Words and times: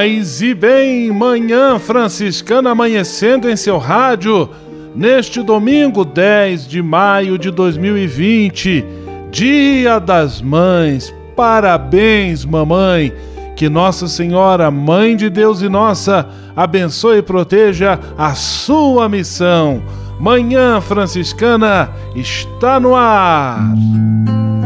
Paz 0.00 0.40
e 0.40 0.54
bem, 0.54 1.12
manhã 1.12 1.78
franciscana 1.78 2.70
amanhecendo 2.70 3.50
em 3.50 3.54
seu 3.54 3.76
rádio, 3.76 4.48
neste 4.96 5.42
domingo 5.42 6.06
10 6.06 6.66
de 6.66 6.80
maio 6.80 7.36
de 7.36 7.50
2020, 7.50 8.82
Dia 9.30 9.98
das 9.98 10.40
Mães. 10.40 11.14
Parabéns, 11.36 12.46
mamãe! 12.46 13.12
Que 13.54 13.68
Nossa 13.68 14.08
Senhora, 14.08 14.70
Mãe 14.70 15.14
de 15.14 15.28
Deus 15.28 15.60
e 15.60 15.68
nossa, 15.68 16.26
abençoe 16.56 17.18
e 17.18 17.22
proteja 17.22 18.00
a 18.16 18.32
sua 18.34 19.06
missão. 19.06 19.82
Manhã 20.20 20.82
Franciscana 20.82 21.90
está 22.14 22.78
no 22.78 22.94
ar. 22.94 23.72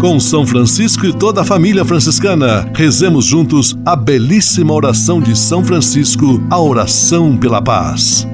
Com 0.00 0.18
São 0.18 0.44
Francisco 0.44 1.06
e 1.06 1.12
toda 1.12 1.42
a 1.42 1.44
família 1.44 1.84
franciscana, 1.84 2.68
rezemos 2.74 3.24
juntos 3.24 3.78
a 3.86 3.94
belíssima 3.94 4.74
oração 4.74 5.20
de 5.20 5.38
São 5.38 5.64
Francisco, 5.64 6.42
a 6.50 6.60
oração 6.60 7.36
pela 7.36 7.62
paz. 7.62 8.26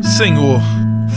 Senhor, 0.00 0.62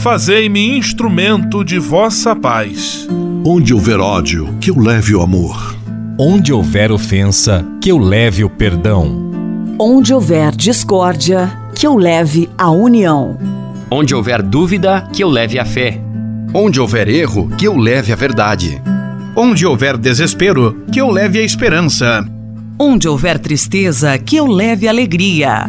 fazei-me 0.02 0.76
instrumento 0.76 1.64
de 1.64 1.78
vossa 1.78 2.36
paz. 2.36 3.08
Onde 3.42 3.72
houver 3.72 4.00
ódio, 4.00 4.54
que 4.60 4.70
eu 4.70 4.78
leve 4.78 5.14
o 5.14 5.22
amor. 5.22 5.75
Onde 6.18 6.50
houver 6.50 6.90
ofensa, 6.90 7.62
que 7.78 7.90
eu 7.90 7.98
leve 7.98 8.42
o 8.42 8.48
perdão. 8.48 9.30
Onde 9.78 10.14
houver 10.14 10.56
discórdia, 10.56 11.52
que 11.74 11.86
eu 11.86 11.94
leve 11.94 12.48
a 12.56 12.70
união. 12.70 13.36
Onde 13.90 14.14
houver 14.14 14.40
dúvida, 14.40 15.06
que 15.12 15.22
eu 15.22 15.28
leve 15.28 15.58
a 15.58 15.66
fé. 15.66 16.00
Onde 16.54 16.80
houver 16.80 17.06
erro, 17.06 17.50
que 17.58 17.66
eu 17.66 17.76
leve 17.76 18.14
a 18.14 18.16
verdade. 18.16 18.80
Onde 19.36 19.66
houver 19.66 19.98
desespero, 19.98 20.86
que 20.90 20.98
eu 21.02 21.10
leve 21.10 21.38
a 21.38 21.42
esperança. 21.42 22.26
Onde 22.78 23.06
houver 23.06 23.38
tristeza, 23.38 24.16
que 24.16 24.36
eu 24.36 24.46
leve 24.46 24.88
alegria. 24.88 25.68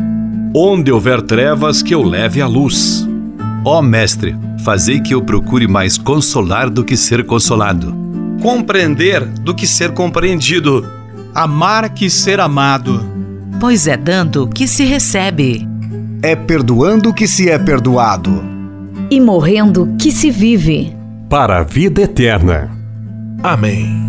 Onde 0.55 0.93
houver 0.93 1.21
trevas, 1.23 1.81
que 1.81 1.93
eu 1.93 2.03
leve 2.03 2.41
a 2.41 2.47
luz. 2.47 3.05
Ó 3.65 3.81
Mestre, 3.81 4.33
fazei 4.63 5.01
que 5.01 5.13
eu 5.13 5.21
procure 5.21 5.67
mais 5.67 5.97
consolar 5.97 6.69
do 6.69 6.85
que 6.85 6.95
ser 6.95 7.25
consolado. 7.25 8.06
Compreender 8.41 9.25
do 9.25 9.53
que 9.53 9.65
ser 9.65 9.93
compreendido. 9.93 10.85
Amar 11.33 11.89
que 11.89 12.09
ser 12.09 12.39
amado. 12.39 13.03
Pois 13.59 13.87
é 13.87 13.97
dando 13.97 14.47
que 14.47 14.67
se 14.67 14.85
recebe. 14.85 15.67
É 16.21 16.35
perdoando 16.35 17.13
que 17.13 17.27
se 17.27 17.49
é 17.49 17.57
perdoado. 17.57 18.43
E 19.09 19.19
morrendo 19.19 19.95
que 19.99 20.11
se 20.11 20.29
vive. 20.29 20.95
Para 21.29 21.59
a 21.59 21.63
vida 21.63 22.01
eterna. 22.01 22.71
Amém. 23.43 24.07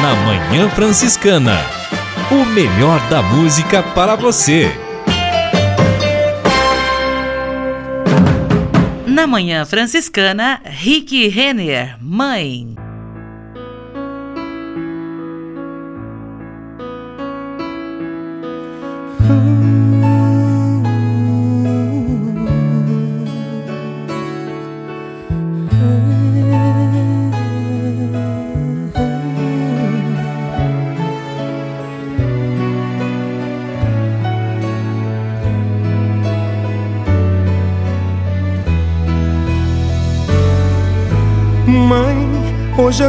Na 0.00 0.14
Manhã 0.26 0.68
Franciscana. 0.70 1.81
O 2.32 2.46
melhor 2.46 2.98
da 3.10 3.20
música 3.20 3.82
para 3.82 4.16
você. 4.16 4.70
Na 9.06 9.26
Manhã 9.26 9.66
Franciscana, 9.66 10.58
Rick 10.64 11.28
Renner, 11.28 11.94
Mãe. 12.00 12.74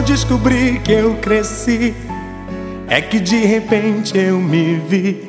Descobri 0.04 0.80
que 0.84 0.92
eu 0.92 1.16
cresci. 1.16 1.94
É 2.88 3.02
que 3.02 3.20
de 3.20 3.46
repente 3.46 4.18
eu 4.18 4.40
me 4.40 4.76
vi 4.76 5.28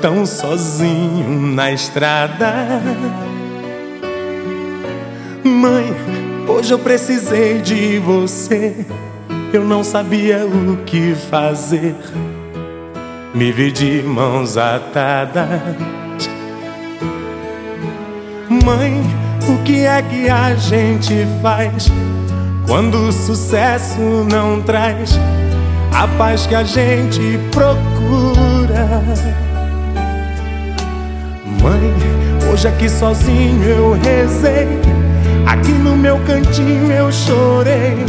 tão 0.00 0.24
sozinho 0.24 1.40
na 1.54 1.70
estrada. 1.70 2.80
Mãe, 5.44 5.94
hoje 6.48 6.72
eu 6.72 6.78
precisei 6.78 7.60
de 7.60 7.98
você. 7.98 8.86
Eu 9.52 9.64
não 9.64 9.82
sabia 9.82 10.46
o 10.46 10.78
que 10.84 11.14
fazer. 11.14 11.96
Me 13.34 13.52
vi 13.52 13.70
de 13.72 14.02
mãos 14.02 14.56
atadas. 14.56 15.46
Mãe, 18.48 19.02
o 19.48 19.62
que 19.64 19.84
é 19.84 20.02
que 20.02 20.28
a 20.28 20.54
gente 20.54 21.26
faz 21.42 21.90
quando 22.70 23.08
o 23.08 23.12
sucesso 23.12 23.98
não 24.30 24.62
traz 24.62 25.18
a 25.92 26.06
paz 26.06 26.46
que 26.46 26.54
a 26.54 26.62
gente 26.62 27.36
procura? 27.50 29.02
Mãe, 31.60 31.92
hoje 32.48 32.68
aqui 32.68 32.88
sozinho 32.88 33.64
eu 33.64 33.92
rezei, 33.94 34.68
aqui 35.46 35.72
no 35.72 35.96
meu 35.96 36.16
cantinho 36.20 36.92
eu 36.92 37.10
chorei 37.10 38.06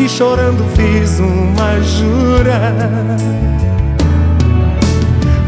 e 0.00 0.08
chorando 0.08 0.64
fiz 0.74 1.20
uma 1.20 1.78
jura. 1.82 2.72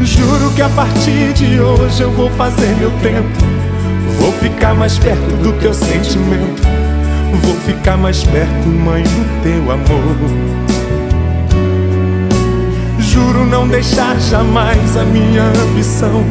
Juro 0.01 0.51
que 0.55 0.61
a 0.61 0.69
partir 0.69 1.33
de 1.33 1.59
hoje 1.59 2.03
eu 2.03 2.11
vou 2.11 2.29
fazer 2.31 2.75
meu 2.75 2.91
tempo. 3.01 3.39
Vou 4.19 4.31
ficar 4.33 4.75
mais 4.75 4.99
perto 4.99 5.35
do 5.41 5.51
teu 5.53 5.73
sentimento. 5.73 6.88
Vou 7.43 7.55
ficar 7.65 7.97
mais 7.97 8.23
perto, 8.23 8.67
mãe, 8.67 9.03
do 9.03 9.43
teu 9.43 9.71
amor. 9.71 10.59
Juro 12.99 13.45
não 13.45 13.67
deixar 13.67 14.19
jamais 14.19 14.97
a 14.97 15.03
minha 15.03 15.43
ambição 15.43 16.23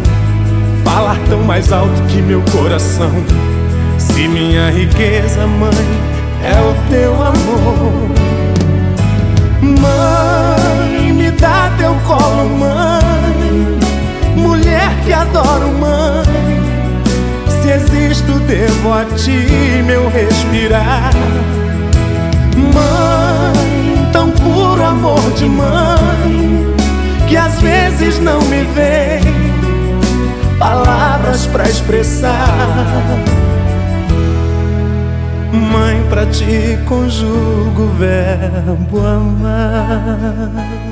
falar 0.85 1.19
tão 1.29 1.43
mais 1.43 1.73
alto 1.73 2.03
que 2.09 2.21
meu 2.23 2.43
coração. 2.51 3.11
Se 3.99 4.27
minha 4.27 4.71
riqueza, 4.71 5.47
mãe, 5.47 5.71
é 6.43 6.61
o 6.61 6.91
teu 6.91 7.15
amor. 7.15 8.09
Mãe, 9.61 11.13
me 11.13 11.31
dá 11.33 11.71
teu 11.79 11.95
colo, 12.07 12.49
mãe. 12.59 13.79
Mulher 14.37 14.91
que 15.05 15.13
adoro, 15.13 15.69
mãe. 15.79 16.38
Se 17.69 17.75
existo, 17.75 18.33
devo 18.47 18.95
a 18.95 19.05
ti 19.05 19.83
meu 19.85 20.09
respirar. 20.09 21.13
Mãe, 22.57 24.09
tão 24.11 24.31
puro 24.31 24.83
amor 24.83 25.21
de 25.37 25.45
mãe, 25.45 26.75
que 27.29 27.37
às 27.37 27.61
vezes 27.61 28.19
não 28.21 28.41
me 28.41 28.63
vem 28.75 29.21
palavras 30.59 31.45
pra 31.45 31.65
expressar. 31.65 32.57
Mãe, 35.53 36.03
pra 36.09 36.25
ti 36.25 36.79
conjugo 36.87 37.83
o 37.83 37.93
verbo 37.99 39.07
amar. 39.07 40.88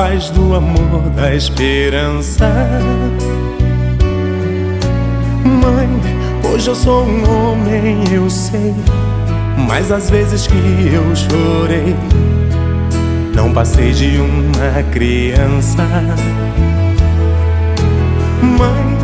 Paz, 0.00 0.30
do 0.30 0.54
amor, 0.54 1.10
da 1.14 1.34
esperança. 1.34 2.48
Mãe, 5.44 5.90
hoje 6.50 6.68
eu 6.68 6.74
sou 6.74 7.04
um 7.04 7.22
homem, 7.28 8.02
eu 8.10 8.30
sei, 8.30 8.74
mas 9.68 9.92
às 9.92 10.08
vezes 10.08 10.46
que 10.46 10.56
eu 10.56 11.04
chorei, 11.14 11.94
não 13.34 13.52
passei 13.52 13.92
de 13.92 14.16
uma 14.16 14.82
criança. 14.90 15.86
Mãe, 18.40 18.96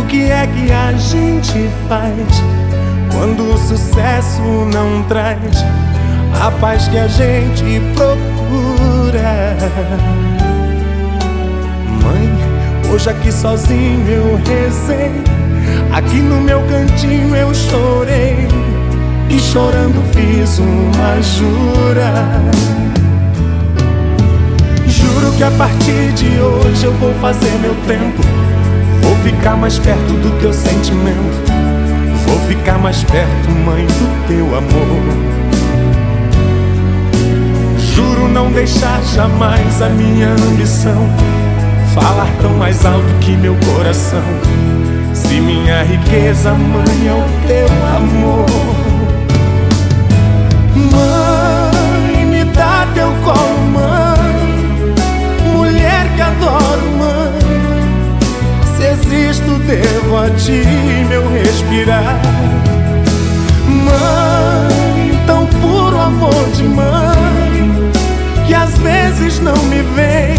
o 0.00 0.06
que 0.06 0.30
é 0.30 0.46
que 0.46 0.70
a 0.70 0.92
gente 0.92 1.68
faz? 1.88 2.42
Quando 3.12 3.52
o 3.52 3.58
sucesso 3.58 4.42
não 4.72 5.02
traz 5.08 5.64
a 6.40 6.52
paz 6.52 6.86
que 6.86 6.98
a 6.98 7.08
gente 7.08 7.80
procura. 7.96 8.95
Mãe, 12.02 12.30
hoje 12.92 13.10
aqui 13.10 13.32
sozinho 13.32 14.08
eu 14.08 14.36
rezei, 14.36 15.10
aqui 15.92 16.16
no 16.16 16.40
meu 16.40 16.60
cantinho 16.62 17.34
eu 17.34 17.54
chorei, 17.54 18.46
e 19.28 19.38
chorando 19.38 20.02
fiz 20.12 20.58
uma 20.58 21.20
jura. 21.22 22.12
Juro 24.86 25.32
que 25.36 25.44
a 25.44 25.50
partir 25.52 26.12
de 26.14 26.40
hoje 26.40 26.84
eu 26.84 26.92
vou 26.94 27.12
fazer 27.14 27.52
meu 27.60 27.74
tempo, 27.86 28.22
vou 29.02 29.16
ficar 29.24 29.56
mais 29.56 29.78
perto 29.78 30.12
do 30.14 30.40
teu 30.40 30.52
sentimento. 30.52 31.46
Vou 32.26 32.38
ficar 32.48 32.78
mais 32.78 33.04
perto, 33.04 33.50
mãe, 33.64 33.86
do 33.86 34.26
teu 34.26 34.46
amor. 34.56 35.25
Não 38.36 38.52
deixar 38.52 39.02
jamais 39.14 39.80
a 39.80 39.88
minha 39.88 40.28
ambição 40.28 41.08
falar 41.94 42.28
tão 42.42 42.50
mais 42.50 42.84
alto 42.84 43.06
que 43.22 43.34
meu 43.34 43.56
coração. 43.64 44.20
Se 45.14 45.40
minha 45.40 45.82
riqueza, 45.82 46.52
mãe, 46.52 47.08
é 47.08 47.14
o 47.14 47.46
teu 47.46 47.66
amor. 47.96 48.46
Mãe, 50.92 52.26
me 52.26 52.44
dá 52.52 52.86
teu 52.92 53.10
colo, 53.24 53.58
mãe. 53.72 54.94
Mulher 55.54 56.06
que 56.14 56.20
adoro, 56.20 56.90
mãe. 56.98 58.18
Se 58.76 58.84
existo, 58.84 59.50
devo 59.60 60.18
a 60.18 60.28
ti 60.28 60.62
meu 61.08 61.26
respirar. 61.30 62.20
Mãe, 63.66 65.18
tão 65.26 65.46
puro 65.46 65.98
amor 65.98 66.50
de 66.54 66.64
mãe, 66.64 67.25
às 68.76 68.82
vezes 68.82 69.40
não 69.40 69.56
me 69.64 69.82
vem 69.94 70.36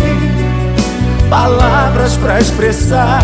palavras 1.29 2.15
para 2.17 2.39
expressar. 2.39 3.23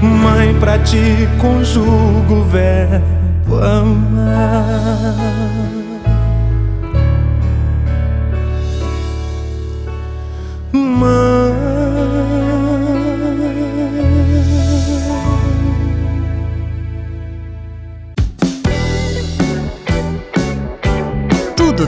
Mãe, 0.00 0.54
pra 0.58 0.78
ti 0.78 1.28
conjugo 1.40 2.34
o 2.34 2.44
verbo 2.44 3.58
amar. 3.58 5.51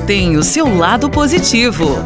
Tem 0.06 0.37
o 0.37 0.43
seu 0.43 0.77
lado 0.77 1.09
positivo. 1.09 1.97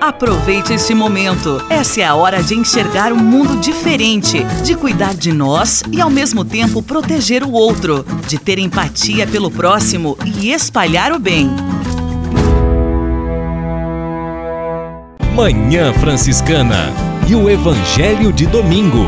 Aproveite 0.00 0.72
este 0.72 0.94
momento. 0.94 1.60
Essa 1.68 2.00
é 2.00 2.04
a 2.04 2.14
hora 2.14 2.42
de 2.42 2.54
enxergar 2.54 3.12
um 3.12 3.18
mundo 3.18 3.60
diferente, 3.60 4.44
de 4.64 4.76
cuidar 4.76 5.14
de 5.14 5.32
nós 5.32 5.82
e 5.90 6.00
ao 6.00 6.08
mesmo 6.08 6.44
tempo 6.44 6.80
proteger 6.80 7.42
o 7.42 7.52
outro, 7.52 8.04
de 8.28 8.38
ter 8.38 8.58
empatia 8.58 9.26
pelo 9.26 9.50
próximo 9.50 10.16
e 10.24 10.52
espalhar 10.52 11.12
o 11.12 11.18
bem. 11.18 11.50
Manhã 15.34 15.92
Franciscana 15.94 16.92
e 17.28 17.34
o 17.34 17.50
Evangelho 17.50 18.32
de 18.32 18.46
Domingo. 18.46 19.06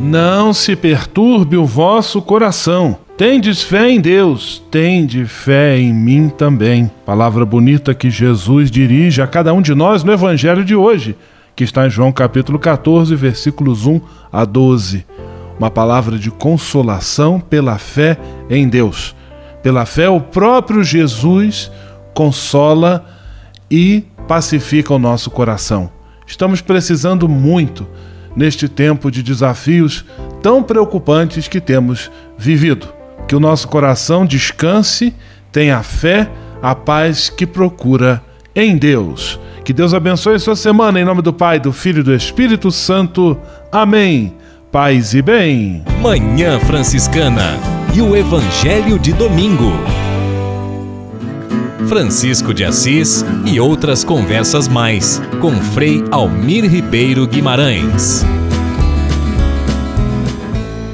Não 0.00 0.52
se 0.52 0.74
perturbe 0.74 1.56
o 1.56 1.64
vosso 1.64 2.20
coração. 2.20 2.98
Tendes 3.16 3.62
fé 3.62 3.90
em 3.90 4.00
Deus, 4.00 4.62
tende 4.70 5.26
fé 5.26 5.78
em 5.78 5.92
mim 5.92 6.30
também. 6.30 6.90
Palavra 7.04 7.44
bonita 7.44 7.94
que 7.94 8.08
Jesus 8.10 8.70
dirige 8.70 9.20
a 9.20 9.26
cada 9.26 9.52
um 9.52 9.60
de 9.60 9.74
nós 9.74 10.02
no 10.02 10.12
Evangelho 10.12 10.64
de 10.64 10.74
hoje, 10.74 11.14
que 11.54 11.62
está 11.62 11.86
em 11.86 11.90
João 11.90 12.10
capítulo 12.10 12.58
14, 12.58 13.14
versículos 13.14 13.86
1 13.86 14.00
a 14.32 14.46
12. 14.46 15.04
Uma 15.58 15.70
palavra 15.70 16.18
de 16.18 16.30
consolação 16.30 17.38
pela 17.38 17.76
fé 17.76 18.16
em 18.48 18.66
Deus. 18.66 19.14
Pela 19.62 19.84
fé, 19.84 20.08
o 20.08 20.18
próprio 20.18 20.82
Jesus 20.82 21.70
consola 22.14 23.04
e 23.70 24.04
pacifica 24.26 24.94
o 24.94 24.98
nosso 24.98 25.30
coração. 25.30 25.90
Estamos 26.26 26.62
precisando 26.62 27.28
muito 27.28 27.86
neste 28.34 28.70
tempo 28.70 29.10
de 29.10 29.22
desafios 29.22 30.02
tão 30.42 30.62
preocupantes 30.62 31.46
que 31.46 31.60
temos 31.60 32.10
vivido. 32.38 33.01
Que 33.32 33.36
o 33.36 33.40
nosso 33.40 33.66
coração 33.66 34.26
descanse, 34.26 35.14
tenha 35.50 35.82
fé, 35.82 36.30
a 36.60 36.74
paz 36.74 37.30
que 37.30 37.46
procura 37.46 38.22
em 38.54 38.76
Deus. 38.76 39.40
Que 39.64 39.72
Deus 39.72 39.94
abençoe 39.94 40.38
sua 40.38 40.54
semana 40.54 41.00
em 41.00 41.04
nome 41.06 41.22
do 41.22 41.32
Pai, 41.32 41.58
do 41.58 41.72
Filho 41.72 42.00
e 42.00 42.02
do 42.02 42.14
Espírito 42.14 42.70
Santo. 42.70 43.38
Amém. 43.72 44.34
Paz 44.70 45.14
e 45.14 45.22
bem. 45.22 45.82
Manhã 46.02 46.60
Franciscana 46.60 47.58
e 47.94 48.02
o 48.02 48.14
Evangelho 48.14 48.98
de 48.98 49.14
Domingo. 49.14 49.72
Francisco 51.88 52.52
de 52.52 52.66
Assis 52.66 53.24
e 53.46 53.58
outras 53.58 54.04
conversas 54.04 54.68
mais 54.68 55.22
com 55.40 55.52
Frei 55.52 56.04
Almir 56.10 56.70
Ribeiro 56.70 57.26
Guimarães. 57.26 58.26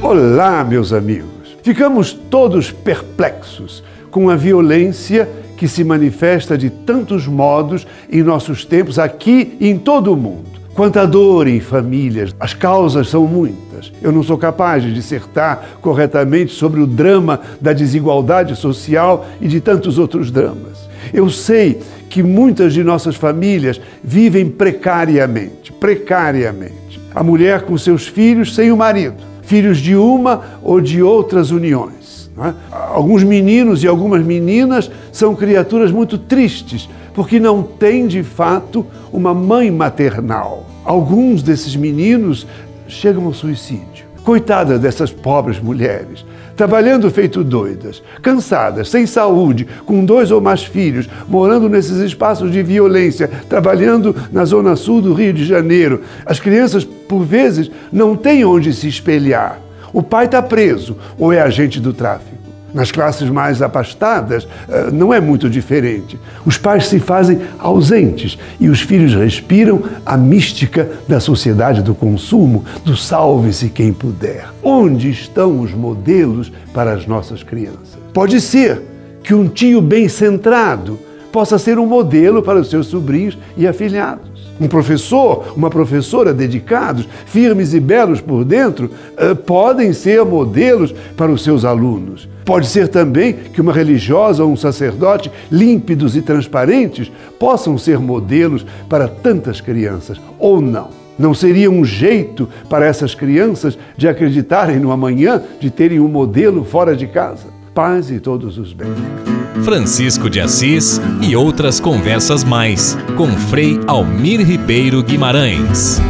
Olá, 0.01 0.62
meus 0.62 0.93
amigos. 0.93 1.38
Ficamos 1.69 2.15
todos 2.15 2.73
perplexos 2.73 3.85
com 4.11 4.31
a 4.31 4.37
violência 4.37 5.29
que 5.55 5.69
se 5.69 5.85
manifesta 5.85 6.57
de 6.57 6.71
tantos 6.71 7.27
modos 7.27 7.87
em 8.11 8.23
nossos 8.23 8.65
tempos 8.65 8.99
aqui 8.99 9.55
e 9.61 9.69
em 9.69 9.77
todo 9.77 10.11
o 10.11 10.17
mundo. 10.17 10.49
Quanta 10.73 11.07
dor 11.07 11.47
em 11.47 11.61
famílias, 11.61 12.35
as 12.41 12.55
causas 12.55 13.11
são 13.11 13.27
muitas. 13.27 13.93
Eu 14.01 14.11
não 14.11 14.23
sou 14.23 14.39
capaz 14.39 14.83
de 14.83 14.95
dissertar 14.95 15.63
corretamente 15.83 16.55
sobre 16.55 16.81
o 16.81 16.87
drama 16.87 17.39
da 17.61 17.75
desigualdade 17.75 18.57
social 18.57 19.27
e 19.39 19.47
de 19.47 19.61
tantos 19.61 19.99
outros 19.99 20.31
dramas. 20.31 20.89
Eu 21.13 21.29
sei 21.29 21.83
que 22.09 22.23
muitas 22.23 22.73
de 22.73 22.83
nossas 22.83 23.15
famílias 23.15 23.79
vivem 24.03 24.49
precariamente, 24.49 25.71
precariamente. 25.71 26.99
A 27.15 27.23
mulher 27.23 27.61
com 27.61 27.77
seus 27.77 28.07
filhos 28.07 28.55
sem 28.55 28.73
o 28.73 28.77
marido, 28.79 29.28
filhos 29.49 29.78
de 29.78 29.97
uma 29.97 30.43
ou 30.62 30.78
de 30.78 31.02
outras 31.02 31.50
uniões. 31.50 32.31
É? 32.38 32.52
Alguns 32.71 33.25
meninos 33.25 33.83
e 33.83 33.88
algumas 33.88 34.25
meninas 34.25 34.90
são 35.11 35.35
criaturas 35.35 35.90
muito 35.90 36.19
tristes, 36.19 36.88
porque 37.14 37.40
não 37.40 37.62
têm 37.62 38.07
de 38.07 38.23
fato 38.23 38.87
uma 39.11 39.33
mãe 39.33 39.71
maternal. 39.71 40.67
Alguns 40.85 41.43
desses 41.43 41.75
meninos 41.75 42.47
chegam 42.87 43.25
ao 43.25 43.33
suicídio. 43.33 44.07
Coitadas 44.23 44.78
dessas 44.78 45.11
pobres 45.11 45.59
mulheres, 45.59 46.25
trabalhando 46.59 47.09
feito 47.09 47.45
doidas, 47.45 48.03
cansadas, 48.21 48.91
sem 48.91 49.07
saúde, 49.07 49.65
com 49.87 50.05
dois 50.05 50.33
ou 50.33 50.41
mais 50.41 50.65
filhos, 50.65 51.09
morando 51.29 51.69
nesses 51.69 51.99
espaços 51.99 52.50
de 52.50 52.65
violência, 52.65 53.31
trabalhando 53.49 54.15
na 54.33 54.45
zona 54.45 54.75
sul 54.75 55.00
do 55.00 55.15
Rio 55.15 55.33
de 55.33 55.45
Janeiro. 55.45 56.03
As 56.27 56.41
crianças, 56.41 56.85
por 56.85 57.21
vezes, 57.21 57.71
não 57.93 58.17
têm 58.17 58.45
onde 58.45 58.75
se 58.75 58.88
espelhar. 58.88 59.61
O 59.93 60.03
pai 60.03 60.25
está 60.25 60.43
preso 60.43 60.97
ou 61.17 61.33
é 61.33 61.41
agente 61.41 61.79
do 61.79 61.93
tráfico. 61.93 62.48
Nas 62.79 62.93
classes 62.93 63.29
mais 63.29 63.61
abastadas, 63.61 64.47
não 64.93 65.13
é 65.13 65.21
muito 65.21 65.51
diferente. 65.51 66.17
Os 66.47 66.57
pais 66.57 66.87
se 66.87 67.01
fazem 67.01 67.41
ausentes 67.59 68.39
e 68.61 68.69
os 68.69 68.81
filhos 68.81 69.17
respiram 69.17 69.83
a 70.07 70.17
mística 70.17 70.89
da 71.09 71.19
sociedade 71.19 71.83
do 71.83 71.93
consumo, 71.93 72.65
do 72.85 72.97
salve-se 72.97 73.69
quem 73.69 73.93
puder. 73.93 74.47
Onde 74.63 75.11
estão 75.11 75.61
os 75.61 75.75
modelos 75.75 76.53
para 76.73 76.93
as 76.93 77.05
nossas 77.05 77.43
crianças? 77.43 77.99
Pode 78.15 78.41
ser 78.41 78.81
que 79.25 79.35
um 79.35 79.49
tio 79.49 79.83
bem 79.83 80.09
centrado 80.09 81.01
possa 81.33 81.59
ser 81.59 81.81
um 81.81 81.87
modelo 81.87 82.45
para 82.45 82.61
os 82.61 82.71
seus 82.71 82.87
sobrinhos 82.87 83.37
e 83.57 83.67
afilhados. 83.67 84.38
Um 84.61 84.69
professor, 84.69 85.53
uma 85.57 85.71
professora 85.71 86.35
dedicados, 86.35 87.09
firmes 87.27 87.75
e 87.75 87.81
belos 87.81 88.21
por 88.21 88.45
dentro, 88.45 88.91
uh, 89.17 89.35
podem 89.37 89.93
ser 89.93 90.25
modelos 90.25 90.93
para 91.17 91.31
os 91.31 91.43
seus 91.43 91.65
alunos. 91.65 92.29
Pode 92.45 92.67
ser 92.67 92.88
também 92.88 93.35
que 93.35 93.61
uma 93.61 93.73
religiosa 93.73 94.43
ou 94.43 94.50
um 94.50 94.57
sacerdote 94.57 95.31
límpidos 95.50 96.17
e 96.17 96.23
transparentes 96.23 97.12
possam 97.38 97.77
ser 97.77 97.99
modelos 97.99 98.65
para 98.88 99.07
tantas 99.07 99.61
crianças, 99.61 100.21
ou 100.38 100.61
não. 100.61 100.88
Não 101.19 101.35
seria 101.35 101.71
um 101.71 101.85
jeito 101.85 102.49
para 102.71 102.87
essas 102.87 103.15
crianças 103.15 103.77
de 103.97 104.07
acreditarem 104.07 104.79
no 104.79 104.93
amanhã, 104.93 105.43
de 105.59 105.71
terem 105.71 105.99
um 105.99 106.09
modelo 106.09 106.65
fora 106.65 106.97
de 106.97 107.09
casa? 107.09 107.49
Paz 107.75 108.11
e 108.11 108.21
todos 108.21 108.57
os 108.57 108.73
bens. 108.73 109.38
Francisco 109.65 110.31
de 110.31 110.41
Assis 110.41 111.00
e 111.21 111.37
outras 111.37 111.81
conversas 111.81 112.45
mais 112.45 112.97
com 113.17 113.29
Frei 113.49 113.79
Almir 113.87 114.41
Ribeiro 114.41 115.03
Guimarães. 115.03 116.00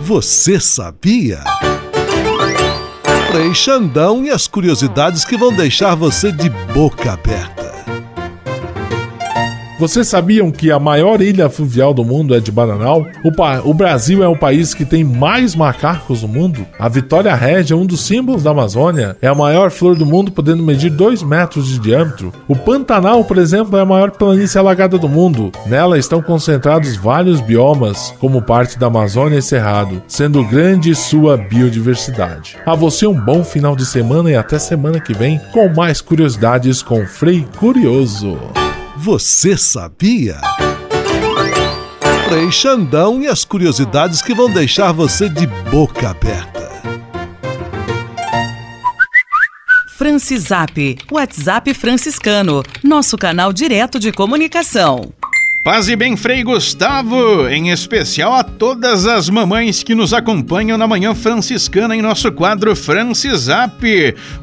Você 0.00 0.58
sabia? 0.58 1.42
Frei 3.30 3.54
Xandão 3.54 4.24
e 4.24 4.30
as 4.30 4.48
curiosidades 4.48 5.24
que 5.24 5.36
vão 5.36 5.52
deixar 5.54 5.94
você 5.94 6.32
de 6.32 6.50
boca 6.72 7.12
aberta. 7.12 7.69
Vocês 9.80 10.08
sabiam 10.08 10.50
que 10.50 10.70
a 10.70 10.78
maior 10.78 11.22
ilha 11.22 11.48
fluvial 11.48 11.94
do 11.94 12.04
mundo 12.04 12.34
é 12.34 12.38
de 12.38 12.52
Bananal? 12.52 13.06
O, 13.24 13.70
o, 13.70 13.72
Brasil 13.72 14.22
é 14.22 14.28
o 14.28 14.36
país 14.36 14.74
que 14.74 14.84
tem 14.84 15.02
mais 15.02 15.54
macacos 15.54 16.20
no 16.20 16.28
mundo? 16.28 16.66
A 16.78 16.86
Vitória 16.86 17.34
Régia, 17.34 17.74
um 17.74 17.86
dos 17.86 18.02
símbolos 18.02 18.42
da 18.42 18.50
Amazônia, 18.50 19.16
é 19.22 19.26
a 19.26 19.34
maior 19.34 19.70
flor 19.70 19.96
do 19.96 20.04
mundo, 20.04 20.32
podendo 20.32 20.62
medir 20.62 20.90
2 20.90 21.22
metros 21.22 21.66
de 21.66 21.78
diâmetro. 21.78 22.30
O 22.46 22.54
Pantanal, 22.54 23.24
por 23.24 23.38
exemplo, 23.38 23.78
é 23.78 23.80
a 23.80 23.86
maior 23.86 24.10
planície 24.10 24.58
alagada 24.58 24.98
do 24.98 25.08
mundo. 25.08 25.50
Nela 25.64 25.98
estão 25.98 26.20
concentrados 26.20 26.94
vários 26.94 27.40
biomas, 27.40 28.12
como 28.20 28.42
parte 28.42 28.78
da 28.78 28.88
Amazônia 28.88 29.38
e 29.38 29.42
Cerrado, 29.42 30.02
sendo 30.06 30.44
grande 30.44 30.94
sua 30.94 31.38
biodiversidade. 31.38 32.58
A 32.66 32.74
você 32.74 33.06
um 33.06 33.18
bom 33.18 33.42
final 33.42 33.74
de 33.74 33.86
semana 33.86 34.30
e 34.30 34.36
até 34.36 34.58
semana 34.58 35.00
que 35.00 35.14
vem 35.14 35.40
com 35.54 35.70
mais 35.70 36.02
curiosidades 36.02 36.82
com 36.82 37.06
Frei 37.06 37.46
Curioso. 37.56 38.36
Você 39.02 39.56
sabia? 39.56 40.38
Frei 42.28 42.52
Xandão 42.52 43.22
e 43.22 43.28
as 43.28 43.46
curiosidades 43.46 44.20
que 44.20 44.34
vão 44.34 44.52
deixar 44.52 44.92
você 44.92 45.26
de 45.26 45.46
boca 45.46 46.10
aberta. 46.10 46.68
Francisap, 49.96 50.98
WhatsApp 51.10 51.72
franciscano, 51.72 52.62
nosso 52.84 53.16
canal 53.16 53.54
direto 53.54 53.98
de 53.98 54.12
comunicação. 54.12 55.10
Paz 55.62 55.90
e 55.90 55.94
bem, 55.94 56.16
Frei 56.16 56.42
Gustavo, 56.42 57.46
em 57.46 57.68
especial 57.68 58.32
a 58.32 58.42
todas 58.42 59.06
as 59.06 59.28
mamães 59.28 59.82
que 59.82 59.94
nos 59.94 60.14
acompanham 60.14 60.78
na 60.78 60.86
Manhã 60.86 61.14
Franciscana 61.14 61.94
em 61.94 62.00
nosso 62.00 62.32
quadro 62.32 62.74
Francisap. 62.74 63.84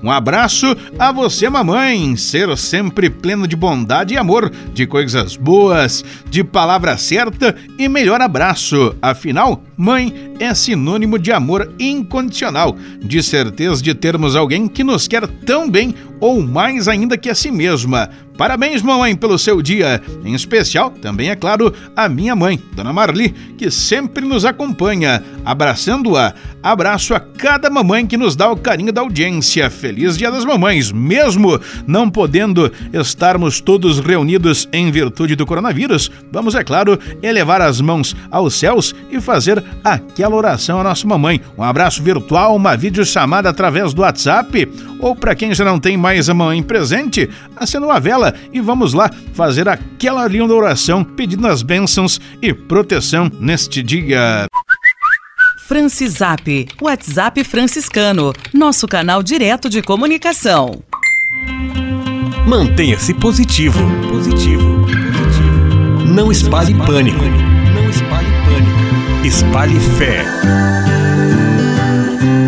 Um 0.04 0.12
abraço 0.12 0.78
a 1.00 1.12
você, 1.12 1.50
mamãe, 1.50 2.16
ser 2.16 2.56
sempre 2.56 3.10
pleno 3.10 3.48
de 3.48 3.56
bondade 3.56 4.14
e 4.14 4.18
amor, 4.18 4.52
de 4.76 4.86
coisas 4.86 5.36
boas, 5.36 6.06
de 6.30 6.44
palavra 6.44 6.96
certa 6.98 7.56
e 7.80 7.90
melhor 7.90 8.22
abraço. 8.22 8.96
Afinal, 9.02 9.64
mãe 9.76 10.36
é 10.40 10.54
sinônimo 10.54 11.18
de 11.18 11.32
amor 11.32 11.74
incondicional, 11.80 12.78
de 13.02 13.24
certeza 13.24 13.82
de 13.82 13.96
termos 13.96 14.36
alguém 14.36 14.68
que 14.68 14.84
nos 14.84 15.08
quer 15.08 15.26
tão 15.26 15.68
bem 15.68 15.96
ou 16.20 16.42
mais 16.42 16.88
ainda 16.88 17.18
que 17.18 17.30
a 17.30 17.36
si 17.36 17.50
mesma. 17.50 18.08
Parabéns, 18.38 18.84
mamãe, 18.84 19.16
pelo 19.16 19.38
seu 19.40 19.64
dia. 19.64 20.00
Em 20.24 20.36
especial, 20.36 20.92
também 20.92 21.32
é 21.32 21.36
claro, 21.36 21.74
a 21.96 22.08
minha 22.08 22.36
mãe, 22.36 22.62
Dona 22.74 22.94
Marli, 22.94 23.30
que 23.58 23.72
sempre 23.72 24.24
nos 24.24 24.46
acompanha. 24.46 25.24
Abraçando-a, 25.44 26.36
abraço 26.62 27.16
a 27.16 27.20
cada 27.20 27.68
mamãe 27.68 28.06
que 28.06 28.16
nos 28.16 28.36
dá 28.36 28.52
o 28.52 28.56
carinho 28.56 28.94
da 28.94 29.02
audiência. 29.02 29.70
Feliz 29.72 30.16
Dia 30.18 30.30
das 30.30 30.46
Mamães, 30.46 30.92
mesmo 30.92 31.60
não 31.88 32.12
podendo 32.12 32.72
estarmos 32.94 33.60
todos 33.60 34.00
reunidos 34.00 34.70
em 34.72 34.92
virtude 34.92 35.36
do 35.36 35.46
coronavírus. 35.46 36.12
Vamos, 36.32 36.54
é 36.54 36.64
claro, 36.64 37.00
elevar 37.24 37.62
as 37.62 37.82
mãos 37.82 38.16
aos 38.30 38.54
céus 38.54 38.94
e 39.10 39.20
fazer 39.20 39.64
aquela 39.84 40.36
oração 40.36 40.80
à 40.80 40.84
nossa 40.84 41.08
mamãe. 41.08 41.42
Um 41.58 41.64
abraço 41.64 42.04
virtual, 42.04 42.56
uma 42.56 42.78
videochamada 42.78 43.50
através 43.50 43.96
do 43.96 44.04
WhatsApp 44.04 44.68
ou 45.00 45.16
para 45.16 45.36
quem 45.36 45.54
já 45.54 45.64
não 45.64 45.80
tem 45.80 45.96
mais 45.96 46.30
a 46.30 46.34
mãe 46.34 46.62
presente, 46.64 47.30
acenda 47.56 47.86
uma 47.86 48.00
vela 48.00 48.27
e 48.52 48.60
vamos 48.60 48.94
lá 48.94 49.10
fazer 49.34 49.68
aquela 49.68 50.28
linda 50.28 50.54
oração 50.54 51.04
pedindo 51.04 51.48
as 51.48 51.62
bênçãos 51.62 52.20
e 52.42 52.54
proteção 52.54 53.32
neste 53.40 53.84
dia. 53.84 54.48
Francisap, 55.68 56.68
WhatsApp 56.82 57.44
franciscano, 57.44 58.34
nosso 58.54 58.88
canal 58.88 59.22
direto 59.22 59.70
de 59.70 59.82
comunicação. 59.82 60.82
Mantenha-se 62.48 63.14
positivo. 63.14 63.78
Positivo. 64.10 64.86
Positivo. 64.86 66.06
Não 66.06 66.32
espalhe 66.32 66.74
pânico. 66.74 67.26
Não 67.76 67.90
espalhe 67.90 68.28
pânico. 68.46 69.28
Espalhe 69.28 69.80
fé. 69.98 70.24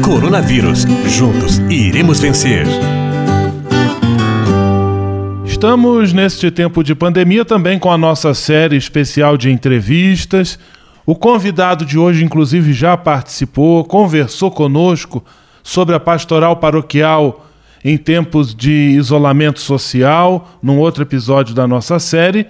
Coronavírus. 0.01 0.85
Juntos 1.05 1.57
iremos 1.69 2.21
vencer. 2.21 2.65
Estamos 5.59 6.13
neste 6.13 6.49
tempo 6.49 6.81
de 6.81 6.95
pandemia 6.95 7.43
também 7.43 7.77
com 7.77 7.91
a 7.91 7.97
nossa 7.97 8.33
série 8.33 8.77
especial 8.77 9.35
de 9.35 9.51
entrevistas. 9.51 10.57
O 11.05 11.13
convidado 11.13 11.83
de 11.83 11.99
hoje, 11.99 12.23
inclusive, 12.23 12.71
já 12.71 12.95
participou, 12.95 13.83
conversou 13.83 14.49
conosco 14.49 15.21
sobre 15.61 15.93
a 15.93 15.99
pastoral 15.99 16.55
paroquial 16.55 17.45
em 17.83 17.97
tempos 17.97 18.55
de 18.55 18.71
isolamento 18.71 19.59
social, 19.59 20.49
num 20.63 20.79
outro 20.79 21.03
episódio 21.03 21.53
da 21.53 21.67
nossa 21.67 21.99
série. 21.99 22.47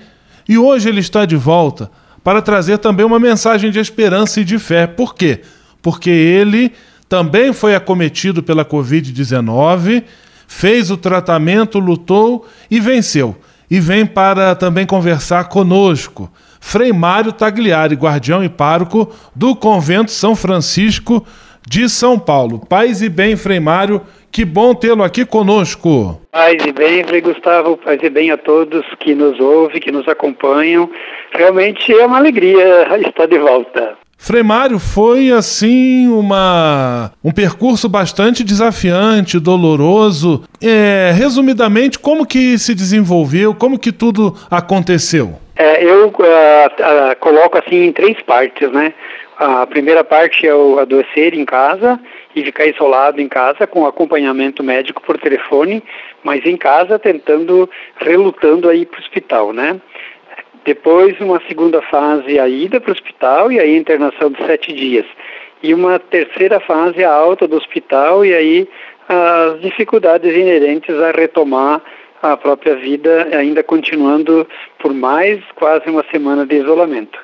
E 0.47 0.59
hoje 0.59 0.87
ele 0.87 0.99
está 0.99 1.25
de 1.25 1.35
volta 1.35 1.89
para 2.23 2.43
trazer 2.43 2.77
também 2.77 3.03
uma 3.03 3.19
mensagem 3.19 3.71
de 3.71 3.79
esperança 3.79 4.39
e 4.39 4.45
de 4.45 4.59
fé. 4.59 4.85
Por 4.85 5.15
quê? 5.15 5.41
Porque 5.81 6.11
ele 6.11 6.73
também 7.09 7.53
foi 7.53 7.73
acometido 7.73 8.43
pela 8.43 8.63
Covid-19 8.63 10.03
fez 10.49 10.89
o 10.89 10.97
tratamento, 10.97 11.77
lutou 11.77 12.45
e 12.71 12.79
venceu. 12.79 13.35
E 13.69 13.79
vem 13.79 14.03
para 14.03 14.55
também 14.55 14.83
conversar 14.83 15.47
conosco. 15.47 16.29
Frei 16.59 16.91
Mário 16.91 17.31
Tagliari, 17.31 17.95
guardião 17.95 18.43
e 18.43 18.49
pároco 18.49 19.13
do 19.35 19.55
Convento 19.55 20.09
São 20.09 20.35
Francisco 20.35 21.23
de 21.67 21.87
São 21.87 22.17
Paulo. 22.17 22.65
Paz 22.67 22.99
e 23.03 23.09
bem, 23.09 23.35
Frei 23.35 23.59
Mário, 23.59 24.01
que 24.31 24.43
bom 24.43 24.73
tê-lo 24.73 25.03
aqui 25.03 25.23
conosco. 25.23 26.19
Paz 26.31 26.57
e 26.65 26.71
bem, 26.71 27.03
Frei 27.03 27.21
Gustavo, 27.21 27.77
paz 27.77 27.99
e 28.01 28.09
bem 28.09 28.31
a 28.31 28.37
todos 28.37 28.83
que 28.99 29.13
nos 29.13 29.39
ouvem, 29.39 29.79
que 29.79 29.91
nos 29.91 30.07
acompanham. 30.07 30.89
Realmente 31.31 31.93
é 31.93 32.05
uma 32.07 32.17
alegria 32.17 32.87
estar 33.07 33.27
de 33.27 33.37
volta. 33.37 33.95
Frei 34.21 34.43
Mário 34.43 34.77
foi 34.79 35.31
assim 35.31 36.09
uma 36.09 37.09
um 37.23 37.31
percurso 37.31 37.88
bastante 37.88 38.43
desafiante, 38.43 39.39
doloroso. 39.39 40.43
É, 40.61 41.11
resumidamente, 41.15 41.97
como 41.97 42.25
que 42.25 42.59
se 42.59 42.75
desenvolveu, 42.75 43.55
como 43.55 43.79
que 43.79 43.93
tudo 43.93 44.35
aconteceu? 44.51 45.39
É, 45.55 45.83
eu 45.83 46.07
uh, 46.07 46.09
uh, 46.09 47.15
coloco 47.21 47.57
assim 47.57 47.85
em 47.85 47.93
três 47.93 48.21
partes, 48.21 48.69
né? 48.71 48.93
A 49.38 49.65
primeira 49.65 50.03
parte 50.03 50.45
é 50.45 50.53
o 50.53 50.79
adoecer 50.79 51.33
em 51.33 51.45
casa 51.45 51.97
e 52.35 52.43
ficar 52.43 52.65
isolado 52.65 53.21
em 53.21 53.29
casa 53.29 53.65
com 53.65 53.88
acompanhamento 53.88 54.61
médico 54.61 55.01
por 55.01 55.17
telefone, 55.17 55.81
mas 56.21 56.45
em 56.45 56.57
casa 56.57 56.99
tentando, 56.99 57.69
relutando 57.95 58.67
aí 58.67 58.85
para 58.85 58.99
o 58.99 59.01
hospital, 59.01 59.53
né? 59.53 59.79
Depois, 60.65 61.19
uma 61.19 61.41
segunda 61.47 61.81
fase, 61.81 62.39
a 62.39 62.47
ida 62.47 62.79
para 62.79 62.89
o 62.89 62.93
hospital 62.93 63.51
e 63.51 63.59
aí 63.59 63.75
a 63.75 63.77
internação 63.77 64.29
de 64.31 64.45
sete 64.45 64.73
dias. 64.73 65.05
E 65.63 65.73
uma 65.73 65.99
terceira 65.99 66.59
fase, 66.59 67.03
a 67.03 67.11
alta 67.11 67.47
do 67.47 67.57
hospital 67.57 68.25
e 68.25 68.33
aí 68.33 68.69
as 69.07 69.59
dificuldades 69.61 70.35
inerentes 70.35 70.95
a 70.95 71.11
retomar 71.11 71.81
a 72.21 72.37
própria 72.37 72.75
vida, 72.75 73.29
ainda 73.31 73.63
continuando 73.63 74.47
por 74.77 74.93
mais 74.93 75.41
quase 75.55 75.89
uma 75.89 76.05
semana 76.11 76.45
de 76.45 76.57
isolamento. 76.57 77.17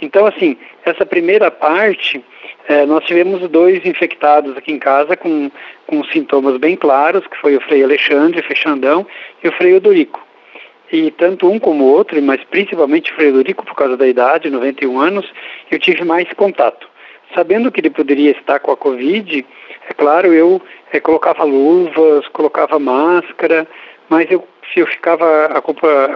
Então, 0.00 0.26
assim, 0.26 0.56
essa 0.84 1.04
primeira 1.04 1.50
parte, 1.50 2.24
eh, 2.68 2.86
nós 2.86 3.04
tivemos 3.04 3.48
dois 3.50 3.84
infectados 3.84 4.56
aqui 4.56 4.72
em 4.72 4.78
casa 4.78 5.16
com, 5.16 5.50
com 5.86 6.04
sintomas 6.04 6.56
bem 6.56 6.76
claros, 6.76 7.26
que 7.26 7.36
foi 7.36 7.56
o 7.56 7.60
Frei 7.60 7.82
Alexandre 7.82 8.42
Fechandão 8.42 9.06
e 9.42 9.48
o 9.48 9.52
Frei 9.52 9.74
Odorico. 9.74 10.27
E 10.90 11.10
tanto 11.10 11.50
um 11.50 11.58
como 11.58 11.84
o 11.84 11.92
outro, 11.92 12.20
mas 12.22 12.42
principalmente 12.44 13.12
Frederico, 13.12 13.64
por 13.64 13.74
causa 13.74 13.96
da 13.96 14.06
idade, 14.06 14.50
91 14.50 14.98
anos, 14.98 15.30
eu 15.70 15.78
tive 15.78 16.04
mais 16.04 16.30
contato. 16.32 16.88
Sabendo 17.34 17.70
que 17.70 17.80
ele 17.80 17.90
poderia 17.90 18.30
estar 18.30 18.58
com 18.58 18.70
a 18.70 18.76
Covid, 18.76 19.44
é 19.88 19.94
claro, 19.94 20.32
eu 20.32 20.62
é, 20.92 20.98
colocava 20.98 21.44
luvas, 21.44 22.26
colocava 22.28 22.78
máscara, 22.78 23.66
mas 24.08 24.30
eu, 24.30 24.46
eu 24.74 24.86
ficava 24.86 25.46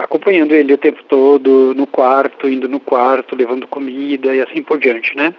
acompanhando 0.01 0.53
ele 0.53 0.73
o 0.73 0.77
tempo 0.77 1.03
todo, 1.03 1.73
no 1.75 1.85
quarto, 1.85 2.49
indo 2.49 2.67
no 2.67 2.79
quarto, 2.79 3.35
levando 3.35 3.67
comida 3.67 4.33
e 4.33 4.41
assim 4.41 4.63
por 4.63 4.79
diante, 4.79 5.15
né? 5.15 5.35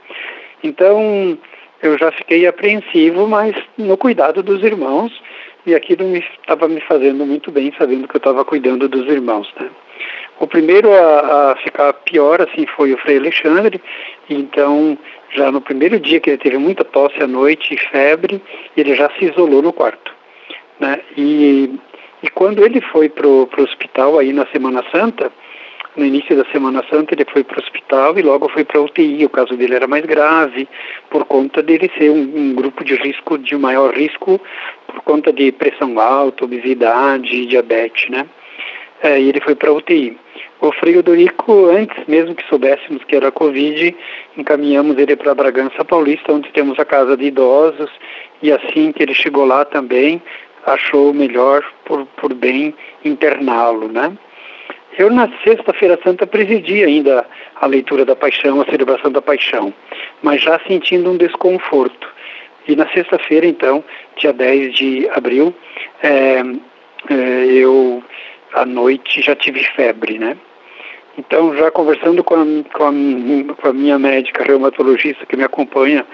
Então, 0.63 1.37
eu 1.83 1.99
já 1.99 2.11
fiquei 2.13 2.47
apreensivo, 2.47 3.27
mas 3.27 3.55
no 3.77 3.97
cuidado 3.97 4.43
dos 4.43 4.63
irmãos, 4.63 5.13
e 5.67 5.75
aquilo 5.75 6.05
estava 6.17 6.69
me, 6.69 6.77
me 6.77 6.81
fazendo 6.81 7.25
muito 7.25 7.51
bem, 7.51 7.73
sabendo 7.79 8.09
que 8.09 8.17
eu 8.17 8.19
estava 8.19 8.45
cuidando 8.45 8.89
dos 8.89 9.07
irmãos, 9.07 9.53
né? 9.59 9.71
O 10.41 10.47
primeiro 10.47 10.93
a, 10.93 11.53
a, 11.53 11.57
ficar 11.57 11.93
pior 11.93 12.41
assim 12.43 12.67
foi 12.67 12.93
o 12.93 12.99
Frei 12.99 13.19
Alexandre, 13.19 13.81
então 14.29 14.99
já 15.31 15.51
no 15.51 15.61
primeiro 15.61 15.99
dia 15.99 16.21
que 16.21 16.31
ele 16.31 16.39
teve 16.39 16.59
muita 16.59 16.85
tosse 16.85 17.23
à 17.23 17.27
noite 17.27 17.75
e 17.75 17.79
febre, 17.79 18.43
ele 18.77 18.95
já 18.95 19.11
se 19.11 19.27
isolou 19.27 19.63
no 19.63 19.73
quarto, 19.73 20.13
né? 20.81 21.01
E, 21.17 21.79
e 22.23 22.29
quando 22.31 22.65
ele 22.65 22.81
foi 22.81 23.09
para 23.09 23.27
o 23.27 23.49
hospital 23.59 24.19
aí 24.19 24.33
na 24.33 24.47
Semana 24.47 24.85
Santa, 24.91 25.33
no 25.97 26.05
início 26.05 26.37
da 26.37 26.45
Semana 26.51 26.85
Santa 26.91 27.15
ele 27.15 27.25
foi 27.31 27.45
para 27.45 27.59
o 27.59 27.63
hospital 27.63 28.19
e 28.19 28.23
logo 28.23 28.49
foi 28.49 28.65
para 28.65 28.81
a 28.81 28.83
UTI. 28.83 29.25
O 29.25 29.31
caso 29.31 29.57
dele 29.57 29.75
era 29.75 29.87
mais 29.87 30.05
grave 30.05 30.69
por 31.11 31.25
conta 31.25 31.63
dele 31.63 31.91
ser 31.97 32.11
um, 32.11 32.33
um, 32.37 32.55
grupo 32.55 32.85
de 32.85 32.95
risco, 32.97 33.39
de 33.39 33.57
maior 33.57 33.95
risco, 33.95 34.41
por 34.87 35.03
conta 35.03 35.33
de 35.33 35.53
pressão 35.53 35.99
alta, 36.01 36.45
obesidade, 36.45 37.47
diabetes, 37.47 38.11
né? 38.11 38.27
É, 39.03 39.21
e 39.21 39.29
ele 39.29 39.41
foi 39.41 39.55
para 39.55 39.71
a 39.71 39.75
UTI. 39.75 40.17
O 40.61 40.73
Frei 40.73 40.97
antes 40.97 42.07
mesmo 42.07 42.35
que 42.35 42.49
soubéssemos 42.49 43.05
que 43.05 43.15
era 43.15 43.31
Covid, 43.31 43.95
encaminhamos 44.37 44.97
ele 44.97 45.15
para 45.15 45.35
Bragança 45.35 45.85
Paulista, 45.85 46.33
onde 46.33 46.51
temos 46.53 46.79
a 46.79 46.85
casa 46.85 47.17
de 47.17 47.27
idosos, 47.27 47.91
e 48.43 48.51
assim 48.51 48.91
que 48.93 49.03
ele 49.03 49.15
chegou 49.15 49.45
lá 49.45 49.65
também, 49.65 50.23
achou 50.65 51.13
melhor 51.13 51.63
por, 51.85 52.07
por 52.17 52.33
bem 52.33 52.75
interná-lo, 53.05 53.89
né? 53.89 54.17
Eu, 54.97 55.11
na 55.11 55.29
Sexta-feira 55.43 55.99
Santa, 56.03 56.27
presidi 56.27 56.85
ainda 56.85 57.27
a 57.57 57.67
leitura 57.67 58.05
da 58.05 58.15
paixão, 58.15 58.61
a 58.61 58.65
celebração 58.65 59.11
da 59.11 59.21
paixão, 59.21 59.73
mas 60.23 60.41
já 60.41 60.61
sentindo 60.67 61.11
um 61.11 61.17
desconforto. 61.17 62.09
E 62.67 62.75
na 62.75 62.89
sexta-feira, 62.89 63.47
então, 63.47 63.85
dia 64.17 64.33
10 64.33 64.75
de 64.75 65.09
abril, 65.11 65.55
é, 66.03 66.43
é, 67.11 67.45
eu 67.47 68.03
à 68.55 68.65
noite 68.65 69.21
já 69.21 69.35
tive 69.35 69.63
febre, 69.65 70.19
né? 70.19 70.37
Então, 71.17 71.57
já 71.57 71.71
conversando 71.71 72.25
com 72.25 72.35
a, 72.35 72.45
com 72.73 72.85
a, 72.85 73.55
com 73.55 73.69
a 73.69 73.73
minha 73.73 73.99
médica 73.99 74.43
reumatologista 74.43 75.25
que 75.27 75.37
me 75.37 75.45
acompanha, 75.45 76.05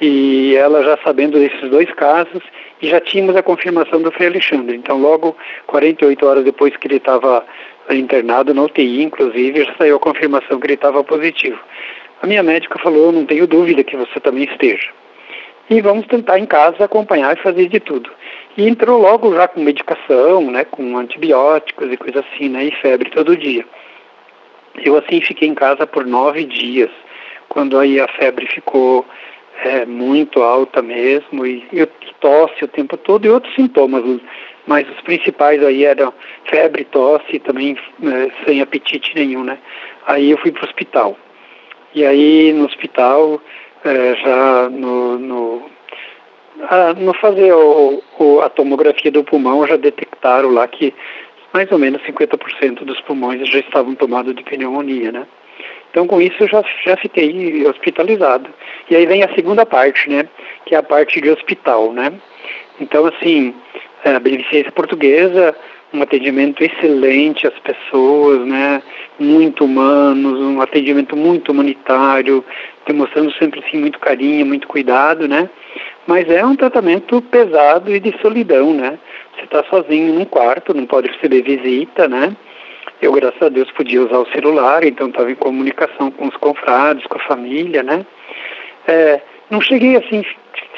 e 0.00 0.54
ela 0.54 0.82
já 0.84 0.96
sabendo 1.02 1.38
desses 1.38 1.68
dois 1.70 1.90
casos, 1.94 2.42
e 2.80 2.88
já 2.88 3.00
tínhamos 3.00 3.34
a 3.34 3.42
confirmação 3.42 4.00
do 4.00 4.12
Frei 4.12 4.28
Alexandre. 4.28 4.76
Então, 4.76 5.00
logo 5.00 5.36
48 5.66 6.26
horas 6.26 6.44
depois 6.44 6.76
que 6.76 6.86
ele 6.86 6.96
estava 6.96 7.44
internado 7.90 8.54
na 8.54 8.62
UTI, 8.62 9.02
inclusive, 9.02 9.64
já 9.64 9.74
saiu 9.74 9.96
a 9.96 10.00
confirmação 10.00 10.60
que 10.60 10.66
ele 10.66 10.74
estava 10.74 11.02
positivo. 11.02 11.58
A 12.22 12.26
minha 12.26 12.42
médica 12.42 12.78
falou: 12.78 13.12
não 13.12 13.26
tenho 13.26 13.46
dúvida 13.46 13.82
que 13.82 13.96
você 13.96 14.20
também 14.20 14.44
esteja. 14.44 14.88
E 15.68 15.80
vamos 15.80 16.06
tentar 16.06 16.38
em 16.38 16.46
casa 16.46 16.84
acompanhar 16.84 17.36
e 17.36 17.42
fazer 17.42 17.68
de 17.68 17.80
tudo. 17.80 18.10
E 18.56 18.68
entrou 18.68 19.00
logo 19.00 19.34
já 19.34 19.48
com 19.48 19.60
medicação, 19.60 20.50
né, 20.50 20.64
com 20.64 20.96
antibióticos 20.96 21.90
e 21.90 21.96
coisa 21.96 22.20
assim, 22.20 22.48
né, 22.48 22.66
e 22.66 22.70
febre 22.80 23.10
todo 23.10 23.36
dia. 23.36 23.64
Eu 24.82 24.96
assim 24.96 25.20
fiquei 25.20 25.48
em 25.48 25.54
casa 25.54 25.86
por 25.86 26.06
nove 26.06 26.44
dias, 26.44 26.90
quando 27.48 27.78
aí 27.78 28.00
a 28.00 28.08
febre 28.08 28.46
ficou 28.46 29.06
é, 29.62 29.86
muito 29.86 30.42
alta 30.42 30.82
mesmo, 30.82 31.46
e, 31.46 31.64
e 31.72 31.86
tosse 32.20 32.64
o 32.64 32.68
tempo 32.68 32.96
todo 32.96 33.24
e 33.24 33.30
outros 33.30 33.54
sintomas, 33.54 34.02
mas 34.66 34.88
os 34.88 35.00
principais 35.02 35.62
aí 35.62 35.84
eram 35.84 36.12
febre, 36.46 36.84
tosse 36.84 37.36
e 37.36 37.38
também 37.38 37.76
é, 38.02 38.44
sem 38.44 38.60
apetite 38.60 39.14
nenhum, 39.14 39.44
né? 39.44 39.58
Aí 40.06 40.30
eu 40.30 40.38
fui 40.38 40.50
para 40.50 40.62
o 40.62 40.66
hospital. 40.66 41.16
E 41.94 42.04
aí 42.04 42.52
no 42.52 42.64
hospital, 42.64 43.40
é, 43.84 44.16
já 44.16 44.68
no, 44.70 45.18
no, 45.18 45.70
a, 46.68 46.94
no 46.94 47.14
fazer 47.14 47.52
o, 47.52 48.02
o, 48.18 48.40
a 48.40 48.48
tomografia 48.48 49.10
do 49.10 49.22
pulmão, 49.22 49.66
já 49.66 49.76
detectaram 49.76 50.50
lá 50.50 50.66
que 50.66 50.92
mais 51.54 51.70
ou 51.70 51.78
menos 51.78 52.02
50% 52.02 52.84
dos 52.84 53.00
pulmões 53.02 53.48
já 53.48 53.60
estavam 53.60 53.94
tomados 53.94 54.34
de 54.34 54.42
pneumonia, 54.42 55.12
né? 55.12 55.24
Então, 55.90 56.08
com 56.08 56.20
isso, 56.20 56.34
eu 56.40 56.48
já, 56.48 56.64
já 56.84 56.96
fiquei 56.96 57.64
hospitalizado. 57.64 58.50
E 58.90 58.96
aí 58.96 59.06
vem 59.06 59.22
a 59.22 59.32
segunda 59.32 59.64
parte, 59.64 60.10
né? 60.10 60.28
Que 60.66 60.74
é 60.74 60.78
a 60.78 60.82
parte 60.82 61.20
de 61.20 61.30
hospital, 61.30 61.92
né? 61.92 62.12
Então, 62.80 63.06
assim, 63.06 63.54
a 64.04 64.18
Beneficência 64.18 64.72
Portuguesa, 64.72 65.54
um 65.92 66.02
atendimento 66.02 66.64
excelente 66.64 67.46
às 67.46 67.56
pessoas, 67.60 68.44
né? 68.44 68.82
Muito 69.20 69.64
humanos, 69.64 70.40
um 70.40 70.60
atendimento 70.60 71.16
muito 71.16 71.52
humanitário, 71.52 72.44
demonstrando 72.84 73.32
sempre, 73.34 73.62
assim, 73.64 73.78
muito 73.78 74.00
carinho, 74.00 74.44
muito 74.44 74.66
cuidado, 74.66 75.28
né? 75.28 75.48
Mas 76.04 76.28
é 76.28 76.44
um 76.44 76.56
tratamento 76.56 77.22
pesado 77.22 77.94
e 77.94 78.00
de 78.00 78.12
solidão, 78.20 78.74
né? 78.74 78.98
Você 79.34 79.44
está 79.44 79.64
sozinho 79.64 80.14
num 80.14 80.24
quarto, 80.24 80.74
não 80.74 80.86
pode 80.86 81.08
receber 81.08 81.42
visita, 81.42 82.08
né? 82.08 82.36
Eu, 83.02 83.12
graças 83.12 83.42
a 83.42 83.48
Deus, 83.48 83.70
podia 83.72 84.02
usar 84.02 84.18
o 84.18 84.30
celular, 84.30 84.84
então 84.84 85.08
estava 85.08 85.30
em 85.30 85.34
comunicação 85.34 86.10
com 86.10 86.28
os 86.28 86.36
confrades, 86.36 87.06
com 87.06 87.18
a 87.18 87.26
família, 87.26 87.82
né? 87.82 88.06
É, 88.86 89.20
não 89.50 89.60
cheguei 89.60 89.96
assim 89.96 90.24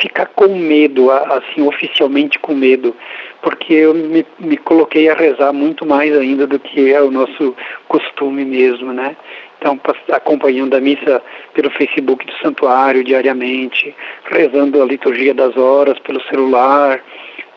ficar 0.01 0.27
com 0.27 0.49
medo, 0.49 1.11
assim 1.11 1.62
oficialmente 1.66 2.38
com 2.38 2.55
medo, 2.55 2.95
porque 3.42 3.73
eu 3.73 3.95
me, 3.95 4.27
me 4.38 4.57
coloquei 4.57 5.09
a 5.09 5.14
rezar 5.14 5.53
muito 5.53 5.87
mais 5.87 6.16
ainda 6.16 6.47
do 6.47 6.59
que 6.59 6.92
é 6.92 7.01
o 7.01 7.11
nosso 7.11 7.55
costume 7.88 8.45
mesmo, 8.45 8.92
né? 8.92 9.16
Então, 9.59 9.81
acompanhando 10.12 10.75
a 10.75 10.81
missa 10.81 11.23
pelo 11.55 11.71
Facebook 11.71 12.27
do 12.27 12.33
santuário 12.35 13.03
diariamente, 13.03 13.95
rezando 14.31 14.83
a 14.83 14.87
liturgia 14.87 15.33
das 15.33 15.57
horas 15.57 15.99
pelo 16.01 16.21
celular, 16.25 17.03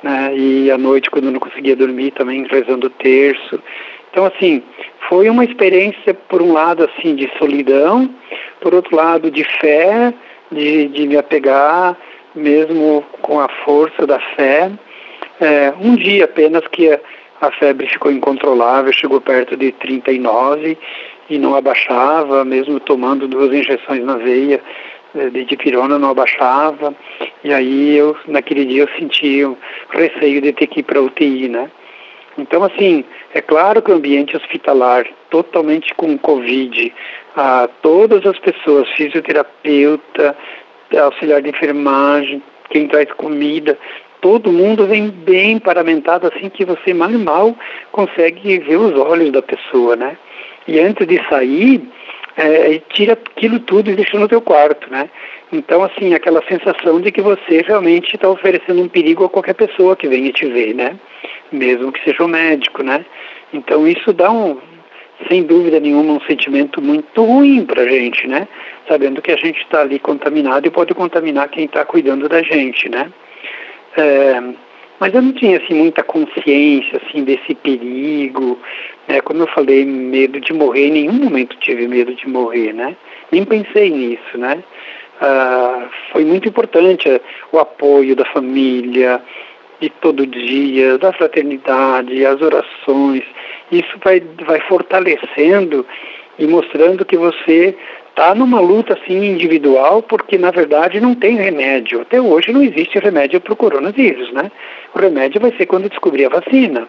né? 0.03 0.35
E 0.35 0.71
à 0.71 0.77
noite, 0.77 1.09
quando 1.09 1.31
não 1.31 1.39
conseguia 1.39 1.75
dormir, 1.75 2.11
também 2.11 2.45
rezando 2.49 2.87
o 2.87 2.91
terço. 2.91 3.61
Então, 4.11 4.25
assim, 4.25 4.63
foi 5.07 5.29
uma 5.29 5.45
experiência, 5.45 6.13
por 6.13 6.41
um 6.41 6.53
lado, 6.53 6.83
assim, 6.83 7.15
de 7.15 7.29
solidão, 7.37 8.09
por 8.61 8.73
outro 8.73 8.95
lado, 8.95 9.29
de 9.29 9.43
fé, 9.59 10.13
de, 10.51 10.87
de 10.87 11.07
me 11.07 11.17
apegar, 11.17 11.97
mesmo 12.35 13.03
com 13.21 13.39
a 13.39 13.47
força 13.63 14.05
da 14.05 14.19
fé. 14.35 14.71
É, 15.39 15.73
um 15.79 15.95
dia 15.95 16.25
apenas 16.25 16.67
que 16.67 16.91
a, 16.91 16.99
a 17.41 17.51
febre 17.51 17.87
ficou 17.87 18.11
incontrolável, 18.11 18.91
chegou 18.91 19.21
perto 19.21 19.55
de 19.55 19.71
39 19.73 20.77
e 21.29 21.37
não 21.37 21.55
abaixava, 21.55 22.43
mesmo 22.43 22.79
tomando 22.79 23.27
duas 23.27 23.53
injeções 23.53 24.03
na 24.03 24.15
veia 24.15 24.61
é, 25.15 25.29
de 25.29 25.45
dipirona, 25.45 25.97
não 25.97 26.09
abaixava. 26.09 26.93
E 27.43 27.53
aí 27.53 27.95
eu, 27.95 28.17
naquele 28.27 28.65
dia, 28.65 28.83
eu 28.83 28.89
senti 28.97 29.43
o 29.43 29.57
receio 29.91 30.41
de 30.41 30.51
ter 30.51 30.67
que 30.67 30.81
ir 30.81 30.83
para 30.83 31.01
UTI, 31.01 31.47
né? 31.47 31.69
Então, 32.37 32.63
assim, 32.63 33.03
é 33.33 33.41
claro 33.41 33.81
que 33.81 33.91
o 33.91 33.95
ambiente 33.95 34.35
hospitalar, 34.35 35.05
totalmente 35.29 35.93
com 35.95 36.17
Covid, 36.17 36.93
a 37.35 37.69
todas 37.81 38.25
as 38.25 38.37
pessoas, 38.39 38.89
fisioterapeuta, 38.91 40.35
auxiliar 40.97 41.41
de 41.41 41.49
enfermagem, 41.49 42.41
quem 42.69 42.87
traz 42.87 43.11
comida, 43.13 43.77
todo 44.21 44.51
mundo 44.51 44.85
vem 44.85 45.09
bem 45.09 45.59
paramentado 45.59 46.27
assim 46.27 46.49
que 46.49 46.65
você 46.65 46.93
mal 46.93 47.09
mal 47.11 47.55
consegue 47.91 48.59
ver 48.59 48.77
os 48.77 48.93
olhos 48.99 49.31
da 49.31 49.41
pessoa, 49.41 49.95
né? 49.95 50.17
E 50.67 50.79
antes 50.79 51.07
de 51.07 51.19
sair, 51.29 51.81
é, 52.39 52.81
tira 52.89 53.13
aquilo 53.13 53.59
tudo 53.59 53.91
e 53.91 53.95
deixa 53.95 54.17
no 54.17 54.27
teu 54.27 54.41
quarto, 54.41 54.89
né? 54.89 55.09
Então, 55.51 55.83
assim, 55.83 56.13
aquela 56.13 56.41
sensação 56.47 57.01
de 57.01 57.11
que 57.11 57.21
você 57.21 57.61
realmente 57.67 58.15
está 58.15 58.29
oferecendo 58.29 58.81
um 58.81 58.87
perigo 58.87 59.25
a 59.25 59.29
qualquer 59.29 59.55
pessoa 59.55 59.95
que 59.95 60.07
venha 60.07 60.31
te 60.31 60.45
ver, 60.45 60.73
né? 60.73 60.95
Mesmo 61.51 61.91
que 61.91 62.01
seja 62.03 62.23
o 62.23 62.27
um 62.27 62.29
médico, 62.29 62.81
né? 62.81 63.05
Então, 63.51 63.85
isso 63.85 64.13
dá 64.13 64.31
um, 64.31 64.57
sem 65.27 65.43
dúvida 65.43 65.81
nenhuma, 65.81 66.13
um 66.13 66.21
sentimento 66.21 66.81
muito 66.81 67.21
ruim 67.23 67.65
para 67.65 67.81
a 67.81 67.87
gente, 67.87 68.25
né? 68.25 68.47
Sabendo 68.87 69.21
que 69.21 69.31
a 69.31 69.37
gente 69.37 69.59
está 69.61 69.81
ali 69.81 69.99
contaminado 69.99 70.65
e 70.65 70.71
pode 70.71 70.93
contaminar 70.93 71.49
quem 71.49 71.65
está 71.65 71.83
cuidando 71.83 72.29
da 72.29 72.41
gente, 72.41 72.87
né? 72.87 73.11
É, 73.97 74.41
mas 74.99 75.13
eu 75.13 75.21
não 75.21 75.33
tinha 75.33 75.57
assim 75.57 75.73
muita 75.73 76.03
consciência 76.03 77.01
assim 77.03 77.23
desse 77.23 77.55
perigo, 77.55 78.59
né? 79.09 79.19
Como 79.21 79.41
eu 79.41 79.47
falei, 79.47 79.83
medo 79.83 80.39
de 80.39 80.53
morrer. 80.53 80.87
Em 80.87 80.91
nenhum 80.91 81.13
momento 81.13 81.57
tive 81.57 81.87
medo 81.87 82.13
de 82.13 82.29
morrer, 82.29 82.73
né? 82.73 82.95
Nem 83.31 83.43
pensei 83.43 83.89
nisso, 83.89 84.37
né? 84.37 84.63
Ah, 85.19 85.89
foi 86.11 86.23
muito 86.23 86.47
importante 86.47 87.21
o 87.51 87.59
apoio 87.59 88.15
da 88.15 88.23
família, 88.25 89.21
de 89.81 89.89
todo 89.89 90.27
dia, 90.27 90.97
da 90.97 91.11
fraternidade, 91.11 92.25
as 92.25 92.39
orações. 92.41 93.23
Isso 93.71 93.97
vai, 94.03 94.21
vai 94.45 94.59
fortalecendo 94.61 95.85
e 96.37 96.47
mostrando 96.47 97.03
que 97.03 97.17
você 97.17 97.75
está 98.09 98.35
numa 98.35 98.59
luta 98.59 98.93
assim 98.93 99.31
individual, 99.31 100.03
porque 100.03 100.37
na 100.37 100.51
verdade 100.51 100.99
não 100.99 101.15
tem 101.15 101.35
remédio. 101.35 102.01
Até 102.01 102.21
hoje 102.21 102.51
não 102.51 102.61
existe 102.61 102.99
remédio 102.99 103.41
para 103.41 103.53
o 103.53 103.57
coronavírus, 103.57 104.31
né? 104.33 104.51
O 104.93 104.99
remédio 104.99 105.41
vai 105.41 105.51
ser 105.57 105.65
quando 105.65 105.89
descobrir 105.89 106.25
a 106.25 106.29
vacina. 106.29 106.87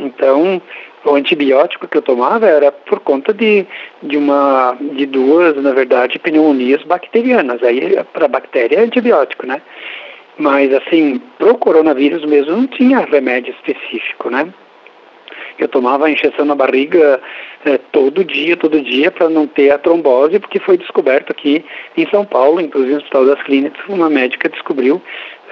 Então, 0.00 0.60
o 1.04 1.14
antibiótico 1.14 1.88
que 1.88 1.96
eu 1.98 2.02
tomava 2.02 2.46
era 2.46 2.70
por 2.70 3.00
conta 3.00 3.34
de, 3.34 3.66
de 4.02 4.16
uma 4.16 4.76
de 4.80 5.06
duas, 5.06 5.56
na 5.56 5.72
verdade, 5.72 6.18
pneumonias 6.18 6.82
bacterianas. 6.84 7.62
Aí 7.62 7.98
para 8.12 8.28
bactéria 8.28 8.76
é 8.76 8.82
antibiótico, 8.82 9.46
né? 9.46 9.60
Mas 10.38 10.72
assim, 10.72 11.20
pro 11.38 11.56
coronavírus 11.58 12.24
mesmo 12.24 12.56
não 12.56 12.66
tinha 12.66 13.00
remédio 13.00 13.54
específico, 13.54 14.30
né? 14.30 14.52
Eu 15.58 15.68
tomava 15.68 16.06
a 16.06 16.10
injeção 16.10 16.44
na 16.44 16.54
barriga 16.54 17.20
é, 17.64 17.78
todo 17.78 18.24
dia, 18.24 18.56
todo 18.56 18.80
dia, 18.80 19.10
para 19.10 19.28
não 19.28 19.46
ter 19.46 19.70
a 19.70 19.78
trombose, 19.78 20.38
porque 20.38 20.58
foi 20.58 20.78
descoberto 20.78 21.30
aqui 21.30 21.64
em 21.96 22.08
São 22.08 22.24
Paulo, 22.24 22.60
inclusive 22.60 22.94
no 22.94 22.98
Hospital 22.98 23.26
das 23.26 23.42
Clínicas, 23.42 23.80
uma 23.88 24.08
médica 24.08 24.48
descobriu, 24.48 25.00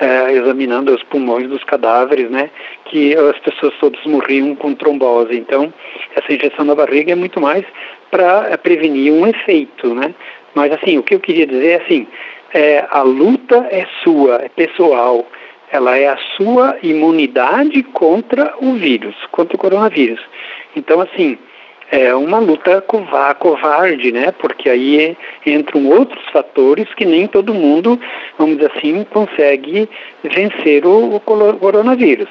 é, 0.01 0.33
examinando 0.33 0.95
os 0.95 1.03
pulmões 1.05 1.49
dos 1.49 1.63
cadáveres, 1.65 2.31
né, 2.31 2.51
que 2.87 3.15
as 3.15 3.39
pessoas 3.41 3.75
todas 3.79 4.03
morriam 4.05 4.55
com 4.57 4.75
trombose. 4.75 5.37
Então, 5.37 5.73
essa 6.17 6.33
injeção 6.33 6.65
na 6.65 6.75
barriga 6.75 7.13
é 7.13 7.15
muito 7.15 7.41
mais 7.41 7.65
para 8.11 8.49
é, 8.51 8.57
prevenir 8.57 9.13
um 9.13 9.27
efeito, 9.27 9.95
né? 9.95 10.15
Mas 10.55 10.73
assim, 10.73 10.99
o 10.99 11.03
que 11.03 11.15
eu 11.15 11.21
queria 11.21 11.47
dizer 11.47 11.69
é 11.69 11.85
assim, 11.85 12.07
é, 12.53 12.87
a 12.91 13.03
luta 13.03 13.69
é 13.71 13.87
sua, 14.03 14.37
é 14.43 14.49
pessoal 14.49 15.25
ela 15.73 15.97
é 15.97 16.09
a 16.09 16.19
sua 16.37 16.77
imunidade 16.83 17.83
contra 17.85 18.55
o 18.61 18.73
vírus, 18.73 19.15
contra 19.31 19.55
o 19.55 19.59
coronavírus. 19.59 20.21
Então, 20.75 21.01
assim, 21.01 21.39
é 21.91 22.15
uma 22.15 22.39
luta 22.39 22.81
covarde, 22.81 24.13
né? 24.13 24.33
Porque 24.33 24.71
aí 24.71 25.17
entram 25.45 25.87
outros 25.87 26.25
fatores 26.31 26.87
que 26.95 27.05
nem 27.05 27.27
todo 27.27 27.53
mundo, 27.53 27.99
vamos 28.39 28.57
dizer 28.57 28.73
assim, 28.77 29.05
consegue 29.11 29.89
vencer 30.23 30.87
o, 30.87 31.17
o 31.17 31.21
coronavírus. 31.21 32.29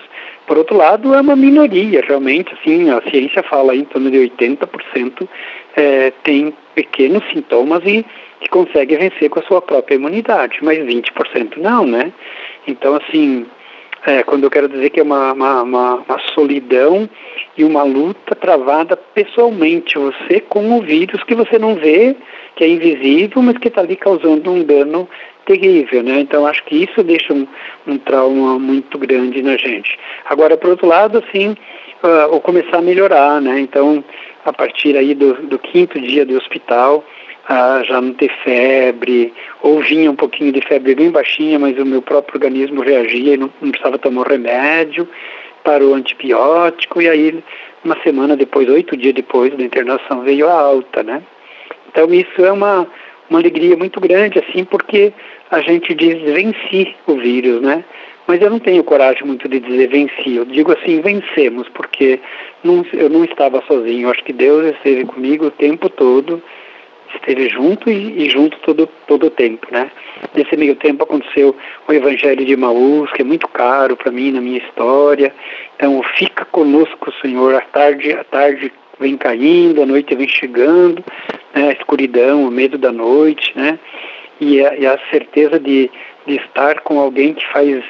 Por 0.47 0.57
outro 0.57 0.77
lado, 0.77 1.13
é 1.13 1.21
uma 1.21 1.35
minoria, 1.35 2.01
realmente, 2.01 2.53
assim, 2.53 2.89
a 2.89 3.01
ciência 3.09 3.43
fala 3.43 3.75
em 3.75 3.83
torno 3.83 4.09
de 4.09 4.17
80% 4.17 5.27
é, 5.75 6.11
tem 6.23 6.53
pequenos 6.73 7.23
sintomas 7.31 7.83
e 7.85 8.05
que 8.39 8.49
consegue 8.49 8.95
vencer 8.95 9.29
com 9.29 9.39
a 9.39 9.43
sua 9.43 9.61
própria 9.61 9.95
imunidade, 9.95 10.57
mas 10.61 10.79
20% 10.79 11.57
não, 11.57 11.85
né? 11.85 12.11
Então, 12.65 12.95
assim, 12.95 13.45
é, 14.05 14.23
quando 14.23 14.45
eu 14.45 14.49
quero 14.49 14.69
dizer 14.69 14.89
que 14.89 14.99
é 14.99 15.03
uma, 15.03 15.33
uma, 15.33 15.61
uma, 15.61 15.95
uma, 15.95 16.19
solidão 16.33 17.09
e 17.57 17.63
uma 17.63 17.83
luta 17.83 18.35
travada 18.35 18.95
pessoalmente, 18.95 19.97
você 19.97 20.39
com 20.39 20.77
o 20.77 20.81
vírus 20.81 21.23
que 21.23 21.35
você 21.35 21.59
não 21.59 21.75
vê, 21.75 22.15
que 22.55 22.63
é 22.63 22.69
invisível, 22.69 23.41
mas 23.41 23.57
que 23.57 23.67
está 23.67 23.81
ali 23.81 23.95
causando 23.95 24.51
um 24.51 24.63
dano 24.63 25.07
terrível, 25.45 26.03
né? 26.03 26.19
Então 26.21 26.45
acho 26.45 26.63
que 26.65 26.83
isso 26.83 27.03
deixa 27.03 27.33
um, 27.33 27.47
um 27.87 27.97
trauma 27.97 28.59
muito 28.59 28.97
grande 28.97 29.41
na 29.41 29.57
gente. 29.57 29.97
Agora, 30.25 30.55
por 30.55 30.69
outro 30.69 30.87
lado, 30.87 31.17
assim, 31.17 31.55
uh, 32.03 32.31
ou 32.31 32.39
começar 32.39 32.77
a 32.77 32.81
melhorar, 32.81 33.41
né? 33.41 33.59
Então, 33.59 34.03
a 34.45 34.53
partir 34.53 34.95
aí 34.95 35.13
do, 35.13 35.33
do 35.47 35.59
quinto 35.59 35.99
dia 35.99 36.25
do 36.25 36.37
hospital, 36.37 37.03
a 37.49 37.81
já 37.83 37.99
não 37.99 38.13
ter 38.13 38.31
febre, 38.43 39.33
ou 39.63 39.81
vinha 39.81 40.11
um 40.11 40.15
pouquinho 40.15 40.53
de 40.53 40.61
febre 40.61 40.93
bem 40.93 41.09
baixinha, 41.09 41.57
mas 41.57 41.75
o 41.79 41.85
meu 41.85 41.99
próprio 41.99 42.35
organismo 42.35 42.83
reagia 42.83 43.33
e 43.33 43.37
não, 43.37 43.51
não 43.59 43.71
precisava 43.71 43.97
tomar 43.97 44.27
remédio, 44.27 45.09
parou 45.63 45.91
o 45.91 45.95
antibiótico, 45.95 47.01
e 47.01 47.09
aí 47.09 47.43
uma 47.83 47.99
semana 48.03 48.37
depois, 48.37 48.69
oito 48.69 48.95
dias 48.95 49.15
depois 49.15 49.51
da 49.57 49.63
internação, 49.63 50.21
veio 50.21 50.47
a 50.47 50.53
alta, 50.53 51.01
né? 51.01 51.23
Então 51.91 52.13
isso 52.13 52.45
é 52.45 52.51
uma, 52.51 52.87
uma 53.27 53.39
alegria 53.39 53.75
muito 53.75 53.99
grande, 53.99 54.37
assim, 54.37 54.63
porque 54.63 55.11
a 55.49 55.59
gente 55.59 55.95
diz 55.95 56.21
venci 56.31 56.95
o 57.07 57.15
vírus, 57.15 57.61
né? 57.61 57.83
Mas 58.27 58.39
eu 58.43 58.51
não 58.51 58.59
tenho 58.59 58.83
coragem 58.83 59.25
muito 59.25 59.49
de 59.49 59.59
dizer 59.59 59.87
venci, 59.87 60.35
eu 60.35 60.45
digo 60.45 60.71
assim, 60.71 61.01
vencemos, 61.01 61.67
porque 61.69 62.19
não, 62.63 62.85
eu 62.93 63.09
não 63.09 63.23
estava 63.25 63.63
sozinho, 63.65 64.05
eu 64.05 64.11
acho 64.11 64.23
que 64.23 64.33
Deus 64.33 64.67
esteve 64.67 65.05
comigo 65.05 65.47
o 65.47 65.51
tempo 65.51 65.89
todo, 65.89 66.39
esteve 67.15 67.49
junto 67.49 67.89
e, 67.89 68.25
e, 68.25 68.29
junto 68.29 68.57
todo, 68.59 68.87
todo 69.07 69.27
o 69.27 69.29
tempo, 69.29 69.67
né? 69.71 69.91
Nesse 70.35 70.55
meio 70.55 70.75
tempo 70.75 71.03
aconteceu 71.03 71.55
o 71.87 71.93
Evangelho 71.93 72.45
de 72.45 72.55
Maús, 72.55 73.11
que 73.11 73.21
é 73.21 73.25
muito 73.25 73.47
caro 73.47 73.95
para 73.95 74.11
mim, 74.11 74.31
na 74.31 74.41
minha 74.41 74.57
história. 74.57 75.33
Então, 75.75 76.01
fica 76.17 76.45
conosco, 76.45 77.11
Senhor, 77.21 77.55
a 77.55 77.61
tarde, 77.61 78.13
a 78.13 78.23
tarde 78.23 78.71
vem 78.99 79.17
caindo, 79.17 79.81
a 79.81 79.85
noite 79.85 80.15
vem 80.15 80.27
chegando, 80.27 81.03
né? 81.55 81.69
a 81.69 81.71
escuridão, 81.71 82.45
o 82.45 82.51
medo 82.51 82.77
da 82.77 82.91
noite, 82.91 83.53
né? 83.55 83.79
E 84.41 84.65
a, 84.65 84.75
e 84.75 84.85
a 84.85 84.99
certeza 85.09 85.59
de, 85.59 85.89
de 86.25 86.35
estar 86.35 86.81
com 86.81 86.99
alguém 86.99 87.33
que 87.33 87.45
faz, 87.47 87.83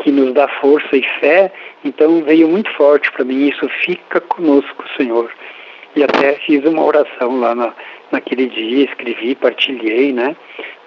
que 0.00 0.10
nos 0.10 0.32
dá 0.32 0.48
força 0.60 0.96
e 0.96 1.02
fé, 1.20 1.52
então 1.84 2.22
veio 2.22 2.48
muito 2.48 2.70
forte 2.72 3.10
para 3.12 3.24
mim 3.24 3.48
isso, 3.48 3.68
fica 3.84 4.20
conosco, 4.20 4.84
Senhor. 4.96 5.30
E 5.94 6.02
até 6.02 6.34
fiz 6.46 6.64
uma 6.64 6.82
oração 6.82 7.38
lá 7.38 7.54
na, 7.54 7.74
naquele 8.12 8.46
dia, 8.46 8.84
escrevi, 8.84 9.34
partilhei, 9.34 10.12
né? 10.12 10.36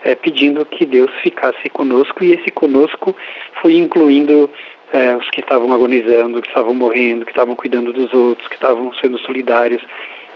É, 0.04 0.14
pedindo 0.14 0.64
que 0.66 0.86
Deus 0.86 1.12
ficasse 1.24 1.68
conosco 1.70 2.24
e 2.24 2.34
esse 2.34 2.52
conosco 2.52 3.16
foi 3.62 3.76
incluindo 3.76 4.50
é, 4.94 5.16
os 5.16 5.28
que 5.32 5.42
estavam 5.42 5.74
agonizando, 5.74 6.42
que 6.42 6.48
estavam 6.48 6.74
morrendo, 6.74 7.26
que 7.26 7.32
estavam 7.32 7.56
cuidando 7.56 7.92
dos 7.92 8.14
outros, 8.14 8.48
que 8.48 8.54
estavam 8.54 8.94
sendo 8.94 9.18
solidários 9.20 9.82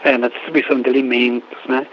é, 0.04 0.18
na 0.18 0.28
distribuição 0.28 0.82
de 0.82 0.90
alimentos, 0.90 1.60
né? 1.68 1.86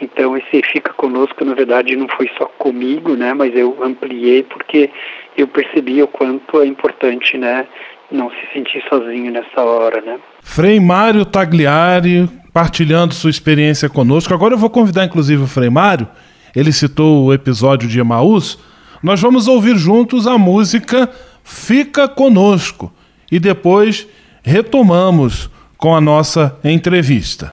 Então 0.00 0.36
esse 0.36 0.62
fica 0.62 0.92
conosco, 0.92 1.44
na 1.44 1.54
verdade, 1.54 1.96
não 1.96 2.08
foi 2.08 2.28
só 2.36 2.46
comigo, 2.58 3.14
né? 3.14 3.32
Mas 3.32 3.56
eu 3.56 3.76
ampliei 3.82 4.42
porque 4.42 4.90
eu 5.36 5.46
percebi 5.46 6.02
o 6.02 6.08
quanto 6.08 6.60
é 6.60 6.66
importante, 6.66 7.38
né? 7.38 7.66
Não 8.12 8.30
se 8.30 8.52
sentir 8.52 8.82
sozinho 8.88 9.32
nessa 9.32 9.60
hora, 9.60 10.00
né? 10.02 10.18
Frei 10.42 10.78
Mário 10.78 11.24
Tagliari, 11.24 12.28
partilhando 12.52 13.14
sua 13.14 13.30
experiência 13.30 13.88
conosco. 13.88 14.34
Agora 14.34 14.54
eu 14.54 14.58
vou 14.58 14.68
convidar, 14.68 15.04
inclusive, 15.04 15.42
o 15.42 15.46
Frei 15.46 15.70
Mário, 15.70 16.06
ele 16.54 16.72
citou 16.72 17.24
o 17.24 17.32
episódio 17.32 17.88
de 17.88 17.98
Emaús. 17.98 18.58
Nós 19.02 19.20
vamos 19.20 19.48
ouvir 19.48 19.76
juntos 19.76 20.26
a 20.26 20.36
música 20.36 21.08
Fica 21.42 22.06
Conosco 22.06 22.92
e 23.30 23.40
depois 23.40 24.06
retomamos 24.42 25.50
com 25.76 25.96
a 25.96 26.00
nossa 26.00 26.56
entrevista. 26.62 27.50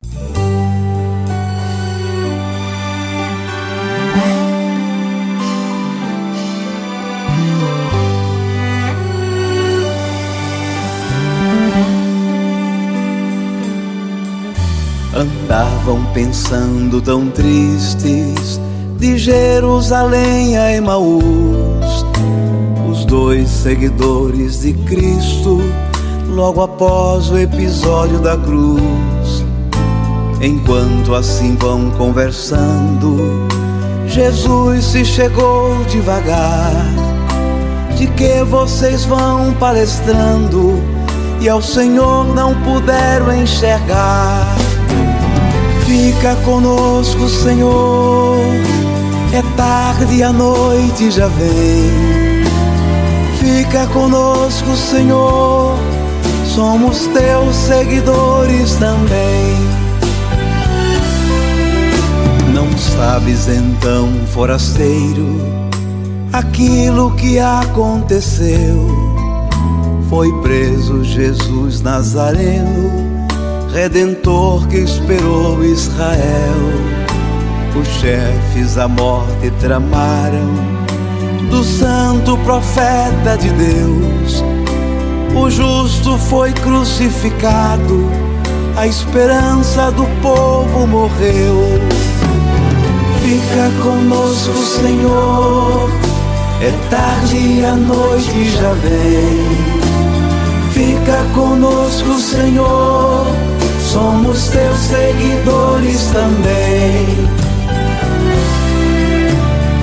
Andavam 15.13 16.05
pensando 16.13 17.01
tão 17.01 17.31
tristes 17.31 18.61
de 18.99 19.17
Jerusalém 19.17 20.55
a 20.55 20.71
Emaús, 20.71 22.05
os 22.87 23.05
dois 23.05 23.49
seguidores 23.49 24.61
de 24.61 24.73
Cristo, 24.73 25.63
logo 26.27 26.61
após 26.61 27.31
o 27.31 27.39
episódio 27.39 28.19
da 28.19 28.37
cruz. 28.37 29.43
Enquanto 30.41 31.15
assim 31.15 31.55
vão 31.55 31.89
conversando, 31.91 33.47
Jesus 34.05 34.85
se 34.85 35.03
chegou 35.03 35.83
devagar. 35.85 36.71
De 37.97 38.05
que 38.07 38.43
vocês 38.43 39.05
vão 39.05 39.53
palestrando 39.55 40.81
e 41.41 41.49
ao 41.49 41.63
Senhor 41.63 42.25
não 42.35 42.53
puderam 42.61 43.35
enxergar? 43.35 44.68
Fica 45.89 46.35
conosco, 46.45 47.27
Senhor. 47.27 48.37
É 49.33 49.41
tarde 49.57 50.17
e 50.17 50.23
a 50.23 50.31
noite 50.31 51.09
já 51.09 51.25
vem. 51.25 52.43
Fica 53.39 53.87
conosco, 53.87 54.75
Senhor. 54.75 55.75
Somos 56.45 57.07
teus 57.07 57.55
seguidores 57.55 58.75
também. 58.75 59.55
Não 62.53 62.71
sabes 62.77 63.47
então, 63.47 64.09
forasteiro, 64.31 65.41
aquilo 66.31 67.15
que 67.15 67.39
aconteceu. 67.39 68.87
Foi 70.07 70.31
preso 70.43 71.03
Jesus 71.03 71.81
Nazareno 71.81 73.08
redentor 73.73 74.67
que 74.67 74.77
esperou 74.77 75.63
Israel. 75.63 76.55
Os 77.79 77.87
chefes 77.87 78.77
a 78.77 78.87
morte 78.87 79.51
tramaram 79.59 80.79
do 81.49 81.63
santo 81.63 82.37
profeta 82.39 83.37
de 83.37 83.49
Deus. 83.49 84.43
O 85.35 85.49
justo 85.49 86.17
foi 86.17 86.51
crucificado, 86.51 88.09
a 88.75 88.87
esperança 88.87 89.91
do 89.91 90.05
povo 90.21 90.87
morreu. 90.87 91.79
Fica 93.21 93.83
conosco, 93.83 94.53
Senhor, 94.57 95.89
é 96.61 96.71
tarde 96.89 97.37
e 97.37 97.65
a 97.65 97.75
noite 97.75 98.49
já 98.49 98.73
vem. 98.73 99.89
Fica 100.73 101.23
conosco, 101.35 102.17
Senhor, 102.19 103.25
somos 103.89 104.49
teus 104.49 104.77
seguidores 104.77 106.07
também. 106.07 107.07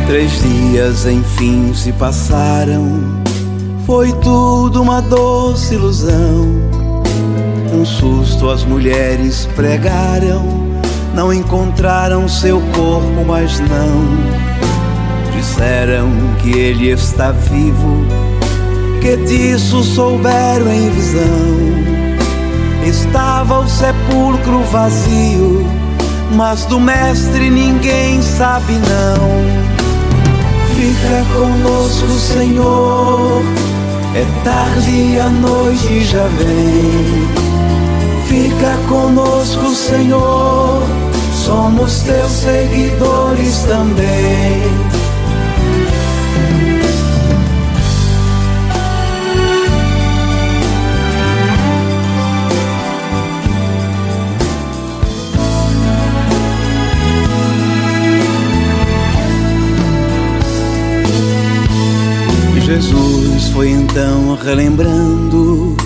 Três 0.06 0.40
dias 0.40 1.06
enfim 1.06 1.74
se 1.74 1.92
passaram, 1.92 3.00
foi 3.84 4.12
tudo 4.12 4.80
uma 4.80 5.02
doce 5.02 5.74
ilusão. 5.74 6.46
Um 7.72 7.84
susto 7.84 8.48
as 8.48 8.64
mulheres 8.64 9.48
pregaram, 9.56 10.44
não 11.12 11.32
encontraram 11.32 12.28
seu 12.28 12.60
corpo, 12.74 13.24
mas 13.26 13.58
não. 13.58 14.36
Disseram 15.36 16.08
que 16.40 16.56
ele 16.56 16.90
está 16.90 17.32
vivo 17.32 18.06
que 19.00 19.16
disso 19.18 19.82
souberam 19.82 20.72
em 20.72 20.90
visão. 20.90 21.85
Estava 22.86 23.58
o 23.58 23.68
sepulcro 23.68 24.62
vazio, 24.70 25.66
mas 26.36 26.64
do 26.66 26.78
Mestre 26.78 27.50
ninguém 27.50 28.22
sabe 28.22 28.74
não. 28.74 29.66
Fica 30.76 31.24
conosco, 31.34 32.08
Senhor, 32.12 33.42
é 34.14 34.24
tarde 34.44 34.90
e 34.90 35.18
a 35.18 35.28
noite 35.28 36.04
já 36.04 36.28
vem. 36.38 37.26
Fica 38.28 38.76
conosco, 38.88 39.68
Senhor, 39.74 40.80
somos 41.44 42.02
teus 42.02 42.30
seguidores 42.30 43.62
também. 43.62 44.85
Jesus 62.66 63.46
foi 63.50 63.70
então 63.70 64.34
relembrando 64.34 65.76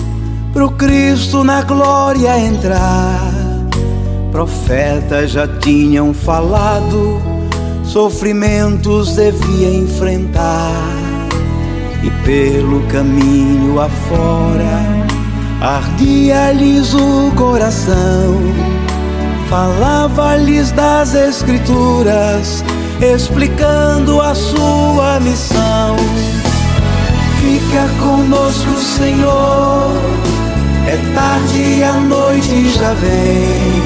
pro 0.51 0.71
Cristo 0.71 1.43
na 1.43 1.61
glória 1.61 2.39
entrar. 2.39 3.21
Profetas 4.31 5.29
já 5.29 5.47
tinham 5.47 6.11
falado, 6.11 7.21
sofrimentos 7.83 9.15
devia 9.15 9.69
enfrentar. 9.75 10.73
E 12.01 12.09
pelo 12.25 12.81
caminho 12.87 13.79
afora, 13.79 14.81
ardia-lhes 15.61 16.95
o 16.95 17.31
coração. 17.35 18.41
Falava-lhes 19.47 20.71
das 20.71 21.13
Escrituras, 21.13 22.63
explicando 22.99 24.19
a 24.19 24.33
sua 24.33 25.19
missão. 25.19 25.95
Fica 27.41 27.87
conosco, 27.99 28.77
Senhor. 28.77 29.95
É 30.85 30.95
tarde 31.15 31.79
e 31.79 31.83
a 31.83 31.93
noite 31.93 32.69
já 32.69 32.93
vem. 32.93 33.81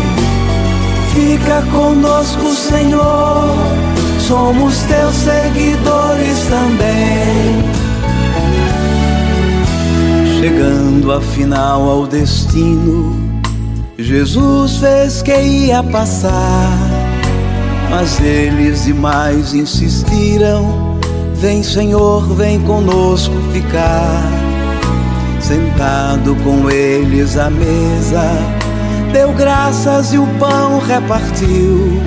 Fica 1.13 1.61
conosco, 1.71 2.53
Senhor. 2.53 3.55
Somos 4.19 4.79
teus 4.83 5.15
seguidores 5.15 6.39
também. 6.49 7.63
Chegando 10.37 11.13
afinal 11.13 11.89
ao 11.89 12.07
destino, 12.07 13.15
Jesus 13.97 14.79
fez 14.79 15.21
que 15.21 15.31
ia 15.31 15.81
passar. 15.81 16.77
Mas 17.89 18.19
eles 18.19 18.83
demais 18.83 19.53
insistiram 19.53 20.84
Vem, 21.45 21.61
Senhor, 21.61 22.23
vem 22.33 22.59
conosco 22.61 23.35
ficar. 23.53 24.19
Sentado 25.39 26.35
com 26.43 26.71
eles 26.71 27.37
à 27.37 27.51
mesa, 27.51 28.31
deu 29.13 29.31
graças 29.31 30.11
e 30.11 30.17
o 30.17 30.25
pão 30.39 30.79
repartiu. 30.79 32.01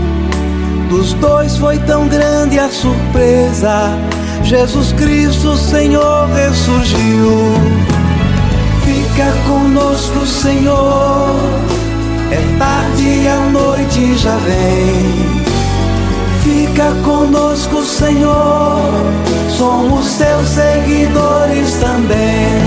Dos 0.91 1.13
dois 1.13 1.57
foi 1.57 1.79
tão 1.79 2.09
grande 2.09 2.59
a 2.59 2.69
surpresa. 2.69 3.97
Jesus 4.43 4.91
Cristo, 4.95 5.57
Senhor, 5.57 6.29
ressurgiu. 6.31 7.31
Fica 8.85 9.33
conosco, 9.47 10.27
Senhor. 10.27 11.31
É 12.33 12.59
tarde 12.59 13.05
e 13.05 13.29
a 13.29 13.39
noite 13.53 14.19
já 14.19 14.37
vem. 14.39 15.38
Fica 16.49 16.91
conosco, 17.05 17.85
Senhor. 17.85 18.81
Somos 19.51 20.15
teus 20.15 20.49
seguidores 20.49 21.75
também. 21.75 22.63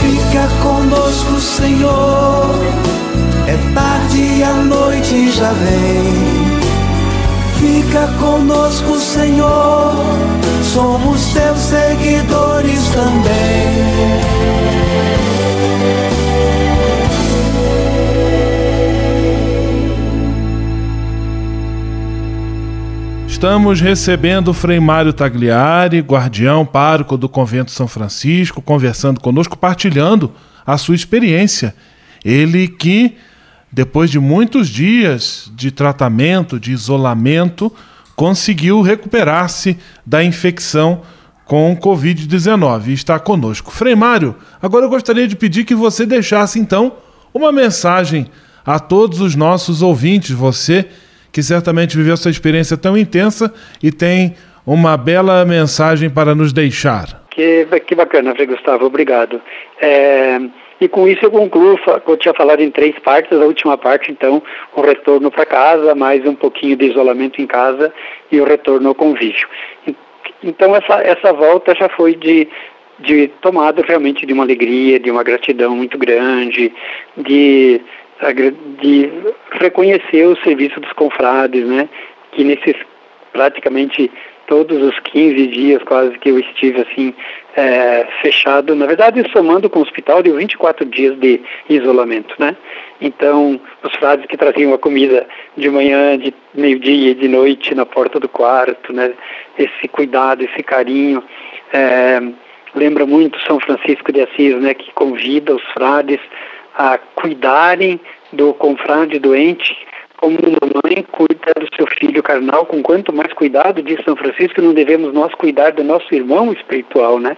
Fica 0.00 0.48
conosco, 0.62 1.38
Senhor. 1.38 2.54
É 3.46 3.74
tarde 3.74 4.38
e 4.38 4.42
a 4.42 4.54
noite 4.54 5.30
já 5.30 5.52
vem. 5.52 6.48
Fica 7.58 8.08
conosco, 8.18 8.98
Senhor. 8.98 9.92
Somos 10.72 11.26
teus 11.34 11.58
seguidores 11.58 12.80
também. 12.94 14.67
Estamos 23.38 23.80
recebendo 23.80 24.48
o 24.48 24.52
Frei 24.52 24.80
Mário 24.80 25.12
Tagliari, 25.12 26.00
guardião 26.00 26.66
pároco 26.66 27.16
do 27.16 27.28
Convento 27.28 27.70
São 27.70 27.86
Francisco, 27.86 28.60
conversando 28.60 29.20
conosco, 29.20 29.56
partilhando 29.56 30.32
a 30.66 30.76
sua 30.76 30.96
experiência. 30.96 31.72
Ele 32.24 32.66
que, 32.66 33.16
depois 33.70 34.10
de 34.10 34.18
muitos 34.18 34.68
dias 34.68 35.52
de 35.54 35.70
tratamento, 35.70 36.58
de 36.58 36.72
isolamento, 36.72 37.72
conseguiu 38.16 38.82
recuperar-se 38.82 39.78
da 40.04 40.24
infecção 40.24 41.02
com 41.44 41.78
Covid-19 41.80 42.88
e 42.88 42.92
está 42.92 43.20
conosco. 43.20 43.70
Frei 43.70 43.94
Mário, 43.94 44.34
agora 44.60 44.84
eu 44.84 44.90
gostaria 44.90 45.28
de 45.28 45.36
pedir 45.36 45.62
que 45.62 45.76
você 45.76 46.04
deixasse 46.04 46.58
então 46.58 46.94
uma 47.32 47.52
mensagem 47.52 48.26
a 48.66 48.80
todos 48.80 49.20
os 49.20 49.36
nossos 49.36 49.80
ouvintes, 49.80 50.32
você 50.32 50.88
que 51.32 51.42
certamente 51.42 51.96
viveu 51.96 52.14
essa 52.14 52.30
experiência 52.30 52.76
tão 52.76 52.96
intensa 52.96 53.52
e 53.82 53.90
tem 53.90 54.34
uma 54.66 54.96
bela 54.96 55.44
mensagem 55.44 56.10
para 56.10 56.34
nos 56.34 56.52
deixar. 56.52 57.24
Que, 57.30 57.66
que 57.86 57.94
bacana, 57.94 58.34
Frei 58.34 58.46
Gustavo, 58.46 58.84
obrigado. 58.84 59.40
É, 59.80 60.40
e 60.80 60.86
com 60.88 61.08
isso 61.08 61.24
eu 61.24 61.30
concluo, 61.30 61.78
eu 62.06 62.16
tinha 62.16 62.34
falado 62.34 62.60
em 62.60 62.70
três 62.70 62.96
partes, 62.98 63.32
a 63.32 63.44
última 63.44 63.76
parte, 63.76 64.12
então, 64.12 64.42
o 64.74 64.80
retorno 64.80 65.30
para 65.30 65.46
casa, 65.46 65.94
mais 65.94 66.24
um 66.24 66.34
pouquinho 66.34 66.76
de 66.76 66.86
isolamento 66.86 67.40
em 67.40 67.46
casa 67.46 67.92
e 68.30 68.40
o 68.40 68.44
retorno 68.44 68.88
ao 68.88 68.94
convívio. 68.94 69.48
Então, 70.42 70.76
essa, 70.76 71.00
essa 71.02 71.32
volta 71.32 71.74
já 71.74 71.88
foi 71.88 72.14
de, 72.14 72.46
de 73.00 73.28
tomada 73.40 73.82
realmente 73.82 74.24
de 74.24 74.32
uma 74.32 74.44
alegria, 74.44 75.00
de 75.00 75.10
uma 75.10 75.24
gratidão 75.24 75.74
muito 75.74 75.98
grande, 75.98 76.72
de 77.16 77.80
de 78.80 79.10
reconhecer 79.52 80.26
o 80.26 80.36
serviço 80.42 80.80
dos 80.80 80.92
confrades, 80.92 81.64
né? 81.64 81.88
Que 82.32 82.44
nesses 82.44 82.74
praticamente 83.32 84.10
todos 84.46 84.82
os 84.82 84.98
15 85.00 85.46
dias 85.46 85.82
quase 85.82 86.18
que 86.18 86.30
eu 86.30 86.38
estive 86.38 86.80
assim 86.80 87.14
é, 87.54 88.06
fechado, 88.22 88.74
na 88.74 88.86
verdade 88.86 89.22
somando 89.30 89.68
com 89.68 89.78
o 89.78 89.82
hospital 89.82 90.22
de 90.22 90.30
24 90.30 90.86
dias 90.86 91.16
de 91.18 91.40
isolamento, 91.68 92.34
né? 92.38 92.56
Então 93.00 93.60
os 93.82 93.94
frades 93.96 94.26
que 94.26 94.36
traziam 94.36 94.72
a 94.72 94.78
comida 94.78 95.26
de 95.56 95.68
manhã, 95.68 96.18
de 96.18 96.34
meio-dia 96.54 97.10
e 97.10 97.14
de 97.14 97.28
noite 97.28 97.74
na 97.74 97.84
porta 97.84 98.18
do 98.18 98.28
quarto, 98.28 98.92
né? 98.92 99.12
Esse 99.58 99.86
cuidado, 99.88 100.42
esse 100.42 100.62
carinho, 100.62 101.22
é, 101.72 102.20
lembra 102.74 103.04
muito 103.04 103.38
São 103.40 103.60
Francisco 103.60 104.10
de 104.12 104.22
Assis, 104.22 104.54
né? 104.56 104.72
Que 104.72 104.90
convida 104.92 105.54
os 105.54 105.62
frades 105.74 106.20
a 106.78 106.96
cuidarem 106.96 108.00
do 108.32 108.54
confrade 108.54 109.18
doente 109.18 109.76
como 110.16 110.36
uma 110.36 110.80
mãe 110.84 111.04
cuida 111.12 111.52
do 111.60 111.76
seu 111.76 111.86
filho 111.98 112.22
carnal, 112.22 112.66
com 112.66 112.82
quanto 112.82 113.12
mais 113.12 113.32
cuidado, 113.32 113.82
diz 113.82 114.02
São 114.04 114.16
Francisco, 114.16 114.60
não 114.60 114.74
devemos 114.74 115.12
nós 115.12 115.32
cuidar 115.34 115.70
do 115.70 115.84
nosso 115.84 116.12
irmão 116.12 116.52
espiritual, 116.52 117.20
né? 117.20 117.36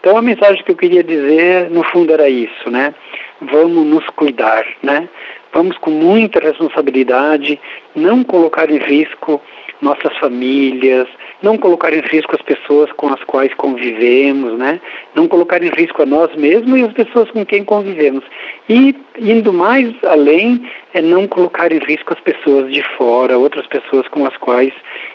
Então 0.00 0.16
a 0.16 0.22
mensagem 0.22 0.62
que 0.64 0.70
eu 0.70 0.76
queria 0.76 1.04
dizer, 1.04 1.70
no 1.70 1.84
fundo, 1.84 2.12
era 2.12 2.28
isso, 2.28 2.70
né? 2.70 2.94
Vamos 3.40 3.84
nos 3.86 4.06
cuidar, 4.10 4.64
né? 4.82 5.08
Vamos 5.52 5.76
com 5.78 5.90
muita 5.90 6.40
responsabilidade 6.40 7.60
não 7.94 8.24
colocar 8.24 8.70
em 8.70 8.78
risco 8.78 9.40
nossas 9.82 10.16
famílias 10.18 11.06
não 11.42 11.58
colocar 11.58 11.92
em 11.92 12.00
risco 12.00 12.34
as 12.34 12.42
pessoas 12.42 12.90
com 12.92 13.08
as 13.08 13.22
quais 13.24 13.52
convivemos, 13.54 14.58
né? 14.58 14.80
Não 15.14 15.26
colocar 15.26 15.62
em 15.62 15.70
risco 15.70 16.02
a 16.02 16.06
nós 16.06 16.34
mesmos 16.36 16.78
e 16.78 16.84
as 16.84 16.92
pessoas 16.92 17.30
com 17.30 17.44
quem 17.44 17.64
convivemos. 17.64 18.24
E 18.68 18.94
indo 19.18 19.52
mais 19.52 19.92
além, 20.04 20.64
é 20.94 21.02
não 21.02 21.26
colocar 21.26 21.72
em 21.72 21.78
risco 21.78 22.12
as 22.12 22.20
pessoas 22.20 22.72
de 22.72 22.82
fora, 22.96 23.38
outras 23.38 23.66
pessoas 23.66 24.06
com 24.08 24.24
as 24.24 24.36
quais 24.36 24.72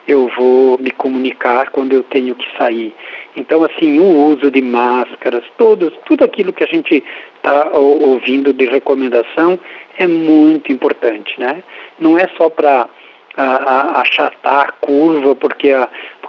eu 0.07 0.29
vou 0.37 0.77
me 0.79 0.91
comunicar 0.91 1.69
quando 1.71 1.93
eu 1.93 2.03
tenho 2.03 2.35
que 2.35 2.47
sair. 2.57 2.93
Então, 3.35 3.63
assim, 3.63 3.99
o 3.99 4.33
uso 4.33 4.51
de 4.51 4.61
máscaras, 4.61 5.43
todos, 5.57 5.93
tudo 6.05 6.23
aquilo 6.23 6.53
que 6.53 6.63
a 6.63 6.67
gente 6.67 7.03
está 7.35 7.69
ouvindo 7.73 8.51
de 8.51 8.65
recomendação 8.65 9.59
é 9.97 10.07
muito 10.07 10.71
importante, 10.71 11.39
né? 11.39 11.63
Não 11.99 12.17
é 12.17 12.27
só 12.37 12.49
para 12.49 12.89
achatar 13.37 14.67
a 14.67 14.71
curva 14.71 15.35
porque, 15.35 15.71
a, 15.71 15.87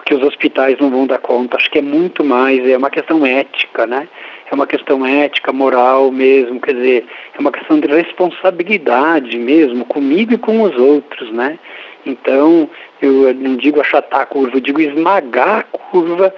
porque 0.09 0.15
os 0.15 0.23
hospitais 0.23 0.79
não 0.79 0.89
vão 0.91 1.07
dar 1.07 1.19
conta. 1.19 1.59
Acho 1.59 1.71
que 1.71 1.79
é 1.79 1.83
muito 1.83 2.25
mais, 2.25 2.67
é 2.67 2.79
uma 2.79 2.89
questão 2.89 3.27
ética, 3.27 3.87
né? 3.87 4.09
É 4.51 4.55
uma 4.55 4.67
questão 4.67 5.05
ética, 5.05 5.53
moral 5.53 6.11
mesmo, 6.11 6.59
quer 6.59 6.73
dizer, 6.73 7.05
é 7.37 7.39
uma 7.39 7.53
questão 7.53 7.79
de 7.79 7.87
responsabilidade 7.89 9.37
mesmo, 9.37 9.85
comigo 9.85 10.33
e 10.33 10.39
com 10.39 10.63
os 10.63 10.75
outros, 10.77 11.31
né? 11.31 11.59
Então, 12.07 12.71
eu 13.03 13.35
não 13.35 13.57
digo 13.57 13.83
achatar 13.83 14.23
a 14.23 14.27
curva, 14.27 14.57
eu 14.57 14.61
digo 14.61 14.81
esmagar 14.81 15.59
a 15.59 15.63
curva, 15.65 16.35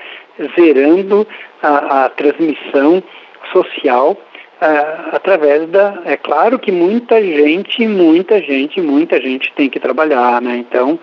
zerando 0.59 1.25
a, 1.63 2.07
a 2.07 2.09
transmissão 2.09 3.01
social 3.53 4.13
uh, 4.61 5.15
através 5.15 5.69
da. 5.69 6.03
É 6.07 6.17
claro 6.17 6.59
que 6.59 6.73
muita 6.73 7.23
gente, 7.23 7.87
muita 7.87 8.41
gente, 8.41 8.81
muita 8.81 9.21
gente 9.21 9.53
tem 9.55 9.71
que 9.71 9.79
trabalhar, 9.79 10.43
né? 10.43 10.57
Então, 10.57 10.99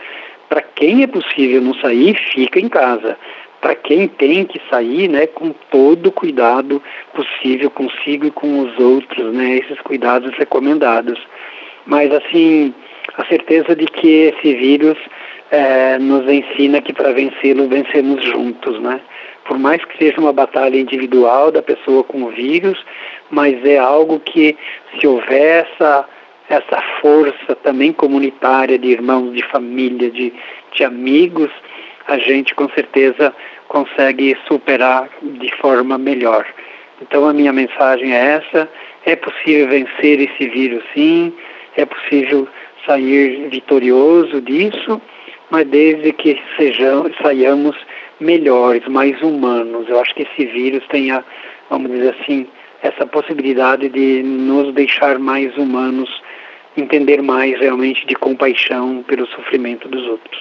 para 0.50 0.62
quem 0.62 1.04
é 1.04 1.08
possível 1.08 1.62
não 1.62 1.74
sair, 1.76 2.16
fica 2.34 2.60
em 2.60 2.70
casa. 2.70 3.18
Para 3.60 3.76
quem 3.76 4.08
tem 4.08 4.46
que 4.46 4.62
sair, 4.70 5.08
né, 5.08 5.28
com 5.28 5.52
todo 5.72 6.08
o 6.08 6.12
cuidado 6.12 6.82
possível 7.14 7.70
consigo 7.72 8.26
e 8.28 8.32
com 8.32 8.60
os 8.60 8.78
outros, 8.80 9.34
né, 9.34 9.58
esses 9.58 9.80
cuidados 9.82 10.32
recomendados. 10.38 11.20
Mas, 11.86 12.12
assim, 12.14 12.74
a 13.18 13.26
certeza 13.26 13.76
de 13.76 13.86
que 13.86 14.08
esse 14.08 14.54
vírus 14.54 14.98
é, 15.52 15.98
nos 15.98 16.30
ensina 16.30 16.82
que 16.82 16.94
para 16.94 17.14
vencê-lo, 17.14 17.68
vencemos 17.68 18.24
juntos, 18.24 18.80
né? 18.80 19.00
Por 19.46 19.58
mais 19.58 19.84
que 19.86 19.98
seja 19.98 20.20
uma 20.20 20.34
batalha 20.34 20.78
individual 20.78 21.52
da 21.52 21.62
pessoa 21.62 22.04
com 22.04 22.24
o 22.24 22.30
vírus, 22.30 22.78
mas 23.32 23.64
é 23.66 23.78
algo 23.78 24.20
que, 24.20 24.58
se 25.00 25.08
houver 25.08 25.66
essa, 25.66 26.06
essa 26.50 26.82
força 27.02 27.56
também 27.64 27.92
comunitária 27.92 28.78
de 28.78 28.90
irmãos, 28.90 29.34
de 29.34 29.44
família, 29.50 30.10
de, 30.10 30.34
de 30.74 30.84
amigos, 30.84 31.52
a 32.08 32.18
gente 32.18 32.56
com 32.56 32.70
certeza 32.70 33.36
consegue 33.68 34.38
superar 34.48 35.10
de 35.22 35.54
forma 35.58 35.98
melhor. 35.98 36.46
Então 37.02 37.28
a 37.28 37.34
minha 37.34 37.52
mensagem 37.52 38.14
é 38.14 38.42
essa: 38.42 38.70
é 39.06 39.16
possível 39.16 39.68
vencer 39.68 40.20
esse 40.22 40.50
vírus, 40.50 40.84
sim, 40.94 41.34
é 41.76 41.86
possível 41.86 42.48
sair 42.86 43.50
vitorioso 43.50 44.42
disso, 44.42 45.02
mas 45.50 45.68
desde 45.68 46.12
que 46.14 46.42
sejamos, 46.58 47.12
saiamos 47.22 47.76
melhores, 48.20 48.88
mais 48.88 49.22
humanos. 49.22 49.88
Eu 49.88 50.00
acho 50.00 50.16
que 50.16 50.24
esse 50.24 50.46
vírus 50.46 50.84
tem, 50.88 51.12
a, 51.12 51.24
vamos 51.70 51.92
dizer 51.92 52.16
assim, 52.20 52.48
essa 52.82 53.06
possibilidade 53.06 53.90
de 53.90 54.24
nos 54.24 54.74
deixar 54.74 55.20
mais 55.20 55.56
humanos, 55.58 56.10
entender 56.82 57.22
mais 57.22 57.60
realmente 57.60 58.06
de 58.06 58.16
compaixão 58.16 59.04
pelo 59.08 59.26
sofrimento 59.28 59.88
dos 59.88 60.04
outros. 60.06 60.38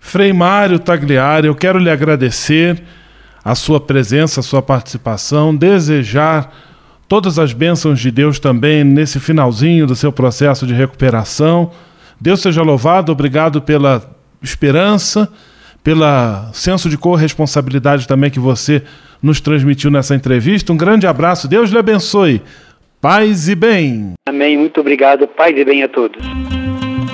Frei 0.00 0.32
Mário 0.32 0.78
Tagliari, 0.78 1.46
eu 1.46 1.54
quero 1.54 1.78
lhe 1.78 1.90
agradecer 1.90 2.82
a 3.44 3.54
sua 3.54 3.80
presença, 3.80 4.40
a 4.40 4.42
sua 4.42 4.62
participação, 4.62 5.54
desejar 5.54 6.52
todas 7.08 7.38
as 7.38 7.52
bênçãos 7.52 8.00
de 8.00 8.10
Deus 8.10 8.38
também 8.38 8.82
nesse 8.82 9.20
finalzinho 9.20 9.86
do 9.86 9.94
seu 9.94 10.12
processo 10.12 10.66
de 10.66 10.74
recuperação. 10.74 11.70
Deus 12.20 12.40
seja 12.40 12.62
louvado, 12.62 13.12
obrigado 13.12 13.62
pela 13.62 14.02
esperança, 14.42 15.30
pelo 15.82 16.04
senso 16.52 16.88
de 16.88 16.98
corresponsabilidade 16.98 18.08
também 18.08 18.30
que 18.30 18.40
você 18.40 18.82
nos 19.22 19.40
transmitiu 19.40 19.90
nessa 19.90 20.14
entrevista. 20.14 20.72
Um 20.72 20.76
grande 20.76 21.06
abraço, 21.06 21.48
Deus 21.48 21.70
lhe 21.70 21.78
abençoe. 21.78 22.42
Paz 23.08 23.48
e 23.48 23.54
bem. 23.54 24.14
Amém, 24.28 24.58
muito 24.58 24.80
obrigado. 24.80 25.28
Paz 25.28 25.56
e 25.56 25.64
bem 25.64 25.80
a 25.84 25.88
todos. 25.88 26.20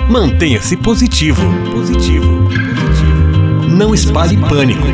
Mantenha-se 0.09 0.75
positivo. 0.75 1.43
Positivo. 1.71 2.25
Positivo. 2.49 3.69
Não 3.69 3.93
espalhe 3.93 4.35
pânico. 4.49 4.87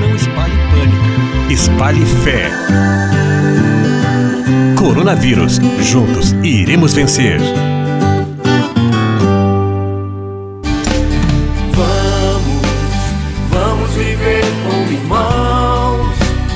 Não 0.00 0.16
espalhe 0.16 0.54
pânico. 0.70 1.52
Espalhe 1.52 2.06
fé. 2.24 2.48
Coronavírus. 4.78 5.58
Juntos 5.82 6.32
iremos 6.42 6.94
vencer. 6.94 7.38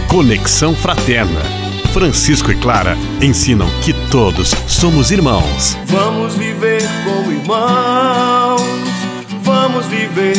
Conexão 0.08 0.74
Fraterna. 0.74 1.59
Francisco 1.92 2.52
e 2.52 2.60
Clara 2.60 2.94
ensinam 3.20 3.66
que 3.84 3.92
todos 4.12 4.50
somos 4.68 5.10
irmãos. 5.10 5.74
Vamos 5.86 6.34
viver 6.36 6.80
como 7.02 7.32
irmãos, 7.32 8.62
vamos 9.42 9.86
viver. 9.86 10.34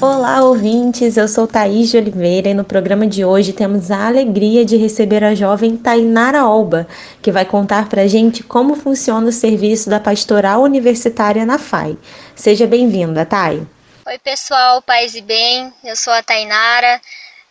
Olá, 0.00 0.42
ouvintes. 0.42 1.16
Eu 1.16 1.28
sou 1.28 1.46
Thaís 1.46 1.88
de 1.88 1.98
Oliveira 1.98 2.48
e 2.48 2.54
no 2.54 2.64
programa 2.64 3.06
de 3.06 3.24
hoje 3.24 3.52
temos 3.52 3.92
a 3.92 4.08
alegria 4.08 4.64
de 4.64 4.76
receber 4.76 5.22
a 5.22 5.36
jovem 5.36 5.76
Tainara 5.76 6.40
Alba, 6.40 6.88
que 7.22 7.30
vai 7.30 7.44
contar 7.44 7.88
pra 7.88 8.08
gente 8.08 8.42
como 8.42 8.74
funciona 8.74 9.28
o 9.28 9.32
serviço 9.32 9.88
da 9.88 10.00
pastoral 10.00 10.62
universitária 10.62 11.46
na 11.46 11.58
FAI. 11.58 11.96
Seja 12.34 12.66
bem-vinda, 12.66 13.24
Thay. 13.24 13.64
Oi, 14.04 14.18
pessoal, 14.18 14.82
paz 14.82 15.14
e 15.14 15.22
bem. 15.22 15.72
Eu 15.84 15.94
sou 15.94 16.12
a 16.12 16.24
Tainara. 16.24 17.00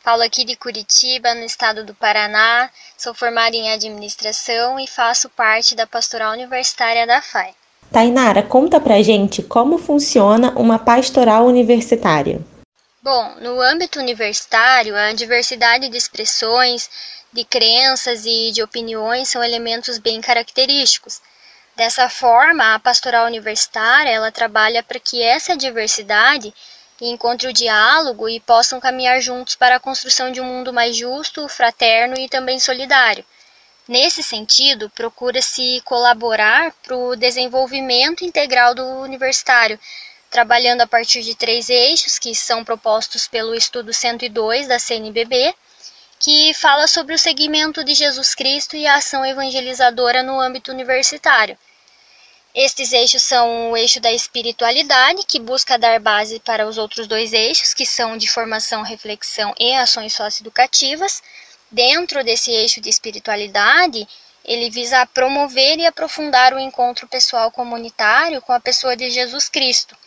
Falo 0.04 0.22
aqui 0.22 0.44
de 0.44 0.58
Curitiba, 0.58 1.34
no 1.34 1.46
estado 1.46 1.86
do 1.86 1.96
Paraná. 1.96 2.70
Sou 2.98 3.14
formada 3.14 3.56
em 3.56 3.72
administração 3.72 4.78
e 4.78 4.86
faço 4.86 5.30
parte 5.30 5.76
da 5.76 5.88
pastoral 5.88 6.34
universitária 6.34 7.08
da 7.08 7.22
FAI. 7.22 7.56
Tainara, 7.90 8.44
conta 8.44 8.82
pra 8.82 9.02
gente 9.02 9.42
como 9.42 9.78
funciona 9.78 10.52
uma 10.60 10.78
pastoral 10.78 11.46
universitária. 11.46 12.42
Bom, 13.02 13.36
no 13.40 13.62
âmbito 13.62 13.98
universitário, 13.98 14.94
a 14.94 15.14
diversidade 15.14 15.88
de 15.88 15.96
expressões, 15.96 16.90
de 17.32 17.46
crenças 17.46 18.26
e 18.26 18.52
de 18.52 18.62
opiniões 18.62 19.30
são 19.30 19.42
elementos 19.42 19.98
bem 20.00 20.20
característicos. 20.20 21.22
Dessa 21.78 22.10
forma, 22.10 22.76
a 22.76 22.80
pastoral 22.80 23.26
universitária 23.26 24.10
ela 24.10 24.34
trabalha 24.34 24.84
para 24.84 25.00
que 25.00 25.24
essa 25.24 25.56
diversidade 25.56 26.54
e 27.02 27.10
encontre 27.10 27.48
o 27.48 27.54
diálogo 27.54 28.30
e 28.30 28.40
possam 28.40 28.80
caminhar 28.80 29.22
juntos 29.22 29.56
para 29.56 29.76
a 29.76 29.80
construção 29.80 30.32
de 30.32 30.40
um 30.40 30.46
mundo 30.46 30.72
mais 30.72 30.96
justo, 30.96 31.48
fraterno 31.48 32.18
e 32.18 32.30
também 32.30 32.60
solidário. 32.60 33.26
Nesse 33.88 34.24
sentido, 34.24 34.90
procura-se 34.90 35.82
colaborar 35.84 36.74
para 36.82 36.96
o 36.96 37.16
desenvolvimento 37.16 38.24
integral 38.24 38.74
do 38.74 38.86
universitário, 39.02 39.78
trabalhando 40.30 40.82
a 40.82 40.88
partir 40.88 41.22
de 41.22 41.36
três 41.36 41.70
eixos 41.70 42.18
que 42.18 42.34
são 42.34 42.64
propostos 42.64 43.28
pelo 43.28 43.54
estudo 43.54 43.94
102 43.94 44.68
da 44.68 44.80
CNBB, 44.80 45.54
que 46.18 46.54
fala 46.54 46.88
sobre 46.88 47.14
o 47.14 47.20
segmento 47.20 47.84
de 47.84 47.94
Jesus 47.94 48.34
Cristo 48.34 48.78
e 48.78 48.88
a 48.88 48.96
ação 48.96 49.26
evangelizadora 49.26 50.24
no 50.24 50.40
âmbito 50.40 50.72
universitário. 50.72 51.58
Estes 52.56 52.94
eixos 52.94 53.24
são 53.24 53.72
o 53.72 53.78
eixo 53.78 54.00
da 54.00 54.12
espiritualidade, 54.12 55.26
que 55.26 55.40
busca 55.40 55.76
dar 55.76 56.00
base 56.00 56.40
para 56.40 56.68
os 56.68 56.78
outros 56.78 57.08
dois 57.08 57.34
eixos, 57.34 57.74
que 57.74 57.84
são 57.84 58.16
de 58.16 58.30
formação, 58.30 58.84
reflexão 58.84 59.56
e 59.60 59.74
ações 59.74 60.14
socioeducativas. 60.14 61.24
Dentro 61.72 62.24
desse 62.24 62.52
eixo 62.52 62.80
de 62.80 62.90
espiritualidade, 62.90 64.08
ele 64.46 64.70
visa 64.70 65.04
promover 65.08 65.80
e 65.80 65.88
aprofundar 65.88 66.54
o 66.54 66.60
encontro 66.60 67.08
pessoal 67.08 67.50
comunitário 67.50 68.40
com 68.40 68.54
a 68.54 68.60
pessoa 68.60 68.96
de 68.96 69.10
Jesus 69.10 69.50
Cristo, 69.50 69.98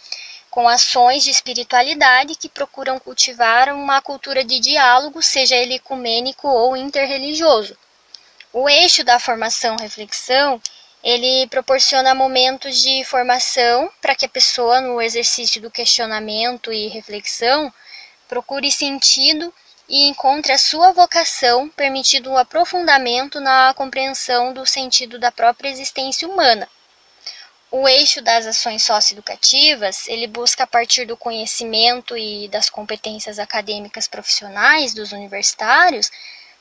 com 0.49 0.69
ações 0.69 1.25
de 1.25 1.33
espiritualidade 1.33 2.37
que 2.37 2.49
procuram 2.49 3.01
cultivar 3.01 3.75
uma 3.75 4.01
cultura 4.01 4.45
de 4.45 4.61
diálogo, 4.61 5.21
seja 5.21 5.57
ele 5.57 5.75
ecumênico 5.75 6.47
ou 6.47 6.77
interreligioso. 6.77 7.77
O 8.53 8.69
eixo 8.69 9.03
da 9.03 9.19
formação-reflexão 9.19 10.63
ele 11.07 11.47
proporciona 11.47 12.17
momentos 12.17 12.83
de 12.83 13.05
formação 13.05 13.89
para 14.03 14.13
que 14.17 14.27
a 14.27 14.29
pessoa, 14.29 14.81
no 14.81 15.01
exercício 15.01 15.63
do 15.63 15.71
questionamento 15.71 16.73
e 16.73 16.89
reflexão, 16.89 17.73
procure 18.27 18.73
sentido 18.73 19.55
e 19.89 20.09
encontre 20.09 20.51
a 20.51 20.59
sua 20.59 20.91
vocação, 20.91 21.69
permitindo 21.69 22.29
um 22.29 22.37
aprofundamento 22.37 23.39
na 23.39 23.73
compreensão 23.75 24.53
do 24.53 24.67
sentido 24.67 25.17
da 25.17 25.31
própria 25.31 25.69
existência 25.69 26.27
humana. 26.27 26.69
O 27.71 27.87
eixo 27.87 28.21
das 28.21 28.45
ações 28.45 28.83
socioeducativas, 28.83 30.09
ele 30.09 30.27
busca 30.27 30.65
a 30.65 30.67
partir 30.67 31.05
do 31.05 31.17
conhecimento 31.17 32.17
e 32.17 32.49
das 32.49 32.69
competências 32.69 33.39
acadêmicas 33.39 34.09
profissionais 34.09 34.93
dos 34.93 35.13
universitários, 35.13 36.11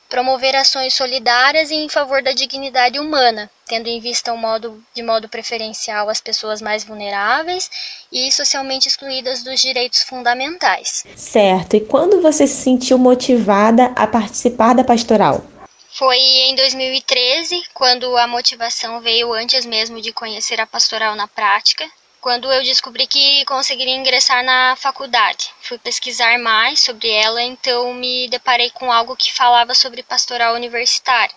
promover 0.08 0.54
ações 0.54 0.94
solidárias 0.94 1.70
em 1.70 1.88
favor 1.88 2.22
da 2.22 2.32
dignidade 2.32 2.98
humana, 2.98 3.50
tendo 3.66 3.88
em 3.88 4.00
vista 4.00 4.32
o 4.32 4.38
modo, 4.38 4.82
de 4.94 5.02
modo 5.02 5.28
preferencial 5.28 6.08
as 6.08 6.20
pessoas 6.20 6.62
mais 6.62 6.84
vulneráveis 6.84 7.70
e 8.10 8.30
socialmente 8.30 8.88
excluídas 8.88 9.42
dos 9.42 9.60
direitos 9.60 10.02
fundamentais. 10.02 11.04
Certo. 11.16 11.76
E 11.76 11.80
quando 11.80 12.20
você 12.20 12.46
se 12.46 12.62
sentiu 12.62 12.98
motivada 12.98 13.92
a 13.96 14.06
participar 14.06 14.74
da 14.74 14.84
pastoral? 14.84 15.44
Foi 15.92 16.18
em 16.18 16.54
2013, 16.54 17.62
quando 17.72 18.16
a 18.18 18.26
motivação 18.26 19.00
veio 19.00 19.32
antes 19.32 19.64
mesmo 19.64 20.00
de 20.00 20.12
conhecer 20.12 20.60
a 20.60 20.66
pastoral 20.66 21.16
na 21.16 21.26
prática, 21.26 21.88
quando 22.26 22.52
eu 22.52 22.60
descobri 22.64 23.06
que 23.06 23.44
conseguiria 23.44 23.94
ingressar 23.94 24.42
na 24.42 24.74
faculdade. 24.74 25.54
Fui 25.60 25.78
pesquisar 25.78 26.36
mais 26.40 26.80
sobre 26.80 27.08
ela, 27.08 27.40
então 27.40 27.94
me 27.94 28.26
deparei 28.28 28.68
com 28.70 28.90
algo 28.90 29.14
que 29.14 29.32
falava 29.32 29.76
sobre 29.76 30.02
pastoral 30.02 30.56
universitária. 30.56 31.32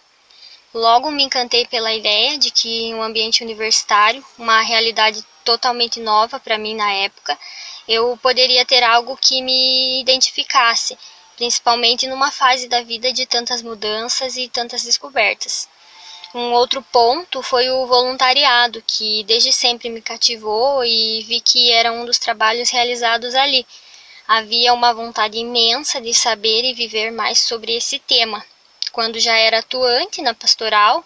Logo 0.73 1.11
me 1.11 1.21
encantei 1.21 1.67
pela 1.67 1.93
ideia 1.93 2.39
de 2.39 2.49
que 2.49 2.85
em 2.85 2.95
um 2.95 3.03
ambiente 3.03 3.43
universitário, 3.43 4.25
uma 4.35 4.61
realidade 4.61 5.23
totalmente 5.45 5.99
nova 5.99 6.39
para 6.39 6.57
mim 6.57 6.73
na 6.73 6.91
época, 6.91 7.37
eu 7.87 8.17
poderia 8.19 8.65
ter 8.65 8.81
algo 8.81 9.15
que 9.15 9.43
me 9.43 10.01
identificasse, 10.01 10.97
principalmente 11.37 12.07
numa 12.07 12.31
fase 12.31 12.67
da 12.67 12.81
vida 12.81 13.13
de 13.13 13.27
tantas 13.27 13.61
mudanças 13.61 14.37
e 14.37 14.49
tantas 14.49 14.81
descobertas. 14.81 15.69
Um 16.33 16.53
outro 16.53 16.83
ponto 16.83 17.41
foi 17.41 17.71
o 17.71 17.87
voluntariado, 17.87 18.83
que 18.85 19.23
desde 19.23 19.51
sempre 19.51 19.89
me 19.89 19.99
cativou 19.99 20.85
e 20.85 21.23
vi 21.23 21.41
que 21.41 21.71
era 21.71 21.91
um 21.91 22.05
dos 22.05 22.19
trabalhos 22.19 22.69
realizados 22.69 23.33
ali. 23.33 23.65
Havia 24.27 24.71
uma 24.75 24.93
vontade 24.93 25.39
imensa 25.39 25.99
de 25.99 26.13
saber 26.13 26.63
e 26.63 26.73
viver 26.75 27.11
mais 27.11 27.39
sobre 27.39 27.75
esse 27.75 27.97
tema. 27.97 28.45
Quando 28.91 29.19
já 29.19 29.35
era 29.35 29.57
atuante 29.57 30.21
na 30.21 30.35
pastoral, 30.35 31.03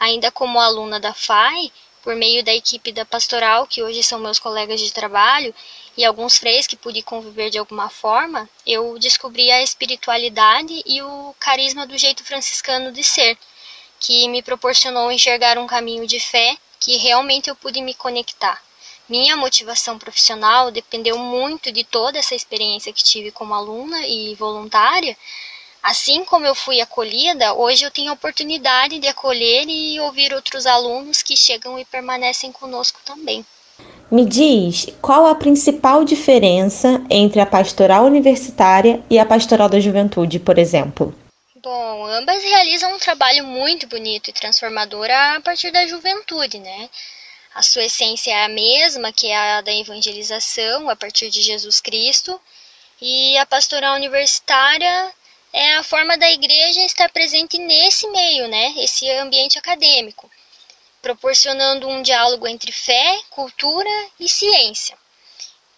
ainda 0.00 0.32
como 0.32 0.58
aluna 0.58 0.98
da 0.98 1.14
FAI, 1.14 1.70
por 2.02 2.16
meio 2.16 2.42
da 2.42 2.52
equipe 2.52 2.90
da 2.90 3.04
pastoral, 3.04 3.68
que 3.68 3.80
hoje 3.80 4.02
são 4.02 4.18
meus 4.18 4.40
colegas 4.40 4.80
de 4.80 4.92
trabalho, 4.92 5.54
e 5.96 6.04
alguns 6.04 6.36
freis 6.36 6.66
que 6.66 6.74
pude 6.74 7.00
conviver 7.00 7.48
de 7.48 7.58
alguma 7.58 7.88
forma, 7.88 8.50
eu 8.66 8.98
descobri 8.98 9.52
a 9.52 9.62
espiritualidade 9.62 10.82
e 10.84 11.00
o 11.00 11.32
carisma 11.38 11.86
do 11.86 11.96
jeito 11.96 12.24
franciscano 12.24 12.90
de 12.90 13.04
ser 13.04 13.38
que 14.04 14.28
me 14.28 14.42
proporcionou 14.42 15.10
enxergar 15.10 15.56
um 15.56 15.66
caminho 15.66 16.06
de 16.06 16.20
fé 16.20 16.56
que 16.78 16.96
realmente 16.98 17.48
eu 17.48 17.56
pude 17.56 17.80
me 17.80 17.94
conectar. 17.94 18.60
Minha 19.08 19.34
motivação 19.34 19.98
profissional 19.98 20.70
dependeu 20.70 21.18
muito 21.18 21.72
de 21.72 21.84
toda 21.84 22.18
essa 22.18 22.34
experiência 22.34 22.92
que 22.92 23.02
tive 23.02 23.30
como 23.30 23.54
aluna 23.54 24.06
e 24.06 24.34
voluntária. 24.34 25.16
Assim 25.82 26.24
como 26.24 26.46
eu 26.46 26.54
fui 26.54 26.80
acolhida, 26.80 27.54
hoje 27.54 27.84
eu 27.84 27.90
tenho 27.90 28.10
a 28.10 28.14
oportunidade 28.14 28.98
de 28.98 29.06
acolher 29.06 29.66
e 29.68 29.98
ouvir 30.00 30.34
outros 30.34 30.66
alunos 30.66 31.22
que 31.22 31.36
chegam 31.36 31.78
e 31.78 31.84
permanecem 31.84 32.52
conosco 32.52 33.00
também. 33.04 33.44
Me 34.10 34.24
diz 34.24 34.86
qual 35.00 35.26
a 35.26 35.34
principal 35.34 36.04
diferença 36.04 37.02
entre 37.08 37.40
a 37.40 37.46
pastoral 37.46 38.04
universitária 38.04 39.02
e 39.08 39.18
a 39.18 39.24
pastoral 39.24 39.68
da 39.68 39.80
juventude, 39.80 40.38
por 40.38 40.58
exemplo? 40.58 41.14
Bom, 41.64 42.04
ambas 42.04 42.44
realizam 42.44 42.92
um 42.92 42.98
trabalho 42.98 43.42
muito 43.42 43.86
bonito 43.86 44.28
e 44.28 44.34
transformador 44.34 45.10
a 45.10 45.40
partir 45.40 45.70
da 45.70 45.86
juventude, 45.86 46.58
né? 46.58 46.90
A 47.54 47.62
sua 47.62 47.84
essência 47.84 48.32
é 48.32 48.44
a 48.44 48.50
mesma, 48.50 49.10
que 49.10 49.28
é 49.28 49.34
a 49.34 49.62
da 49.62 49.72
evangelização 49.72 50.90
a 50.90 50.94
partir 50.94 51.30
de 51.30 51.40
Jesus 51.40 51.80
Cristo, 51.80 52.38
e 53.00 53.38
a 53.38 53.46
pastoral 53.46 53.94
universitária 53.94 55.10
é 55.54 55.76
a 55.76 55.82
forma 55.82 56.18
da 56.18 56.30
igreja 56.30 56.84
estar 56.84 57.08
presente 57.08 57.56
nesse 57.56 58.06
meio, 58.08 58.46
né? 58.46 58.74
Esse 58.76 59.10
ambiente 59.12 59.58
acadêmico, 59.58 60.30
proporcionando 61.00 61.88
um 61.88 62.02
diálogo 62.02 62.46
entre 62.46 62.72
fé, 62.72 63.22
cultura 63.30 64.06
e 64.20 64.28
ciência 64.28 64.98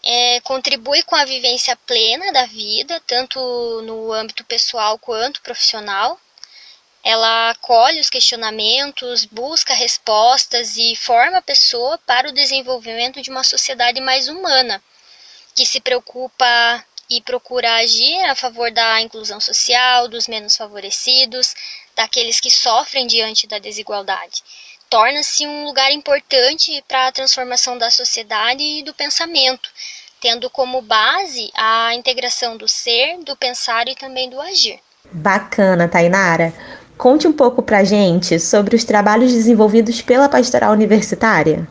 é, 0.09 0.41
contribui 0.43 1.03
com 1.03 1.17
a 1.17 1.25
vivência 1.25 1.75
plena 1.85 2.33
da 2.33 2.47
vida, 2.47 3.03
tanto 3.09 3.41
no 3.83 4.13
âmbito 4.13 4.45
pessoal 4.45 4.97
quanto 5.01 5.43
profissional. 5.43 6.17
Ela 7.03 7.51
acolhe 7.51 7.99
os 7.99 8.09
questionamentos, 8.09 9.25
busca 9.25 9.75
respostas 9.75 10.77
e 10.77 10.95
forma 10.95 11.39
a 11.39 11.43
pessoa 11.43 11.99
para 12.07 12.29
o 12.29 12.33
desenvolvimento 12.33 13.21
de 13.21 13.31
uma 13.31 13.43
sociedade 13.43 14.01
mais 14.01 14.29
humana, 14.29 14.81
que 15.57 15.67
se 15.67 15.81
preocupa 15.81 16.85
e 17.11 17.21
procura 17.21 17.75
agir 17.75 18.25
a 18.27 18.37
favor 18.37 18.71
da 18.71 19.01
inclusão 19.01 19.41
social, 19.41 20.07
dos 20.07 20.29
menos 20.29 20.57
favorecidos, 20.57 21.53
daqueles 21.97 22.39
que 22.39 22.51
sofrem 22.51 23.09
diante 23.09 23.49
da 23.49 23.59
desigualdade. 23.59 24.45
Torna-se 24.89 25.45
um 25.47 25.65
lugar 25.65 25.91
importante 25.91 26.83
para 26.87 27.09
a 27.09 27.13
transformação 27.13 27.77
da 27.77 27.91
sociedade 27.91 28.63
e 28.63 28.85
do 28.85 28.95
pensamento, 28.95 29.69
tendo 30.21 30.51
como 30.51 30.83
base 30.83 31.51
a 31.55 31.95
integração 31.95 32.57
do 32.57 32.69
ser, 32.69 33.19
do 33.25 33.37
pensar 33.37 33.89
e 33.89 33.95
também 33.95 34.31
do 34.31 34.41
agir. 34.41 34.81
Bacana, 35.13 35.89
Tainara. 35.89 36.53
Conte 36.97 37.29
um 37.29 37.33
pouco 37.33 37.63
pra 37.63 37.85
gente 37.85 38.41
sobre 38.41 38.75
os 38.75 38.85
trabalhos 38.85 39.33
desenvolvidos 39.33 40.01
pela 40.01 40.29
pastoral 40.29 40.73
universitária. 40.73 41.69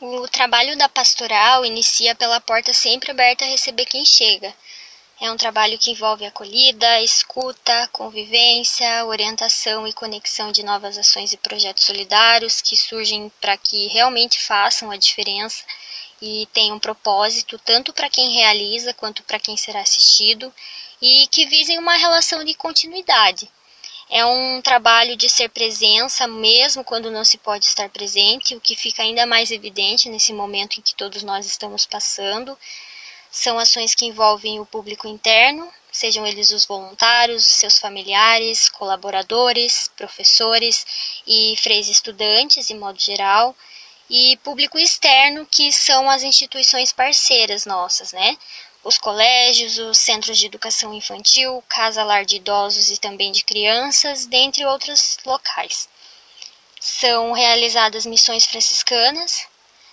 O 0.00 0.26
trabalho 0.28 0.76
da 0.76 0.88
pastoral 0.88 1.64
inicia 1.64 2.14
pela 2.14 2.40
porta 2.40 2.74
sempre 2.74 3.12
aberta 3.12 3.44
a 3.44 3.48
receber 3.48 3.86
quem 3.86 4.04
chega. 4.04 4.52
É 5.20 5.30
um 5.30 5.36
trabalho 5.36 5.78
que 5.78 5.92
envolve 5.92 6.26
acolhida, 6.26 7.00
escuta, 7.00 7.88
convivência, 7.92 9.06
orientação 9.06 9.86
e 9.86 9.92
conexão 9.92 10.50
de 10.50 10.64
novas 10.64 10.98
ações 10.98 11.32
e 11.32 11.36
projetos 11.36 11.84
solidários 11.84 12.60
que 12.60 12.76
surgem 12.76 13.30
para 13.40 13.56
que 13.56 13.86
realmente 13.86 14.42
façam 14.42 14.90
a 14.90 14.96
diferença 14.96 15.62
e 16.26 16.46
tem 16.54 16.72
um 16.72 16.78
propósito 16.78 17.58
tanto 17.58 17.92
para 17.92 18.08
quem 18.08 18.32
realiza 18.32 18.94
quanto 18.94 19.22
para 19.24 19.38
quem 19.38 19.58
será 19.58 19.82
assistido 19.82 20.50
e 21.00 21.26
que 21.26 21.44
visem 21.44 21.78
uma 21.78 21.96
relação 21.96 22.42
de 22.42 22.54
continuidade. 22.54 23.46
É 24.08 24.24
um 24.24 24.62
trabalho 24.62 25.16
de 25.16 25.28
ser 25.28 25.50
presença 25.50 26.26
mesmo 26.26 26.82
quando 26.82 27.10
não 27.10 27.26
se 27.26 27.36
pode 27.36 27.66
estar 27.66 27.90
presente, 27.90 28.56
o 28.56 28.60
que 28.60 28.74
fica 28.74 29.02
ainda 29.02 29.26
mais 29.26 29.50
evidente 29.50 30.08
nesse 30.08 30.32
momento 30.32 30.78
em 30.78 30.82
que 30.82 30.94
todos 30.94 31.22
nós 31.22 31.44
estamos 31.44 31.84
passando. 31.84 32.58
São 33.30 33.58
ações 33.58 33.94
que 33.94 34.06
envolvem 34.06 34.60
o 34.60 34.66
público 34.66 35.06
interno, 35.06 35.70
sejam 35.92 36.26
eles 36.26 36.50
os 36.52 36.64
voluntários, 36.64 37.44
seus 37.44 37.78
familiares, 37.78 38.70
colaboradores, 38.70 39.90
professores 39.94 41.22
e 41.26 41.54
freis 41.58 41.90
estudantes, 41.90 42.70
em 42.70 42.78
modo 42.78 42.98
geral 42.98 43.54
e 44.08 44.36
público 44.38 44.78
externo, 44.78 45.46
que 45.46 45.72
são 45.72 46.08
as 46.10 46.22
instituições 46.22 46.92
parceiras 46.92 47.64
nossas, 47.64 48.12
né? 48.12 48.36
Os 48.82 48.98
colégios, 48.98 49.78
os 49.78 49.96
centros 49.96 50.38
de 50.38 50.46
educação 50.46 50.92
infantil, 50.92 51.64
casa 51.68 52.04
lar 52.04 52.24
de 52.24 52.36
idosos 52.36 52.90
e 52.90 52.98
também 52.98 53.32
de 53.32 53.42
crianças, 53.42 54.26
dentre 54.26 54.64
outros 54.66 55.16
locais. 55.24 55.88
São 56.78 57.32
realizadas 57.32 58.04
missões 58.04 58.44
franciscanas 58.44 59.46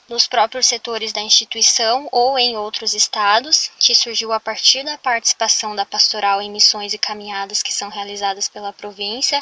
nos 0.09 0.27
próprios 0.27 0.67
setores 0.67 1.13
da 1.13 1.21
instituição 1.21 2.09
ou 2.11 2.37
em 2.37 2.57
outros 2.57 2.93
estados, 2.93 3.71
que 3.79 3.95
surgiu 3.95 4.33
a 4.33 4.41
partir 4.41 4.83
da 4.83 4.97
participação 4.97 5.73
da 5.73 5.85
pastoral 5.85 6.41
em 6.41 6.51
missões 6.51 6.93
e 6.93 6.97
caminhadas 6.97 7.63
que 7.63 7.73
são 7.73 7.87
realizadas 7.87 8.49
pela 8.49 8.73
província, 8.73 9.41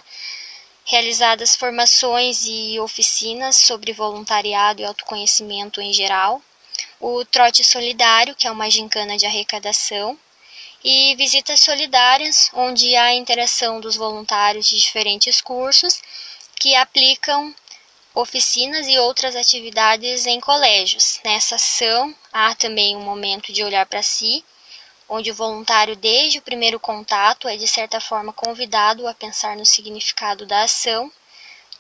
realizadas 0.85 1.55
formações 1.55 2.45
e 2.45 2.79
oficinas 2.79 3.57
sobre 3.57 3.93
voluntariado 3.93 4.81
e 4.81 4.85
autoconhecimento 4.85 5.81
em 5.81 5.93
geral, 5.93 6.41
o 6.99 7.23
Trote 7.25 7.63
Solidário, 7.63 8.35
que 8.35 8.47
é 8.47 8.51
uma 8.51 8.69
gincana 8.69 9.17
de 9.17 9.25
arrecadação, 9.25 10.17
e 10.83 11.15
visitas 11.15 11.59
solidárias, 11.59 12.49
onde 12.53 12.95
há 12.95 13.13
interação 13.13 13.81
dos 13.81 13.95
voluntários 13.95 14.67
de 14.67 14.79
diferentes 14.79 15.41
cursos 15.41 16.01
que 16.55 16.75
aplicam 16.75 17.53
oficinas 18.13 18.87
e 18.87 18.97
outras 18.97 19.35
atividades 19.35 20.25
em 20.25 20.39
colégios. 20.39 21.19
Nessa 21.23 21.55
ação, 21.55 22.15
há 22.31 22.55
também 22.55 22.95
um 22.95 23.01
momento 23.01 23.51
de 23.51 23.63
olhar 23.63 23.85
para 23.85 24.01
si 24.01 24.43
onde 25.09 25.31
o 25.31 25.35
voluntário, 25.35 25.95
desde 25.95 26.37
o 26.37 26.41
primeiro 26.41 26.79
contato, 26.79 27.47
é 27.47 27.57
de 27.57 27.67
certa 27.67 27.99
forma 27.99 28.31
convidado 28.31 29.07
a 29.07 29.13
pensar 29.13 29.57
no 29.57 29.65
significado 29.65 30.45
da 30.45 30.63
ação, 30.63 31.11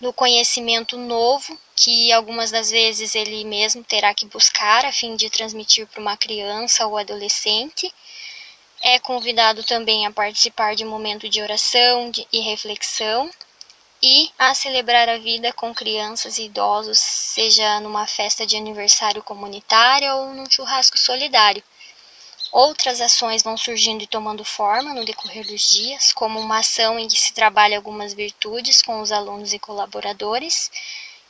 no 0.01 0.11
conhecimento 0.11 0.97
novo 0.97 1.57
que 1.75 2.11
algumas 2.11 2.49
das 2.49 2.71
vezes 2.71 3.15
ele 3.15 3.43
mesmo 3.43 3.83
terá 3.83 4.13
que 4.13 4.25
buscar 4.25 4.83
a 4.85 4.91
fim 4.91 5.15
de 5.15 5.29
transmitir 5.29 5.85
para 5.87 6.01
uma 6.01 6.17
criança 6.17 6.87
ou 6.87 6.97
adolescente. 6.97 7.93
É 8.81 8.97
convidado 8.97 9.63
também 9.63 10.05
a 10.05 10.11
participar 10.11 10.75
de 10.75 10.83
um 10.83 10.89
momento 10.89 11.29
de 11.29 11.41
oração 11.41 12.11
e 12.31 12.39
reflexão, 12.39 13.29
e 14.01 14.31
a 14.39 14.53
celebrar 14.53 15.09
a 15.09 15.17
vida 15.17 15.51
com 15.51 15.75
crianças 15.75 16.37
e 16.37 16.45
idosos, 16.45 16.97
seja 16.97 17.81
numa 17.81 18.07
festa 18.07 18.45
de 18.45 18.55
aniversário 18.55 19.21
comunitária 19.21 20.15
ou 20.15 20.33
num 20.33 20.49
churrasco 20.49 20.97
solidário. 20.97 21.61
Outras 22.51 22.99
ações 22.99 23.43
vão 23.43 23.55
surgindo 23.55 24.03
e 24.03 24.07
tomando 24.07 24.43
forma 24.43 24.93
no 24.93 25.05
decorrer 25.05 25.45
dos 25.45 25.71
dias, 25.71 26.11
como 26.11 26.39
uma 26.39 26.59
ação 26.59 26.97
em 26.97 27.07
que 27.07 27.19
se 27.19 27.31
trabalha 27.33 27.77
algumas 27.77 28.13
virtudes 28.13 28.81
com 28.81 29.01
os 29.01 29.11
alunos 29.11 29.53
e 29.53 29.59
colaboradores. 29.59 30.71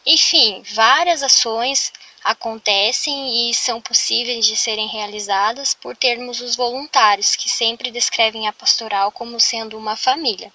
Enfim, 0.05 0.63
várias 0.73 1.21
ações 1.21 1.91
acontecem 2.23 3.49
e 3.49 3.53
são 3.53 3.81
possíveis 3.81 4.45
de 4.45 4.55
serem 4.55 4.87
realizadas 4.87 5.73
por 5.73 5.95
termos 5.95 6.39
os 6.39 6.55
voluntários, 6.55 7.35
que 7.35 7.49
sempre 7.49 7.91
descrevem 7.91 8.47
a 8.47 8.53
pastoral 8.53 9.11
como 9.11 9.39
sendo 9.39 9.77
uma 9.77 9.95
família. 9.95 10.51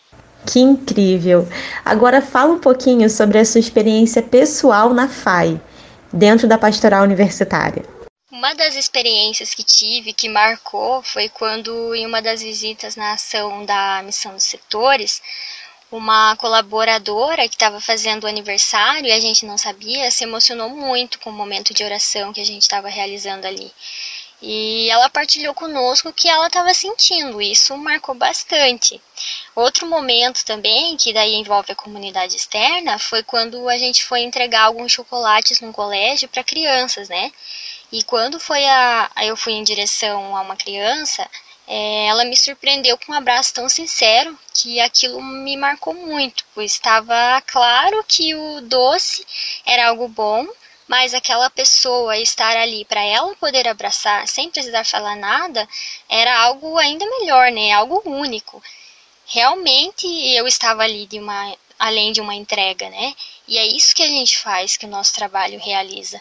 Que 0.46 0.60
incrível! 0.60 1.46
Agora 1.84 2.20
fala 2.20 2.52
um 2.52 2.58
pouquinho 2.58 3.08
sobre 3.08 3.38
a 3.38 3.44
sua 3.44 3.60
experiência 3.60 4.22
pessoal 4.22 4.92
na 4.92 5.08
FAI, 5.08 5.60
dentro 6.12 6.46
da 6.46 6.58
pastoral 6.58 7.02
universitária. 7.02 7.93
Uma 8.34 8.52
das 8.52 8.74
experiências 8.74 9.54
que 9.54 9.62
tive 9.62 10.12
que 10.12 10.28
marcou 10.28 11.00
foi 11.04 11.28
quando, 11.28 11.94
em 11.94 12.04
uma 12.04 12.20
das 12.20 12.42
visitas 12.42 12.96
na 12.96 13.12
ação 13.12 13.64
da 13.64 14.02
Missão 14.02 14.34
dos 14.34 14.42
Setores, 14.42 15.22
uma 15.88 16.34
colaboradora 16.34 17.48
que 17.48 17.54
estava 17.54 17.80
fazendo 17.80 18.24
o 18.24 18.26
aniversário 18.26 19.06
e 19.06 19.12
a 19.12 19.20
gente 19.20 19.46
não 19.46 19.56
sabia 19.56 20.10
se 20.10 20.24
emocionou 20.24 20.68
muito 20.68 21.20
com 21.20 21.30
o 21.30 21.32
momento 21.32 21.72
de 21.72 21.84
oração 21.84 22.32
que 22.32 22.40
a 22.40 22.44
gente 22.44 22.62
estava 22.62 22.88
realizando 22.88 23.46
ali. 23.46 23.72
E 24.42 24.90
ela 24.90 25.08
partilhou 25.08 25.54
conosco 25.54 26.08
o 26.08 26.12
que 26.12 26.28
ela 26.28 26.48
estava 26.48 26.74
sentindo, 26.74 27.40
isso 27.40 27.76
marcou 27.78 28.16
bastante. 28.16 29.00
Outro 29.54 29.86
momento 29.86 30.44
também, 30.44 30.96
que 30.96 31.12
daí 31.12 31.34
envolve 31.36 31.70
a 31.70 31.76
comunidade 31.76 32.34
externa, 32.34 32.98
foi 32.98 33.22
quando 33.22 33.68
a 33.68 33.78
gente 33.78 34.02
foi 34.02 34.22
entregar 34.22 34.64
alguns 34.64 34.90
chocolates 34.90 35.60
num 35.60 35.70
colégio 35.70 36.28
para 36.28 36.42
crianças, 36.42 37.08
né? 37.08 37.32
E 37.94 38.02
quando 38.02 38.40
foi 38.40 38.66
a, 38.66 39.08
eu 39.22 39.36
fui 39.36 39.52
em 39.52 39.62
direção 39.62 40.36
a 40.36 40.40
uma 40.40 40.56
criança, 40.56 41.30
é, 41.64 42.06
ela 42.06 42.24
me 42.24 42.36
surpreendeu 42.36 42.98
com 42.98 43.12
um 43.12 43.14
abraço 43.14 43.54
tão 43.54 43.68
sincero 43.68 44.36
que 44.52 44.80
aquilo 44.80 45.22
me 45.22 45.56
marcou 45.56 45.94
muito, 45.94 46.44
pois 46.52 46.72
estava 46.72 47.40
claro 47.46 48.04
que 48.08 48.34
o 48.34 48.60
doce 48.62 49.24
era 49.64 49.86
algo 49.90 50.08
bom 50.08 50.44
mas 50.88 51.14
aquela 51.14 51.48
pessoa 51.48 52.18
estar 52.18 52.56
ali 52.56 52.84
para 52.84 53.00
ela 53.00 53.34
poder 53.36 53.68
abraçar 53.68 54.26
sem 54.26 54.50
precisar 54.50 54.84
falar 54.84 55.16
nada 55.16 55.66
era 56.08 56.36
algo 56.40 56.76
ainda 56.76 57.06
melhor, 57.20 57.52
né? 57.52 57.70
Algo 57.72 58.02
único. 58.04 58.60
Realmente 59.26 60.06
eu 60.36 60.48
estava 60.48 60.82
ali 60.82 61.06
de 61.06 61.20
uma 61.20 61.56
além 61.78 62.12
de 62.12 62.20
uma 62.20 62.34
entrega, 62.34 62.90
né? 62.90 63.14
E 63.46 63.56
é 63.56 63.64
isso 63.66 63.94
que 63.94 64.02
a 64.02 64.08
gente 64.08 64.36
faz, 64.38 64.76
que 64.76 64.84
o 64.84 64.88
nosso 64.88 65.14
trabalho 65.14 65.60
realiza. 65.60 66.20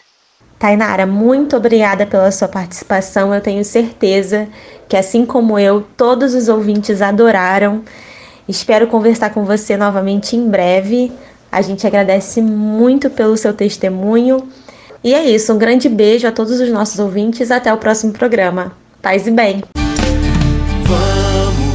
Tainara, 0.58 1.04
muito 1.04 1.56
obrigada 1.56 2.06
pela 2.06 2.30
sua 2.30 2.48
participação. 2.48 3.34
Eu 3.34 3.40
tenho 3.40 3.64
certeza 3.64 4.48
que, 4.88 4.96
assim 4.96 5.26
como 5.26 5.58
eu, 5.58 5.84
todos 5.96 6.34
os 6.34 6.48
ouvintes 6.48 7.02
adoraram. 7.02 7.82
Espero 8.48 8.86
conversar 8.86 9.30
com 9.30 9.44
você 9.44 9.76
novamente 9.76 10.36
em 10.36 10.48
breve. 10.48 11.12
A 11.50 11.62
gente 11.62 11.86
agradece 11.86 12.40
muito 12.40 13.10
pelo 13.10 13.36
seu 13.36 13.52
testemunho. 13.52 14.48
E 15.02 15.12
é 15.12 15.24
isso, 15.24 15.52
um 15.52 15.58
grande 15.58 15.88
beijo 15.88 16.26
a 16.26 16.32
todos 16.32 16.60
os 16.60 16.70
nossos 16.70 16.98
ouvintes. 16.98 17.50
Até 17.50 17.72
o 17.72 17.76
próximo 17.76 18.12
programa. 18.12 18.72
Paz 19.02 19.26
e 19.26 19.30
bem. 19.30 19.62
Vamos, 20.84 21.74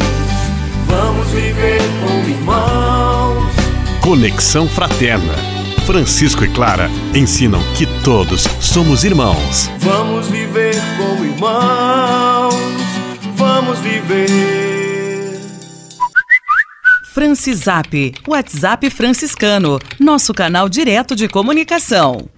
vamos 0.88 1.28
viver 1.28 1.80
como 2.04 2.30
irmãos. 2.30 3.54
Conexão 4.04 4.68
Fraterna. 4.68 5.49
Francisco 5.90 6.46
e 6.46 6.48
Clara 6.48 6.88
ensinam 7.16 7.60
que 7.76 7.88
todos 8.04 8.44
somos 8.62 9.04
irmãos. 9.04 9.72
Vamos 9.80 10.28
viver 10.28 10.76
como 10.96 11.26
irmãos. 11.26 12.54
Vamos 13.36 13.80
viver. 13.80 14.30
Francisap, 17.12 18.14
WhatsApp 18.28 18.88
franciscano, 18.92 19.80
nosso 20.00 20.32
canal 20.32 20.70
direto 20.70 21.16
de 21.16 21.28
comunicação. 21.28 22.30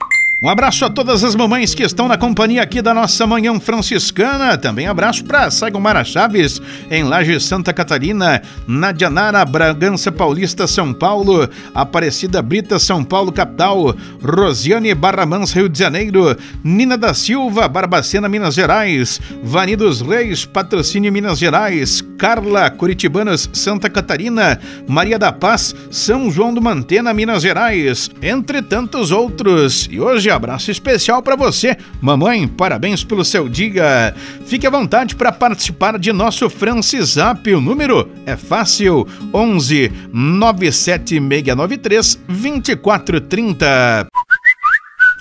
Um 0.43 0.49
abraço 0.49 0.83
a 0.83 0.89
todas 0.89 1.23
as 1.23 1.35
mamães 1.35 1.75
que 1.75 1.83
estão 1.83 2.07
na 2.07 2.17
companhia 2.17 2.63
aqui 2.63 2.81
da 2.81 2.95
nossa 2.95 3.27
Manhã 3.27 3.59
Franciscana. 3.59 4.57
Também 4.57 4.87
abraço 4.87 5.23
para 5.23 5.51
Saigomara 5.51 6.03
Chaves, 6.03 6.59
em 6.89 7.03
Laje 7.03 7.39
Santa 7.39 7.71
Catarina, 7.71 8.41
Nadia 8.65 9.07
Nara, 9.07 9.45
Bragança 9.45 10.11
Paulista, 10.11 10.65
São 10.65 10.95
Paulo, 10.95 11.47
Aparecida 11.75 12.41
Brita, 12.41 12.79
São 12.79 13.03
Paulo, 13.03 13.31
capital, 13.31 13.95
Rosiane 14.19 14.95
Barramans, 14.95 15.51
Rio 15.51 15.69
de 15.69 15.77
Janeiro, 15.77 16.35
Nina 16.63 16.97
da 16.97 17.13
Silva, 17.13 17.67
Barbacena, 17.67 18.27
Minas 18.27 18.55
Gerais, 18.55 19.21
Vani 19.43 19.75
dos 19.75 20.01
Reis, 20.01 20.43
Patrocínio, 20.43 21.13
Minas 21.13 21.37
Gerais, 21.37 22.01
Carla, 22.17 22.71
Curitibanos, 22.71 23.47
Santa 23.53 23.91
Catarina, 23.91 24.59
Maria 24.87 25.19
da 25.19 25.31
Paz, 25.31 25.75
São 25.91 26.31
João 26.31 26.51
do 26.51 26.59
Mantena, 26.59 27.13
Minas 27.13 27.43
Gerais, 27.43 28.09
entre 28.23 28.63
tantos 28.63 29.11
outros. 29.11 29.87
E 29.91 29.99
hoje 29.99 30.30
abraço 30.31 30.71
especial 30.71 31.21
para 31.21 31.35
você. 31.35 31.75
Mamãe, 32.01 32.47
parabéns 32.47 33.03
pelo 33.03 33.25
seu 33.25 33.49
dia. 33.49 34.15
Fique 34.45 34.65
à 34.65 34.69
vontade 34.69 35.15
para 35.15 35.31
participar 35.31 35.99
de 35.99 36.11
nosso 36.11 36.49
Francisap. 36.49 37.47
O 37.53 37.61
número 37.61 38.09
é 38.25 38.35
fácil: 38.35 39.07
11 39.33 39.91
97693 40.13 42.19
2430. 42.27 44.07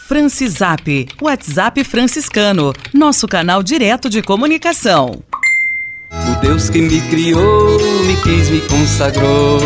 Francisap, 0.08 1.08
WhatsApp 1.22 1.84
franciscano, 1.84 2.72
nosso 2.92 3.28
canal 3.28 3.62
direto 3.62 4.10
de 4.10 4.20
comunicação. 4.20 5.22
O 6.10 6.40
Deus 6.40 6.68
que 6.68 6.80
me 6.80 7.00
criou, 7.02 7.78
me 8.04 8.16
quis, 8.16 8.50
me 8.50 8.60
consagrou 8.62 9.60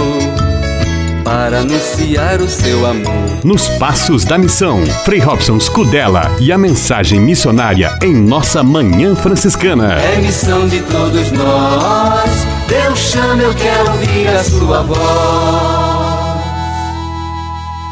para 1.25 1.61
anunciar 1.61 2.41
o 2.43 2.49
seu 2.49 2.87
amor. 2.87 3.25
Nos 3.43 3.67
Passos 3.71 4.25
da 4.25 4.37
Missão, 4.37 4.85
Frei 5.05 5.19
Robson 5.19 5.59
Scudella 5.59 6.31
e 6.39 6.53
a 6.53 6.59
mensagem 6.59 7.19
missionária 7.19 7.99
em 8.03 8.15
nossa 8.15 8.63
Manhã 8.63 9.17
Franciscana. 9.17 9.95
É 9.95 10.19
missão 10.19 10.69
de 10.69 10.83
todos 10.83 11.33
nós, 11.33 12.31
Deus 12.69 12.99
chama, 12.99 13.43
eu 13.43 13.55
quero 13.55 13.91
ouvir 13.93 14.29
a 14.29 14.45
sua 14.45 14.83
voz. 14.83 15.95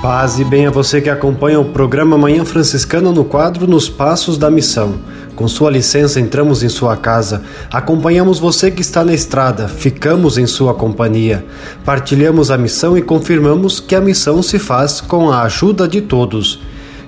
Paz 0.03 0.39
e 0.39 0.45
bem 0.45 0.67
a 0.67 0.71
você 0.71 1.01
que 1.01 1.09
acompanha 1.09 1.61
o 1.61 1.65
programa 1.65 2.19
Manhã 2.19 2.45
Franciscana 2.45 3.13
no 3.13 3.25
quadro 3.25 3.69
Nos 3.69 3.89
Passos 3.89 4.37
da 4.37 4.51
Missão. 4.51 4.97
Com 5.43 5.49
sua 5.49 5.73
licença, 5.73 6.21
entramos 6.21 6.63
em 6.63 6.69
sua 6.69 6.97
casa, 6.97 7.43
acompanhamos 7.69 8.39
você 8.39 8.71
que 8.71 8.81
está 8.81 9.05
na 9.05 9.13
estrada, 9.13 9.67
ficamos 9.67 10.39
em 10.39 10.47
sua 10.47 10.73
companhia, 10.73 11.45
partilhamos 11.85 12.49
a 12.49 12.57
missão 12.57 12.97
e 12.97 13.03
confirmamos 13.03 13.81
que 13.81 13.97
a 13.97 14.01
missão 14.01 14.41
se 14.41 14.57
faz 14.61 15.01
com 15.01 15.33
a 15.33 15.43
ajuda 15.43 15.89
de 15.89 16.01
todos. 16.01 16.61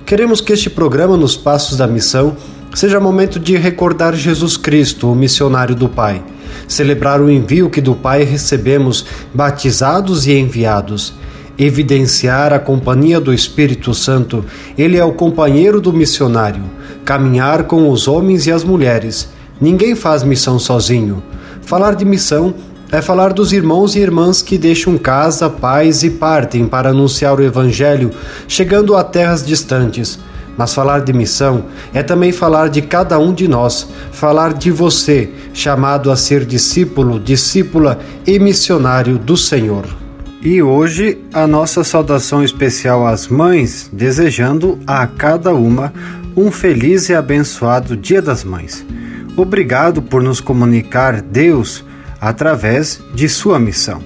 Queremos 0.05 0.41
que 0.41 0.51
este 0.51 0.69
programa 0.69 1.15
Nos 1.15 1.37
Passos 1.37 1.77
da 1.77 1.87
Missão 1.87 2.35
seja 2.73 2.99
momento 2.99 3.39
de 3.39 3.55
recordar 3.55 4.13
Jesus 4.13 4.57
Cristo, 4.57 5.09
o 5.09 5.15
missionário 5.15 5.73
do 5.73 5.87
Pai, 5.87 6.21
celebrar 6.67 7.21
o 7.21 7.31
envio 7.31 7.69
que 7.69 7.79
do 7.79 7.95
Pai 7.95 8.23
recebemos, 8.23 9.05
batizados 9.33 10.27
e 10.27 10.33
enviados. 10.33 11.13
Evidenciar 11.57 12.51
a 12.51 12.59
companhia 12.59 13.17
do 13.17 13.33
Espírito 13.33 13.93
Santo, 13.93 14.43
ele 14.77 14.97
é 14.97 15.05
o 15.05 15.13
companheiro 15.13 15.79
do 15.79 15.93
missionário, 15.93 16.61
caminhar 17.05 17.65
com 17.65 17.89
os 17.89 18.07
homens 18.07 18.47
e 18.47 18.51
as 18.51 18.63
mulheres. 18.63 19.29
Ninguém 19.61 19.95
faz 19.95 20.23
missão 20.23 20.57
sozinho. 20.57 21.23
Falar 21.61 21.95
de 21.95 22.03
missão 22.03 22.53
é 22.91 23.01
falar 23.01 23.31
dos 23.31 23.53
irmãos 23.53 23.95
e 23.95 23.99
irmãs 23.99 24.41
que 24.41 24.57
deixam 24.57 24.97
casa, 24.97 25.49
pais 25.49 26.03
e 26.03 26.09
partem 26.09 26.65
para 26.65 26.89
anunciar 26.89 27.39
o 27.39 27.43
Evangelho, 27.43 28.11
chegando 28.47 28.95
a 28.95 29.03
terras 29.03 29.45
distantes. 29.45 30.19
Mas 30.57 30.73
falar 30.73 31.01
de 31.01 31.11
missão 31.11 31.65
é 31.93 32.01
também 32.01 32.31
falar 32.31 32.69
de 32.69 32.81
cada 32.81 33.19
um 33.19 33.33
de 33.33 33.47
nós, 33.47 33.87
falar 34.11 34.53
de 34.53 34.71
você, 34.71 35.29
chamado 35.53 36.09
a 36.09 36.15
ser 36.15 36.45
discípulo, 36.45 37.19
discípula 37.19 37.99
e 38.25 38.39
missionário 38.39 39.17
do 39.17 39.35
Senhor. 39.35 39.85
E 40.41 40.61
hoje 40.61 41.17
a 41.33 41.45
nossa 41.45 41.83
saudação 41.83 42.43
especial 42.43 43.05
às 43.05 43.27
mães, 43.27 43.89
desejando 43.91 44.79
a 44.85 45.05
cada 45.07 45.53
uma 45.53 45.91
um 46.35 46.51
feliz 46.51 47.07
e 47.07 47.13
abençoado 47.13 47.95
Dia 47.95 48.21
das 48.21 48.43
Mães. 48.43 48.85
Obrigado 49.37 50.01
por 50.01 50.21
nos 50.21 50.41
comunicar 50.41 51.21
Deus 51.21 51.83
através 52.19 53.01
de 53.13 53.29
sua 53.29 53.57
missão. 53.57 54.01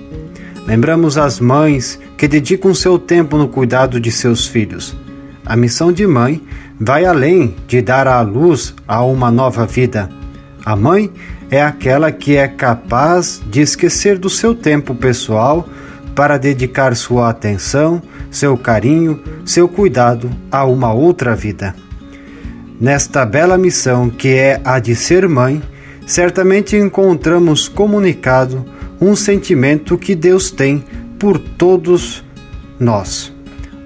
Lembramos 0.68 1.18
as 1.18 1.40
mães 1.40 2.00
que 2.18 2.28
dedicam 2.28 2.74
seu 2.74 3.00
tempo 3.00 3.38
no 3.38 3.48
cuidado 3.48 4.00
de 4.00 4.12
seus 4.12 4.46
filhos. 4.46 4.96
A 5.44 5.56
missão 5.56 5.92
de 5.92 6.06
mãe 6.06 6.44
vai 6.80 7.06
além 7.06 7.56
de 7.68 7.82
dar 7.82 8.08
à 8.08 8.22
luz 8.22 8.76
a 8.88 9.04
uma 9.04 9.32
nova 9.32 9.66
vida. 9.66 10.10
A 10.64 10.76
mãe 10.76 11.12
é 11.50 11.64
aquela 11.64 12.12
que 12.12 12.36
é 12.36 12.48
capaz 12.48 13.42
de 13.50 13.62
esquecer 13.62 14.20
do 14.20 14.30
seu 14.30 14.54
tempo 14.54 14.94
pessoal 14.94 15.68
para 16.14 16.38
dedicar 16.38 16.96
sua 16.96 17.30
atenção, 17.30 18.02
seu 18.30 18.56
carinho, 18.56 19.20
seu 19.44 19.68
cuidado 19.68 20.30
a 20.52 20.66
uma 20.66 20.94
outra 20.94 21.36
vida. 21.36 21.74
Nesta 22.80 23.26
bela 23.26 23.58
missão 23.58 24.10
que 24.10 24.30
é 24.30 24.62
a 24.64 24.80
de 24.80 24.96
ser 24.96 25.28
mãe, 25.28 25.62
certamente 26.08 26.78
encontramos 26.78 27.68
comunicado 27.68 28.66
um 29.02 29.18
sentimento 29.18 29.98
que 29.98 30.16
Deus 30.16 30.50
tem 30.50 30.86
por 31.20 31.38
todos 31.38 32.24
nós. 32.80 33.34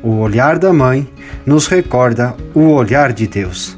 O 0.03 0.17
olhar 0.17 0.59
da 0.59 0.71
mãe 0.71 1.09
nos 1.43 1.65
recorda 1.65 2.35
o 2.53 2.69
olhar 2.69 3.11
de 3.11 3.25
Deus. 3.25 3.75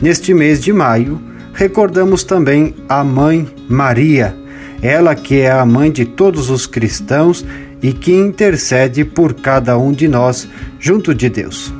Neste 0.00 0.34
mês 0.34 0.60
de 0.60 0.72
maio, 0.72 1.22
recordamos 1.54 2.24
também 2.24 2.74
a 2.88 3.04
Mãe 3.04 3.46
Maria, 3.68 4.34
ela 4.82 5.14
que 5.14 5.38
é 5.38 5.52
a 5.52 5.64
mãe 5.64 5.92
de 5.92 6.04
todos 6.04 6.50
os 6.50 6.66
cristãos 6.66 7.44
e 7.80 7.92
que 7.92 8.12
intercede 8.12 9.04
por 9.04 9.34
cada 9.34 9.78
um 9.78 9.92
de 9.92 10.08
nós 10.08 10.48
junto 10.80 11.14
de 11.14 11.28
Deus. 11.28 11.72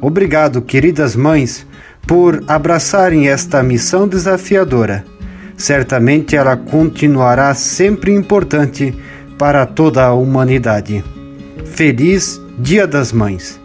Obrigado, 0.00 0.60
queridas 0.60 1.14
mães, 1.14 1.64
por 2.06 2.42
abraçarem 2.46 3.28
esta 3.28 3.62
missão 3.62 4.06
desafiadora. 4.06 5.04
Certamente 5.56 6.36
ela 6.36 6.56
continuará 6.56 7.54
sempre 7.54 8.12
importante 8.12 8.94
para 9.38 9.66
toda 9.66 10.04
a 10.04 10.14
humanidade. 10.14 11.04
Feliz 11.64 12.40
Dia 12.58 12.86
das 12.86 13.12
Mães! 13.12 13.60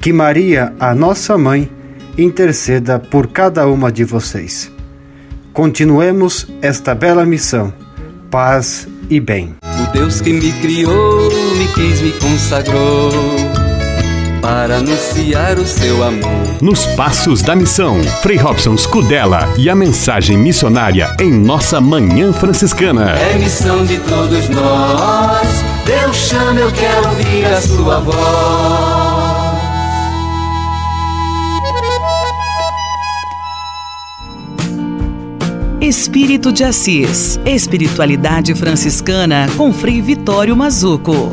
Que 0.00 0.12
Maria, 0.12 0.72
a 0.80 0.94
nossa 0.94 1.36
mãe, 1.36 1.70
interceda 2.16 2.98
por 2.98 3.26
cada 3.28 3.66
uma 3.66 3.92
de 3.92 4.02
vocês. 4.02 4.72
Continuemos 5.52 6.46
esta 6.62 6.94
bela 6.94 7.26
missão. 7.26 7.72
Paz 8.30 8.88
e 9.10 9.20
bem. 9.20 9.56
O 9.62 9.92
Deus 9.92 10.20
que 10.20 10.32
me 10.32 10.52
criou, 10.52 11.30
me 11.58 11.68
quis, 11.74 12.00
me 12.00 12.12
consagrou 12.12 13.59
para 14.40 14.76
anunciar 14.78 15.58
o 15.58 15.66
seu 15.66 16.02
amor. 16.02 16.62
Nos 16.62 16.86
Passos 16.96 17.42
da 17.42 17.54
Missão, 17.54 18.02
Frei 18.22 18.36
Robson 18.36 18.76
Scudella 18.76 19.48
e 19.58 19.68
a 19.68 19.74
mensagem 19.74 20.36
missionária 20.36 21.14
em 21.20 21.32
nossa 21.32 21.80
Manhã 21.80 22.32
Franciscana. 22.32 23.10
É 23.12 23.38
missão 23.38 23.84
de 23.84 23.98
todos 23.98 24.48
nós. 24.48 25.48
Deus 25.84 26.16
chama, 26.16 26.60
eu 26.60 26.72
quero 26.72 27.08
ouvir 27.08 27.44
a 27.46 27.60
sua 27.60 28.00
voz. 28.00 29.10
Espírito 35.80 36.52
de 36.52 36.62
Assis. 36.62 37.40
Espiritualidade 37.44 38.54
franciscana 38.54 39.48
com 39.56 39.72
Frei 39.72 40.00
Vitório 40.00 40.56
Mazuco. 40.56 41.32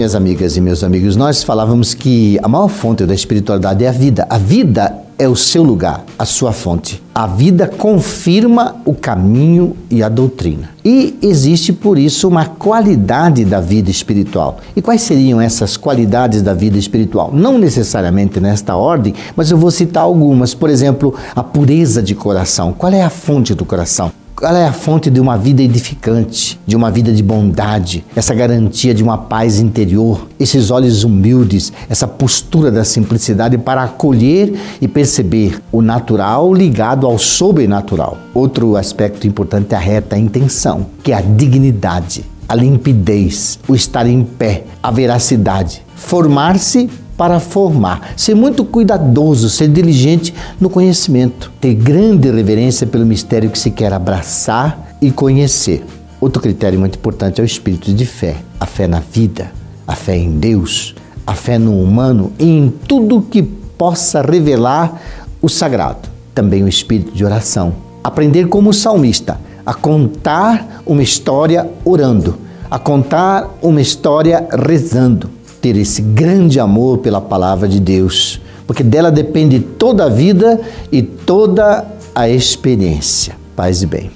Minhas 0.00 0.14
amigas 0.14 0.56
e 0.56 0.62
meus 0.62 0.82
amigos, 0.82 1.14
nós 1.14 1.42
falávamos 1.42 1.92
que 1.92 2.38
a 2.42 2.48
maior 2.48 2.68
fonte 2.68 3.04
da 3.04 3.12
espiritualidade 3.12 3.84
é 3.84 3.88
a 3.88 3.92
vida. 3.92 4.26
A 4.30 4.38
vida 4.38 4.94
é 5.18 5.28
o 5.28 5.36
seu 5.36 5.62
lugar, 5.62 6.06
a 6.18 6.24
sua 6.24 6.52
fonte. 6.52 7.02
A 7.14 7.26
vida 7.26 7.68
confirma 7.68 8.76
o 8.86 8.94
caminho 8.94 9.76
e 9.90 10.02
a 10.02 10.08
doutrina. 10.08 10.70
E 10.82 11.18
existe 11.20 11.70
por 11.70 11.98
isso 11.98 12.26
uma 12.26 12.46
qualidade 12.46 13.44
da 13.44 13.60
vida 13.60 13.90
espiritual. 13.90 14.60
E 14.74 14.80
quais 14.80 15.02
seriam 15.02 15.38
essas 15.38 15.76
qualidades 15.76 16.40
da 16.40 16.54
vida 16.54 16.78
espiritual? 16.78 17.30
Não 17.34 17.58
necessariamente 17.58 18.40
nesta 18.40 18.74
ordem, 18.76 19.12
mas 19.36 19.50
eu 19.50 19.58
vou 19.58 19.70
citar 19.70 20.04
algumas. 20.04 20.54
Por 20.54 20.70
exemplo, 20.70 21.14
a 21.36 21.42
pureza 21.42 22.02
de 22.02 22.14
coração. 22.14 22.72
Qual 22.72 22.90
é 22.90 23.02
a 23.02 23.10
fonte 23.10 23.54
do 23.54 23.66
coração? 23.66 24.10
Ela 24.42 24.60
é 24.60 24.66
a 24.66 24.72
fonte 24.72 25.10
de 25.10 25.20
uma 25.20 25.36
vida 25.36 25.60
edificante, 25.62 26.58
de 26.66 26.74
uma 26.74 26.90
vida 26.90 27.12
de 27.12 27.22
bondade, 27.22 28.02
essa 28.16 28.34
garantia 28.34 28.94
de 28.94 29.02
uma 29.02 29.18
paz 29.18 29.60
interior, 29.60 30.26
esses 30.40 30.70
olhos 30.70 31.04
humildes, 31.04 31.70
essa 31.90 32.08
postura 32.08 32.70
da 32.70 32.82
simplicidade 32.82 33.58
para 33.58 33.82
acolher 33.82 34.58
e 34.80 34.88
perceber 34.88 35.60
o 35.70 35.82
natural 35.82 36.54
ligado 36.54 37.06
ao 37.06 37.18
sobrenatural. 37.18 38.16
Outro 38.32 38.76
aspecto 38.76 39.26
importante 39.26 39.74
é 39.74 39.76
a 39.76 39.80
reta 39.80 40.16
intenção, 40.16 40.86
que 41.02 41.12
é 41.12 41.16
a 41.16 41.20
dignidade, 41.20 42.24
a 42.48 42.54
limpidez, 42.54 43.58
o 43.68 43.74
estar 43.74 44.06
em 44.06 44.24
pé, 44.24 44.64
a 44.82 44.90
veracidade. 44.90 45.82
Formar-se 45.94 46.88
para 47.20 47.38
formar, 47.38 48.14
ser 48.16 48.34
muito 48.34 48.64
cuidadoso, 48.64 49.50
ser 49.50 49.68
diligente 49.68 50.32
no 50.58 50.70
conhecimento, 50.70 51.52
ter 51.60 51.74
grande 51.74 52.30
reverência 52.30 52.86
pelo 52.86 53.04
mistério 53.04 53.50
que 53.50 53.58
se 53.58 53.70
quer 53.70 53.92
abraçar 53.92 54.96
e 55.02 55.10
conhecer. 55.10 55.84
Outro 56.18 56.40
critério 56.40 56.80
muito 56.80 56.96
importante 56.96 57.38
é 57.38 57.44
o 57.44 57.44
espírito 57.44 57.92
de 57.92 58.06
fé, 58.06 58.36
a 58.58 58.64
fé 58.64 58.86
na 58.86 59.00
vida, 59.00 59.52
a 59.86 59.94
fé 59.94 60.16
em 60.16 60.38
Deus, 60.38 60.94
a 61.26 61.34
fé 61.34 61.58
no 61.58 61.82
humano 61.82 62.32
e 62.38 62.46
em 62.46 62.70
tudo 62.70 63.20
que 63.20 63.42
possa 63.42 64.22
revelar 64.22 64.98
o 65.42 65.48
sagrado. 65.50 66.08
Também 66.34 66.64
o 66.64 66.68
espírito 66.68 67.12
de 67.12 67.22
oração. 67.22 67.74
Aprender 68.02 68.48
como 68.48 68.72
salmista 68.72 69.38
a 69.66 69.74
contar 69.74 70.80
uma 70.86 71.02
história 71.02 71.70
orando, 71.84 72.38
a 72.70 72.78
contar 72.78 73.58
uma 73.60 73.82
história 73.82 74.48
rezando 74.58 75.38
ter 75.60 75.76
esse 75.76 76.02
grande 76.02 76.58
amor 76.58 76.98
pela 76.98 77.20
palavra 77.20 77.68
de 77.68 77.78
Deus, 77.78 78.40
porque 78.66 78.82
dela 78.82 79.10
depende 79.10 79.60
toda 79.60 80.04
a 80.04 80.08
vida 80.08 80.60
e 80.90 81.02
toda 81.02 81.86
a 82.14 82.28
experiência. 82.28 83.36
Paz 83.54 83.82
e 83.82 83.86
bem. 83.86 84.10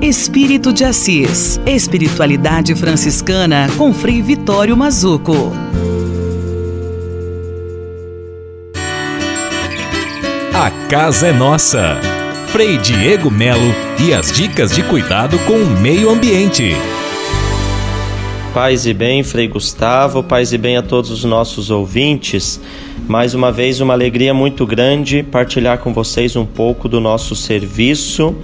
Espírito 0.00 0.72
de 0.72 0.84
Assis. 0.84 1.60
Espiritualidade 1.66 2.74
franciscana 2.74 3.68
com 3.76 3.92
Frei 3.92 4.22
Vitório 4.22 4.76
Mazuco. 4.76 5.52
A 10.54 10.70
casa 10.88 11.28
é 11.28 11.32
nossa. 11.32 11.96
Frei 12.48 12.78
Diego 12.78 13.30
Melo 13.30 13.74
e 14.00 14.14
as 14.14 14.32
dicas 14.32 14.74
de 14.74 14.82
cuidado 14.82 15.38
com 15.40 15.54
o 15.54 15.80
meio 15.80 16.10
ambiente. 16.10 16.74
Paz 18.54 18.86
e 18.86 18.94
bem, 18.94 19.22
Frei 19.22 19.46
Gustavo, 19.46 20.22
paz 20.22 20.52
e 20.52 20.58
bem 20.58 20.76
a 20.76 20.82
todos 20.82 21.10
os 21.10 21.22
nossos 21.22 21.70
ouvintes. 21.70 22.60
Mais 23.06 23.34
uma 23.34 23.52
vez, 23.52 23.80
uma 23.80 23.92
alegria 23.92 24.32
muito 24.32 24.66
grande 24.66 25.22
partilhar 25.22 25.78
com 25.78 25.92
vocês 25.92 26.34
um 26.34 26.46
pouco 26.46 26.88
do 26.88 26.98
nosso 26.98 27.36
serviço 27.36 28.34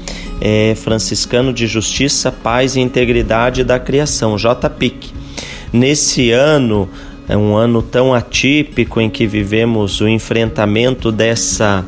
é, 0.40 0.74
franciscano 0.76 1.52
de 1.52 1.66
justiça, 1.66 2.30
paz 2.30 2.76
e 2.76 2.80
integridade 2.80 3.64
da 3.64 3.78
criação, 3.78 4.36
JPIC. 4.36 5.10
Nesse 5.72 6.30
ano, 6.30 6.88
é 7.26 7.36
um 7.36 7.56
ano 7.56 7.80
tão 7.80 8.12
atípico 8.12 9.00
em 9.00 9.08
que 9.08 9.26
vivemos 9.26 10.00
o 10.00 10.08
enfrentamento 10.08 11.10
dessa 11.10 11.84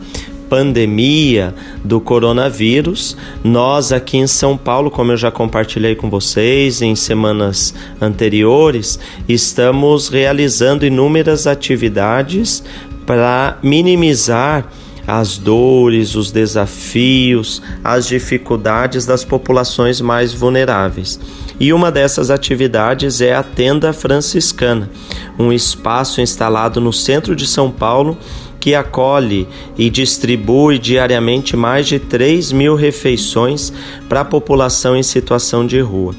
pandemia 0.49 1.55
do 1.85 2.01
coronavírus, 2.01 3.17
nós 3.43 3.93
aqui 3.93 4.17
em 4.17 4.27
São 4.27 4.57
Paulo, 4.57 4.91
como 4.91 5.13
eu 5.13 5.17
já 5.17 5.31
compartilhei 5.31 5.95
com 5.95 6.09
vocês 6.09 6.83
em 6.83 6.95
semanas 6.95 7.75
anteriores, 8.01 8.99
estamos 9.29 10.09
realizando 10.09 10.87
inúmeras 10.87 11.47
atividades 11.47 12.63
para 13.07 13.59
minimizar 13.63 14.69
as 15.07 15.39
dores, 15.39 16.17
os 16.17 16.33
desafios, 16.33 17.63
as 17.85 18.07
dificuldades 18.07 19.07
das 19.07 19.25
populações 19.25 20.01
mais 20.01 20.33
vulneráveis. 20.33 21.21
E 21.61 21.73
uma 21.73 21.91
dessas 21.93 22.31
atividades 22.31 23.21
é 23.21 23.35
a 23.35 23.43
Tenda 23.43 23.93
Franciscana, 23.93 24.91
um 25.39 25.53
espaço 25.53 26.21
instalado 26.21 26.81
no 26.81 26.93
centro 26.93 27.37
de 27.37 27.47
São 27.47 27.71
Paulo 27.71 28.19
que 28.67 28.75
acolhe 28.75 29.47
e 29.79 29.89
distribui 29.89 30.77
diariamente 30.77 31.57
mais 31.57 31.87
de 31.87 32.01
3 32.01 32.51
mil 32.51 32.75
refeições 32.75 33.73
para 34.09 34.23
a 34.23 34.25
população 34.25 34.97
em 34.97 35.05
situação 35.05 35.65
de 35.65 35.79
rua. 35.79 36.13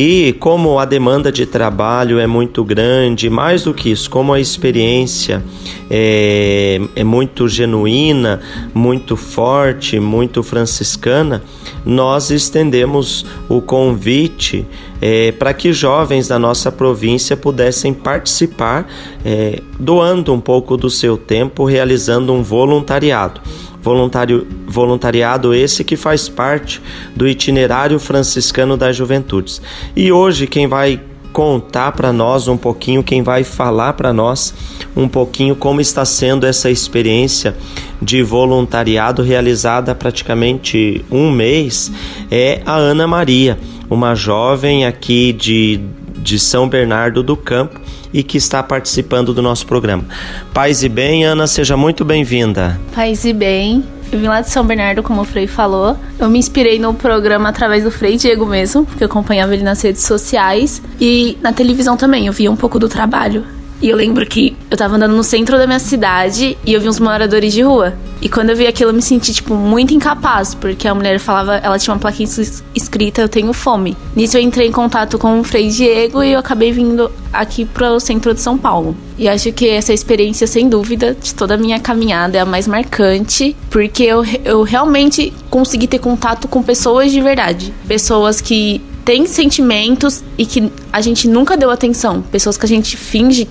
E 0.00 0.32
como 0.34 0.78
a 0.78 0.84
demanda 0.84 1.32
de 1.32 1.44
trabalho 1.44 2.20
é 2.20 2.26
muito 2.28 2.62
grande, 2.62 3.28
mais 3.28 3.64
do 3.64 3.74
que 3.74 3.90
isso, 3.90 4.08
como 4.08 4.32
a 4.32 4.38
experiência 4.38 5.42
é, 5.90 6.80
é 6.94 7.02
muito 7.02 7.48
genuína, 7.48 8.40
muito 8.72 9.16
forte, 9.16 9.98
muito 9.98 10.40
franciscana, 10.44 11.42
nós 11.84 12.30
estendemos 12.30 13.26
o 13.48 13.60
convite 13.60 14.64
é, 15.02 15.32
para 15.32 15.52
que 15.52 15.72
jovens 15.72 16.28
da 16.28 16.38
nossa 16.38 16.70
província 16.70 17.36
pudessem 17.36 17.92
participar, 17.92 18.86
é, 19.24 19.60
doando 19.80 20.32
um 20.32 20.40
pouco 20.40 20.76
do 20.76 20.88
seu 20.88 21.16
tempo, 21.16 21.64
realizando 21.64 22.32
um 22.32 22.40
voluntariado. 22.40 23.40
Voluntário, 23.82 24.46
voluntariado 24.66 25.54
esse 25.54 25.84
que 25.84 25.96
faz 25.96 26.28
parte 26.28 26.80
do 27.14 27.28
itinerário 27.28 27.98
franciscano 27.98 28.76
das 28.76 28.96
juventudes. 28.96 29.62
E 29.94 30.10
hoje 30.10 30.46
quem 30.46 30.66
vai 30.66 31.00
contar 31.32 31.92
para 31.92 32.12
nós 32.12 32.48
um 32.48 32.56
pouquinho, 32.56 33.02
quem 33.02 33.22
vai 33.22 33.44
falar 33.44 33.92
para 33.92 34.12
nós 34.12 34.54
um 34.96 35.06
pouquinho 35.06 35.54
como 35.54 35.80
está 35.80 36.04
sendo 36.04 36.46
essa 36.46 36.70
experiência 36.70 37.56
de 38.00 38.22
voluntariado 38.22 39.22
realizada 39.22 39.92
há 39.92 39.94
praticamente 39.94 41.04
um 41.10 41.30
mês 41.30 41.92
é 42.30 42.60
a 42.64 42.74
Ana 42.74 43.06
Maria. 43.06 43.58
uma 43.90 44.14
jovem 44.14 44.84
aqui 44.84 45.32
de, 45.32 45.80
de 46.16 46.38
São 46.38 46.68
Bernardo 46.68 47.22
do 47.22 47.36
Campo 47.36 47.80
e 48.12 48.22
que 48.22 48.36
está 48.36 48.62
participando 48.62 49.34
do 49.34 49.42
nosso 49.42 49.66
programa. 49.66 50.04
Paz 50.52 50.82
e 50.82 50.88
bem, 50.88 51.24
Ana, 51.24 51.46
seja 51.46 51.76
muito 51.76 52.04
bem-vinda. 52.04 52.78
Paz 52.94 53.24
e 53.24 53.32
bem. 53.32 53.84
Eu 54.10 54.18
vim 54.18 54.26
lá 54.26 54.40
de 54.40 54.50
São 54.50 54.64
Bernardo, 54.64 55.02
como 55.02 55.20
o 55.20 55.24
Frei 55.24 55.46
falou. 55.46 55.96
Eu 56.18 56.30
me 56.30 56.38
inspirei 56.38 56.78
no 56.78 56.94
programa 56.94 57.50
através 57.50 57.84
do 57.84 57.90
Frei 57.90 58.16
Diego 58.16 58.46
mesmo, 58.46 58.86
porque 58.86 59.04
eu 59.04 59.08
acompanhava 59.08 59.52
ele 59.54 59.62
nas 59.62 59.82
redes 59.82 60.02
sociais. 60.02 60.80
E 60.98 61.36
na 61.42 61.52
televisão 61.52 61.96
também, 61.96 62.26
eu 62.26 62.32
via 62.32 62.50
um 62.50 62.56
pouco 62.56 62.78
do 62.78 62.88
trabalho. 62.88 63.44
E 63.82 63.88
eu 63.88 63.96
lembro 63.96 64.26
que 64.26 64.56
eu 64.70 64.76
tava 64.76 64.96
andando 64.96 65.16
no 65.16 65.24
centro 65.24 65.56
da 65.56 65.66
minha 65.66 65.78
cidade 65.78 66.58
e 66.64 66.72
eu 66.72 66.80
vi 66.80 66.88
uns 66.88 67.00
moradores 67.00 67.52
de 67.52 67.62
rua. 67.62 67.94
E 68.20 68.28
quando 68.28 68.50
eu 68.50 68.56
vi 68.56 68.66
aquilo, 68.66 68.90
eu 68.90 68.94
me 68.94 69.00
senti, 69.00 69.32
tipo, 69.32 69.54
muito 69.54 69.94
incapaz, 69.94 70.54
porque 70.54 70.86
a 70.88 70.94
mulher 70.94 71.18
falava, 71.18 71.56
ela 71.56 71.78
tinha 71.78 71.94
uma 71.94 72.00
plaquinha 72.00 72.28
escrita, 72.74 73.22
eu 73.22 73.28
tenho 73.28 73.52
fome. 73.52 73.96
Nisso 74.14 74.36
eu 74.36 74.42
entrei 74.42 74.66
em 74.66 74.72
contato 74.72 75.18
com 75.18 75.40
o 75.40 75.44
Frei 75.44 75.68
Diego 75.68 76.22
e 76.22 76.32
eu 76.32 76.40
acabei 76.40 76.72
vindo 76.72 77.10
aqui 77.32 77.64
pro 77.64 77.98
centro 78.00 78.34
de 78.34 78.40
São 78.40 78.58
Paulo. 78.58 78.96
E 79.16 79.28
acho 79.28 79.52
que 79.52 79.68
essa 79.68 79.92
experiência, 79.92 80.46
sem 80.46 80.68
dúvida, 80.68 81.16
de 81.20 81.34
toda 81.34 81.54
a 81.54 81.56
minha 81.56 81.80
caminhada 81.80 82.38
é 82.38 82.40
a 82.40 82.46
mais 82.46 82.66
marcante, 82.66 83.56
porque 83.70 84.02
eu, 84.02 84.24
eu 84.44 84.62
realmente 84.62 85.32
consegui 85.48 85.86
ter 85.86 85.98
contato 85.98 86.46
com 86.48 86.62
pessoas 86.62 87.10
de 87.10 87.20
verdade. 87.20 87.72
Pessoas 87.86 88.40
que 88.40 88.82
têm 89.04 89.26
sentimentos 89.26 90.22
e 90.36 90.44
que 90.44 90.70
a 90.92 91.00
gente 91.00 91.26
nunca 91.26 91.56
deu 91.56 91.70
atenção. 91.70 92.20
Pessoas 92.20 92.58
que 92.58 92.66
a 92.66 92.68
gente 92.68 92.96
finge 92.96 93.48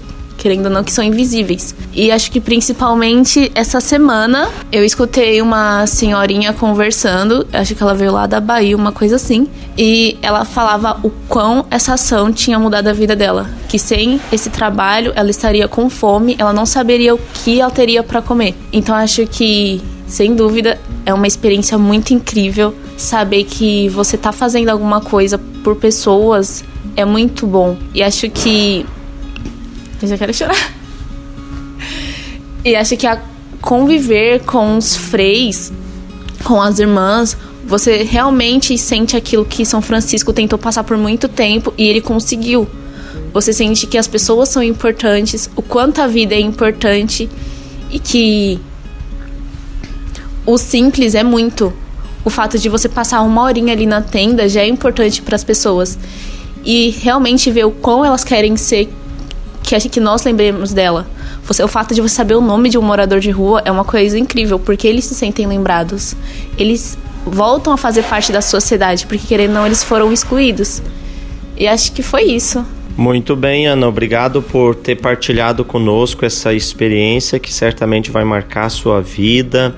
querendo 0.47 0.67
ou 0.67 0.71
não, 0.71 0.83
que 0.83 0.93
são 0.93 1.03
invisíveis. 1.03 1.75
E 1.93 2.09
acho 2.09 2.31
que 2.31 2.39
principalmente 2.39 3.51
essa 3.53 3.81
semana 3.81 4.49
eu 4.71 4.85
escutei 4.85 5.41
uma 5.41 5.85
senhorinha 5.85 6.53
conversando, 6.53 7.45
acho 7.51 7.75
que 7.75 7.83
ela 7.83 7.93
veio 7.93 8.13
lá 8.13 8.25
da 8.25 8.39
Bahia, 8.39 8.77
uma 8.77 8.93
coisa 8.93 9.17
assim, 9.17 9.47
e 9.77 10.17
ela 10.21 10.45
falava 10.45 10.99
o 11.03 11.09
quão 11.27 11.65
essa 11.69 11.95
ação 11.95 12.31
tinha 12.31 12.57
mudado 12.57 12.87
a 12.87 12.93
vida 12.93 13.13
dela. 13.13 13.49
Que 13.67 13.77
sem 13.77 14.21
esse 14.31 14.49
trabalho 14.49 15.11
ela 15.17 15.29
estaria 15.29 15.67
com 15.67 15.89
fome, 15.89 16.37
ela 16.39 16.53
não 16.53 16.65
saberia 16.65 17.13
o 17.13 17.19
que 17.33 17.59
ela 17.59 17.69
teria 17.69 18.01
para 18.01 18.21
comer. 18.21 18.55
Então 18.71 18.95
acho 18.95 19.27
que, 19.27 19.81
sem 20.07 20.33
dúvida, 20.33 20.79
é 21.05 21.13
uma 21.13 21.27
experiência 21.27 21.77
muito 21.77 22.13
incrível 22.13 22.73
saber 22.95 23.43
que 23.43 23.89
você 23.89 24.17
tá 24.17 24.31
fazendo 24.31 24.69
alguma 24.69 25.01
coisa 25.01 25.37
por 25.37 25.75
pessoas 25.75 26.63
é 26.95 27.03
muito 27.03 27.45
bom. 27.45 27.77
E 27.93 28.01
acho 28.01 28.29
que 28.29 28.85
eu 30.01 30.07
já 30.07 30.17
quero 30.17 30.33
chorar. 30.33 30.73
E 32.63 32.75
acho 32.75 32.97
que 32.97 33.07
a 33.07 33.21
conviver 33.61 34.43
com 34.43 34.77
os 34.77 34.95
freis, 34.95 35.71
com 36.43 36.61
as 36.61 36.79
irmãs, 36.79 37.37
você 37.65 38.03
realmente 38.03 38.77
sente 38.77 39.17
aquilo 39.17 39.45
que 39.45 39.65
São 39.65 39.81
Francisco 39.81 40.31
tentou 40.31 40.57
passar 40.57 40.83
por 40.83 40.97
muito 40.97 41.27
tempo 41.27 41.73
e 41.77 41.87
ele 41.87 42.01
conseguiu. 42.01 42.67
Você 43.33 43.51
sente 43.51 43.85
que 43.85 43.97
as 43.97 44.07
pessoas 44.07 44.49
são 44.49 44.63
importantes, 44.63 45.49
o 45.55 45.61
quanto 45.61 46.01
a 46.01 46.07
vida 46.07 46.33
é 46.33 46.39
importante 46.39 47.29
e 47.91 47.99
que 47.99 48.59
o 50.45 50.57
simples 50.57 51.13
é 51.13 51.23
muito. 51.23 51.73
O 52.23 52.29
fato 52.29 52.57
de 52.57 52.69
você 52.69 52.89
passar 52.89 53.21
uma 53.21 53.43
horinha 53.43 53.73
ali 53.73 53.85
na 53.85 54.01
tenda 54.01 54.47
já 54.47 54.61
é 54.61 54.67
importante 54.67 55.21
para 55.21 55.35
as 55.35 55.43
pessoas. 55.43 55.97
E 56.63 56.89
realmente 57.01 57.51
ver 57.51 57.65
o 57.65 57.71
quão 57.71 58.03
elas 58.03 58.23
querem 58.23 58.57
ser 58.57 58.89
que 59.67 59.75
a 59.75 59.79
que 59.81 59.99
nós 59.99 60.23
lembremos 60.23 60.71
dela. 60.71 61.05
Você, 61.43 61.61
o 61.61 61.67
fato 61.67 61.93
de 61.93 61.99
você 61.99 62.15
saber 62.15 62.35
o 62.35 62.41
nome 62.41 62.69
de 62.69 62.77
um 62.77 62.81
morador 62.81 63.19
de 63.19 63.29
rua 63.29 63.61
é 63.65 63.71
uma 63.71 63.83
coisa 63.83 64.17
incrível, 64.17 64.57
porque 64.57 64.87
eles 64.87 65.03
se 65.03 65.13
sentem 65.13 65.45
lembrados. 65.45 66.15
Eles 66.57 66.97
voltam 67.25 67.73
a 67.73 67.77
fazer 67.77 68.03
parte 68.03 68.31
da 68.31 68.41
sociedade, 68.41 69.05
porque 69.05 69.27
querendo 69.27 69.49
ou 69.49 69.55
não, 69.55 69.65
eles 69.65 69.83
foram 69.83 70.13
excluídos. 70.13 70.81
E 71.57 71.67
acho 71.67 71.91
que 71.91 72.01
foi 72.01 72.23
isso. 72.23 72.65
Muito 72.97 73.35
bem, 73.35 73.67
Ana. 73.67 73.87
Obrigado 73.87 74.41
por 74.41 74.73
ter 74.73 74.95
partilhado 74.95 75.63
conosco 75.63 76.25
essa 76.25 76.51
experiência 76.51 77.37
que 77.37 77.53
certamente 77.53 78.09
vai 78.09 78.23
marcar 78.23 78.65
a 78.65 78.69
sua 78.69 79.01
vida 79.01 79.75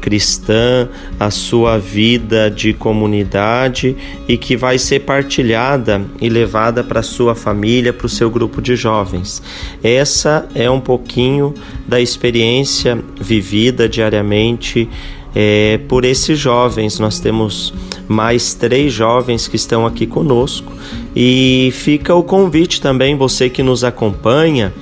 cristã, 0.00 0.88
a 1.18 1.32
sua 1.32 1.78
vida 1.78 2.48
de 2.48 2.72
comunidade 2.72 3.96
e 4.26 4.36
que 4.36 4.56
vai 4.56 4.78
ser 4.78 5.00
partilhada 5.00 6.00
e 6.20 6.28
levada 6.28 6.84
para 6.84 7.02
sua 7.02 7.34
família, 7.34 7.92
para 7.92 8.06
o 8.06 8.08
seu 8.08 8.30
grupo 8.30 8.62
de 8.62 8.76
jovens. 8.76 9.42
Essa 9.82 10.48
é 10.54 10.70
um 10.70 10.80
pouquinho 10.80 11.52
da 11.88 12.00
experiência 12.00 13.02
vivida 13.20 13.88
diariamente 13.88 14.88
é, 15.34 15.78
por 15.88 16.04
esses 16.04 16.38
jovens. 16.38 16.98
Nós 16.98 17.18
temos 17.18 17.74
mais 18.08 18.54
três 18.54 18.92
jovens 18.92 19.46
que 19.46 19.56
estão 19.56 19.86
aqui 19.86 20.06
conosco 20.06 20.72
e 21.14 21.70
fica 21.72 22.14
o 22.14 22.22
convite 22.22 22.80
também, 22.80 23.16
você 23.16 23.50
que 23.50 23.62
nos 23.62 23.82
acompanha 23.82 24.72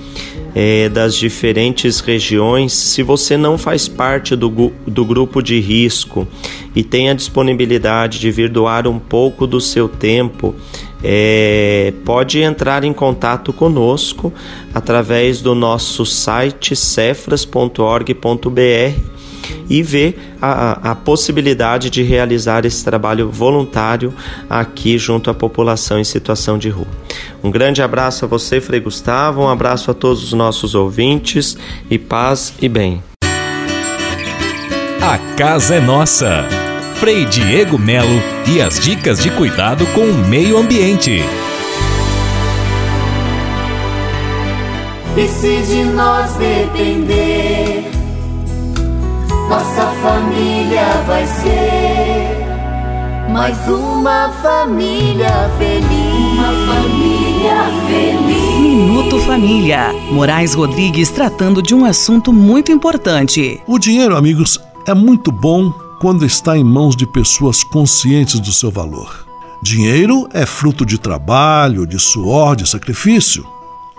é, 0.54 0.88
das 0.88 1.14
diferentes 1.14 2.00
regiões, 2.00 2.72
se 2.72 3.02
você 3.02 3.36
não 3.36 3.56
faz 3.56 3.88
parte 3.88 4.34
do, 4.34 4.72
do 4.86 5.04
grupo 5.04 5.42
de 5.42 5.60
risco 5.60 6.26
e 6.74 6.82
tem 6.82 7.10
a 7.10 7.14
disponibilidade 7.14 8.18
de 8.18 8.30
vir 8.30 8.48
doar 8.48 8.86
um 8.86 8.98
pouco 8.98 9.46
do 9.46 9.60
seu 9.60 9.88
tempo, 9.88 10.54
é, 11.02 11.92
pode 12.04 12.40
entrar 12.40 12.84
em 12.84 12.92
contato 12.92 13.52
conosco 13.52 14.32
através 14.74 15.40
do 15.40 15.54
nosso 15.54 16.04
site 16.04 16.74
cefras.org.br 16.74 19.17
e 19.68 19.82
ver 19.82 20.36
a, 20.40 20.90
a 20.90 20.94
possibilidade 20.94 21.90
de 21.90 22.02
realizar 22.02 22.64
esse 22.64 22.84
trabalho 22.84 23.30
voluntário 23.30 24.12
aqui 24.48 24.98
junto 24.98 25.30
à 25.30 25.34
população 25.34 25.98
em 25.98 26.04
situação 26.04 26.58
de 26.58 26.68
rua. 26.68 26.86
Um 27.42 27.50
grande 27.50 27.82
abraço 27.82 28.24
a 28.24 28.28
você, 28.28 28.60
Frei 28.60 28.80
Gustavo, 28.80 29.42
um 29.42 29.48
abraço 29.48 29.90
a 29.90 29.94
todos 29.94 30.22
os 30.22 30.32
nossos 30.32 30.74
ouvintes 30.74 31.56
e 31.90 31.98
paz 31.98 32.52
e 32.60 32.68
bem. 32.68 33.02
A 35.00 35.18
casa 35.36 35.76
é 35.76 35.80
nossa. 35.80 36.44
Frei 36.96 37.24
Diego 37.24 37.78
Melo 37.78 38.20
e 38.46 38.60
as 38.60 38.80
dicas 38.80 39.22
de 39.22 39.30
cuidado 39.30 39.86
com 39.94 40.02
o 40.02 40.28
meio 40.28 40.58
ambiente. 40.58 41.22
E 45.16 45.28
se 45.28 45.62
de 45.62 45.84
nós 45.84 46.34
depender 46.34 47.97
nossa 49.48 49.86
família 50.02 50.84
vai 51.06 51.26
ser 51.26 52.48
mais 53.32 53.56
uma 53.66 54.28
família 54.42 55.50
feliz. 55.56 56.34
Uma 56.34 56.52
família 56.66 57.64
feliz. 57.86 58.60
Minuto 58.60 59.18
Família. 59.20 59.92
Moraes 60.10 60.54
Rodrigues 60.54 61.10
tratando 61.10 61.62
de 61.62 61.74
um 61.74 61.86
assunto 61.86 62.30
muito 62.30 62.70
importante. 62.70 63.62
O 63.66 63.78
dinheiro, 63.78 64.16
amigos, 64.16 64.60
é 64.86 64.92
muito 64.92 65.32
bom 65.32 65.72
quando 65.98 66.26
está 66.26 66.56
em 66.56 66.64
mãos 66.64 66.94
de 66.94 67.06
pessoas 67.06 67.64
conscientes 67.64 68.40
do 68.40 68.52
seu 68.52 68.70
valor. 68.70 69.26
Dinheiro 69.62 70.28
é 70.32 70.44
fruto 70.44 70.84
de 70.84 70.98
trabalho, 70.98 71.86
de 71.86 71.98
suor, 71.98 72.54
de 72.54 72.68
sacrifício. 72.68 73.46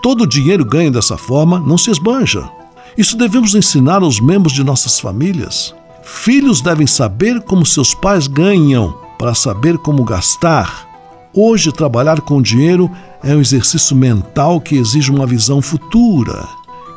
Todo 0.00 0.26
dinheiro 0.26 0.64
ganho 0.64 0.92
dessa 0.92 1.16
forma 1.16 1.58
não 1.58 1.76
se 1.76 1.90
esbanja. 1.90 2.59
Isso 3.00 3.16
devemos 3.16 3.54
ensinar 3.54 4.02
aos 4.02 4.20
membros 4.20 4.52
de 4.52 4.62
nossas 4.62 5.00
famílias. 5.00 5.74
Filhos 6.02 6.60
devem 6.60 6.86
saber 6.86 7.40
como 7.40 7.64
seus 7.64 7.94
pais 7.94 8.26
ganham 8.26 8.94
para 9.18 9.34
saber 9.34 9.78
como 9.78 10.04
gastar. 10.04 10.86
Hoje, 11.32 11.72
trabalhar 11.72 12.20
com 12.20 12.42
dinheiro 12.42 12.90
é 13.24 13.34
um 13.34 13.40
exercício 13.40 13.96
mental 13.96 14.60
que 14.60 14.76
exige 14.76 15.10
uma 15.10 15.24
visão 15.24 15.62
futura. 15.62 16.46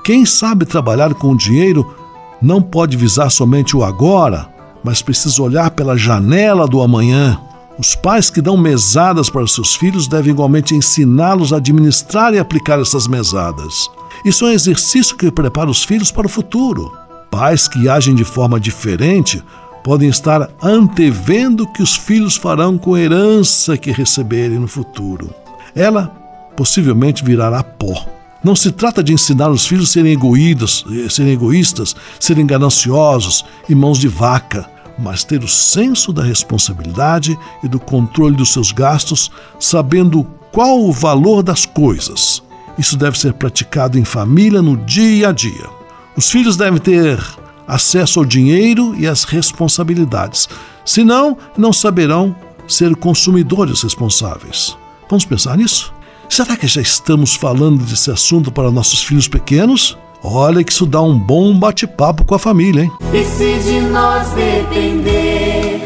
Quem 0.04 0.26
sabe 0.26 0.66
trabalhar 0.66 1.14
com 1.14 1.38
dinheiro 1.38 1.96
não 2.42 2.62
pode 2.62 2.98
visar 2.98 3.30
somente 3.30 3.78
o 3.78 3.82
agora, 3.82 4.50
mas 4.84 5.02
precisa 5.02 5.42
olhar 5.42 5.72
pela 5.72 5.98
janela 5.98 6.68
do 6.68 6.82
amanhã. 6.82 7.40
Os 7.80 7.96
pais 7.96 8.30
que 8.30 8.42
dão 8.42 8.58
mesadas 8.58 9.30
para 9.30 9.48
seus 9.48 9.74
filhos 9.74 10.10
devem 10.10 10.34
igualmente 10.34 10.76
ensiná-los 10.76 11.54
a 11.54 11.58
administrar 11.58 12.34
e 12.34 12.40
aplicar 12.40 12.78
essas 12.78 13.08
mesadas. 13.08 13.90
Isso 14.26 14.46
é 14.46 14.50
um 14.50 14.54
exercício 14.54 15.18
que 15.18 15.32
prepara 15.32 15.70
os 15.70 15.84
filhos 15.84 16.12
para 16.12 16.28
o 16.28 16.30
futuro. 16.30 16.92
Pais 17.30 17.68
que 17.68 17.90
agem 17.90 18.16
de 18.16 18.24
forma 18.24 18.60
diferente 18.60 19.44
podem 19.84 20.08
estar 20.08 20.50
antevendo 20.62 21.68
que 21.68 21.84
os 21.84 21.96
filhos 21.96 22.38
farão 22.38 22.78
com 22.78 22.94
a 22.94 23.00
herança 23.00 23.78
que 23.78 23.92
receberem 23.92 24.60
no 24.60 24.68
futuro. 24.68 25.34
Ela 25.76 26.08
possivelmente 26.56 27.24
virará 27.24 27.62
pó. 27.64 28.06
Não 28.44 28.56
se 28.56 28.72
trata 28.72 29.04
de 29.04 29.14
ensinar 29.14 29.50
os 29.50 29.66
filhos 29.66 29.90
a 29.90 29.94
serem 29.94 30.14
egoístas, 30.14 30.86
serem 31.10 31.34
egoístas, 31.34 31.96
serem 32.20 32.46
gananciosos 32.46 33.44
e 33.70 33.76
mãos 33.76 33.98
de 33.98 34.08
vaca, 34.08 34.70
mas 35.00 35.24
ter 35.24 35.44
o 35.44 35.48
senso 35.48 36.14
da 36.14 36.24
responsabilidade 36.24 37.38
e 37.64 37.68
do 37.68 37.80
controle 37.80 38.36
dos 38.36 38.52
seus 38.54 38.72
gastos, 38.72 39.32
sabendo 39.60 40.24
qual 40.52 40.82
o 40.82 40.92
valor 40.92 41.42
das 41.42 41.66
coisas. 41.66 42.44
Isso 42.78 42.98
deve 42.98 43.18
ser 43.18 43.34
praticado 43.34 44.00
em 44.00 44.06
família 44.06 44.62
no 44.62 44.78
dia 44.78 45.30
a 45.30 45.32
dia. 45.32 45.70
Os 46.16 46.30
filhos 46.30 46.58
devem 46.58 46.80
ter 46.80 47.20
acesso 47.68 48.20
ao 48.20 48.26
dinheiro 48.26 48.94
e 48.98 49.08
às 49.08 49.24
responsabilidades, 49.24 50.50
senão 50.86 51.38
não 51.58 51.72
saberão 51.72 52.36
ser 52.68 52.96
consumidores 52.96 53.82
responsáveis. 53.82 54.78
Vamos 55.10 55.26
pensar 55.26 55.58
nisso? 55.58 55.94
Será 56.30 56.56
que 56.58 56.68
já 56.68 56.82
estamos 56.82 57.36
falando 57.36 57.84
desse 57.84 58.10
assunto 58.10 58.52
para 58.52 58.72
nossos 58.72 59.04
filhos 59.04 59.28
pequenos? 59.28 59.98
Olha 60.24 60.64
que 60.64 60.72
isso 60.72 60.86
dá 60.86 61.02
um 61.02 61.18
bom 61.20 61.58
bate-papo 61.58 62.24
com 62.24 62.34
a 62.34 62.40
família, 62.40 62.84
hein? 62.84 62.92
E 63.14 63.24
se 63.26 63.60
de 63.60 63.82
nós 63.82 64.30
depender, 64.30 65.86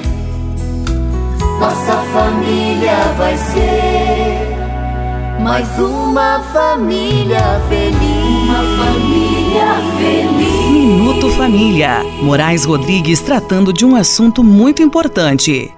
nossa 1.60 1.98
família 2.14 3.14
vai 3.18 3.36
ser 3.38 3.97
mais 5.48 5.80
uma 5.80 6.44
família 6.52 7.40
feliz. 7.70 7.98
Uma 8.44 8.84
família 8.84 9.76
feliz. 9.98 10.70
Minuto 10.70 11.32
Família. 11.32 12.04
Moraes 12.22 12.66
Rodrigues 12.66 13.22
tratando 13.22 13.72
de 13.72 13.86
um 13.86 13.96
assunto 13.96 14.44
muito 14.44 14.84
importante. 14.84 15.74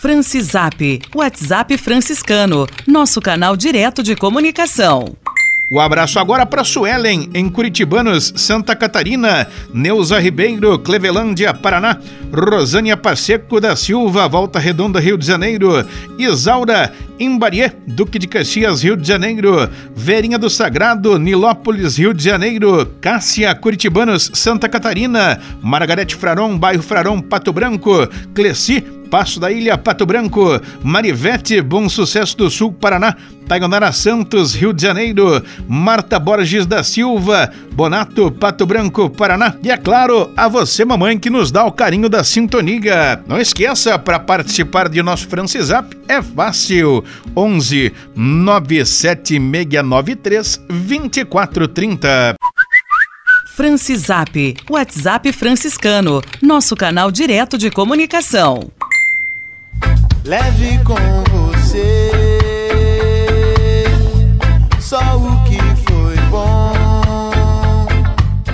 Francisap, 0.00 1.02
WhatsApp 1.16 1.76
franciscano, 1.76 2.68
nosso 2.86 3.20
canal 3.20 3.56
direto 3.56 4.04
de 4.04 4.14
comunicação. 4.14 5.16
O 5.74 5.80
abraço 5.80 6.20
agora 6.20 6.46
para 6.46 6.62
Suelen, 6.62 7.28
em 7.34 7.48
Curitibanos, 7.48 8.32
Santa 8.36 8.76
Catarina, 8.76 9.48
Neuza 9.72 10.20
Ribeiro, 10.20 10.78
Clevelândia, 10.78 11.52
Paraná, 11.52 11.98
Rosânia 12.32 12.96
Pacheco 12.96 13.60
da 13.60 13.74
Silva, 13.74 14.28
Volta 14.28 14.60
Redonda, 14.60 15.00
Rio 15.00 15.18
de 15.18 15.26
Janeiro, 15.26 15.84
Isaura, 16.16 16.92
Imbarié, 17.18 17.72
Duque 17.88 18.20
de 18.20 18.28
Caxias, 18.28 18.84
Rio 18.84 18.96
de 18.96 19.08
Janeiro, 19.08 19.68
Verinha 19.96 20.38
do 20.38 20.48
Sagrado, 20.48 21.18
Nilópolis, 21.18 21.98
Rio 21.98 22.14
de 22.14 22.22
Janeiro, 22.22 22.86
Cássia, 23.00 23.52
Curitibanos, 23.52 24.30
Santa 24.32 24.68
Catarina, 24.68 25.40
Margarete 25.60 26.14
Fraron, 26.14 26.56
Bairro 26.56 26.84
Fraron, 26.84 27.20
Pato 27.20 27.52
Branco, 27.52 28.06
Cleci, 28.32 28.84
Passo 29.10 29.38
da 29.38 29.50
Ilha, 29.50 29.78
Pato 29.78 30.06
Branco, 30.06 30.60
Marivete, 30.82 31.60
Bom 31.60 31.88
Sucesso 31.88 32.36
do 32.36 32.50
Sul, 32.50 32.72
Paraná, 32.72 33.16
Taionara 33.46 33.92
Santos, 33.92 34.54
Rio 34.54 34.72
de 34.72 34.82
Janeiro, 34.82 35.42
Marta 35.68 36.18
Borges 36.18 36.66
da 36.66 36.82
Silva, 36.82 37.50
Bonato, 37.72 38.32
Pato 38.32 38.66
Branco, 38.66 39.10
Paraná. 39.10 39.54
E 39.62 39.70
é 39.70 39.76
claro, 39.76 40.32
a 40.36 40.48
você, 40.48 40.84
mamãe, 40.84 41.18
que 41.18 41.30
nos 41.30 41.50
dá 41.50 41.64
o 41.64 41.72
carinho 41.72 42.08
da 42.08 42.24
sintonia. 42.24 43.22
Não 43.26 43.38
esqueça, 43.38 43.98
para 43.98 44.18
participar 44.18 44.88
de 44.88 45.02
nosso 45.02 45.28
Francisap, 45.28 45.94
é 46.08 46.22
fácil. 46.22 47.04
11 47.36 47.92
97693 48.14 50.64
2430. 50.68 52.36
Francisap, 53.54 54.56
WhatsApp 54.68 55.32
franciscano, 55.32 56.20
nosso 56.42 56.74
canal 56.74 57.12
direto 57.12 57.56
de 57.56 57.70
comunicação. 57.70 58.68
Leve 60.24 60.78
com 60.84 60.94
você 61.30 62.10
só 64.80 64.98
o 65.16 65.44
que 65.44 65.58
foi 65.84 66.16
bom. 66.30 67.86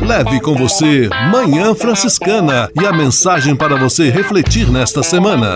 Leve 0.01 0.41
com 0.41 0.55
você 0.55 1.09
Manhã 1.31 1.75
Franciscana 1.75 2.71
e 2.81 2.87
a 2.87 2.93
mensagem 2.93 3.55
para 3.55 3.77
você 3.77 4.11
refletir 4.11 4.71
nesta 4.71 5.03
semana. 5.03 5.55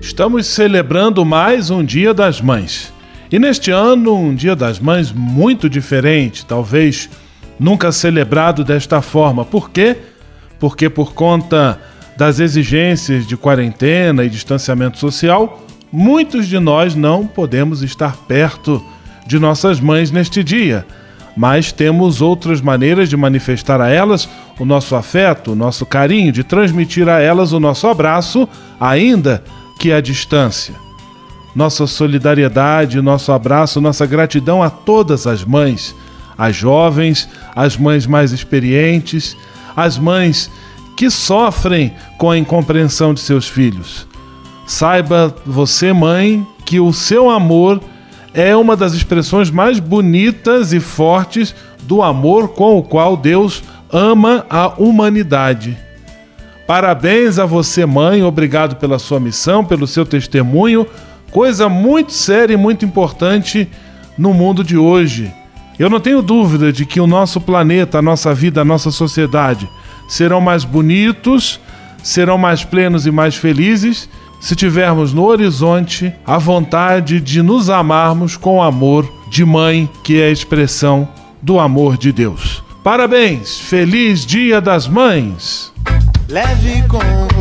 Estamos 0.00 0.46
celebrando 0.46 1.24
mais 1.24 1.70
um 1.70 1.84
Dia 1.84 2.12
das 2.12 2.40
Mães. 2.40 2.92
E 3.32 3.38
neste 3.38 3.70
ano, 3.70 4.14
um 4.14 4.34
Dia 4.34 4.54
das 4.54 4.78
Mães 4.78 5.12
muito 5.12 5.68
diferente, 5.68 6.44
talvez 6.44 7.08
nunca 7.58 7.90
celebrado 7.90 8.64
desta 8.64 9.00
forma. 9.00 9.44
Por 9.44 9.70
quê? 9.70 9.96
Porque 10.60 10.88
por 10.88 11.14
conta 11.14 11.80
das 12.16 12.38
exigências 12.38 13.26
de 13.26 13.36
quarentena 13.36 14.22
e 14.24 14.28
distanciamento 14.28 14.98
social, 14.98 15.64
muitos 15.90 16.46
de 16.46 16.58
nós 16.58 16.94
não 16.94 17.26
podemos 17.26 17.82
estar 17.82 18.14
perto 18.28 18.84
de 19.26 19.38
nossas 19.38 19.80
mães 19.80 20.10
neste 20.10 20.44
dia, 20.44 20.86
mas 21.36 21.72
temos 21.72 22.20
outras 22.20 22.60
maneiras 22.60 23.08
de 23.08 23.16
manifestar 23.16 23.80
a 23.80 23.88
elas 23.88 24.28
o 24.58 24.64
nosso 24.64 24.94
afeto, 24.94 25.52
o 25.52 25.54
nosso 25.54 25.86
carinho, 25.86 26.30
de 26.30 26.44
transmitir 26.44 27.08
a 27.08 27.20
elas 27.20 27.52
o 27.52 27.60
nosso 27.60 27.86
abraço, 27.86 28.48
ainda 28.78 29.42
que 29.78 29.92
à 29.92 30.00
distância. 30.00 30.74
Nossa 31.54 31.86
solidariedade, 31.86 33.00
nosso 33.00 33.32
abraço, 33.32 33.80
nossa 33.80 34.04
gratidão 34.04 34.62
a 34.62 34.68
todas 34.68 35.26
as 35.26 35.42
mães, 35.42 35.94
as 36.36 36.54
jovens, 36.54 37.28
as 37.56 37.76
mães 37.76 38.06
mais 38.06 38.32
experientes, 38.32 39.36
as 39.76 39.98
mães 39.98 40.50
que 40.96 41.10
sofrem 41.10 41.94
com 42.18 42.30
a 42.30 42.38
incompreensão 42.38 43.14
de 43.14 43.20
seus 43.20 43.48
filhos. 43.48 44.06
Saiba 44.66 45.34
você, 45.44 45.92
mãe, 45.92 46.46
que 46.64 46.78
o 46.78 46.92
seu 46.92 47.30
amor 47.30 47.80
é 48.32 48.54
uma 48.54 48.76
das 48.76 48.92
expressões 48.92 49.50
mais 49.50 49.80
bonitas 49.80 50.72
e 50.72 50.78
fortes 50.78 51.54
do 51.82 52.02
amor 52.02 52.48
com 52.50 52.78
o 52.78 52.82
qual 52.82 53.16
Deus 53.16 53.62
ama 53.90 54.46
a 54.48 54.68
humanidade. 54.78 55.76
Parabéns 56.66 57.38
a 57.38 57.46
você, 57.46 57.84
mãe, 57.84 58.22
obrigado 58.22 58.76
pela 58.76 58.98
sua 58.98 59.18
missão, 59.18 59.64
pelo 59.64 59.88
seu 59.88 60.06
testemunho, 60.06 60.86
coisa 61.32 61.68
muito 61.68 62.12
séria 62.12 62.54
e 62.54 62.56
muito 62.56 62.84
importante 62.84 63.68
no 64.16 64.32
mundo 64.32 64.62
de 64.62 64.76
hoje. 64.76 65.32
Eu 65.80 65.88
não 65.88 65.98
tenho 65.98 66.20
dúvida 66.20 66.70
de 66.70 66.84
que 66.84 67.00
o 67.00 67.06
nosso 67.06 67.40
planeta, 67.40 68.00
a 68.00 68.02
nossa 68.02 68.34
vida, 68.34 68.60
a 68.60 68.64
nossa 68.66 68.90
sociedade 68.90 69.66
serão 70.06 70.38
mais 70.38 70.62
bonitos, 70.62 71.58
serão 72.02 72.36
mais 72.36 72.62
plenos 72.62 73.06
e 73.06 73.10
mais 73.10 73.34
felizes 73.34 74.06
se 74.38 74.54
tivermos 74.54 75.14
no 75.14 75.24
horizonte 75.24 76.12
a 76.26 76.36
vontade 76.36 77.18
de 77.18 77.40
nos 77.40 77.70
amarmos 77.70 78.36
com 78.36 78.62
amor 78.62 79.10
de 79.30 79.42
mãe, 79.42 79.88
que 80.04 80.20
é 80.20 80.26
a 80.26 80.30
expressão 80.30 81.08
do 81.40 81.58
amor 81.58 81.96
de 81.96 82.12
Deus. 82.12 82.62
Parabéns! 82.84 83.58
Feliz 83.58 84.26
Dia 84.26 84.60
das 84.60 84.86
Mães! 84.86 85.72
Leve 86.28 86.82
com 86.88 87.39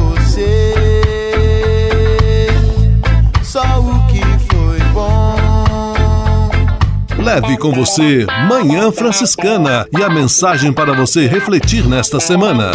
Leve 7.22 7.58
com 7.58 7.72
você 7.74 8.26
Manhã 8.48 8.92
Franciscana 8.94 9.86
e 9.92 10.02
a 10.02 10.10
mensagem 10.10 10.72
para 10.72 10.94
você 10.94 11.28
refletir 11.28 11.86
nesta 11.86 12.18
semana. 12.18 12.72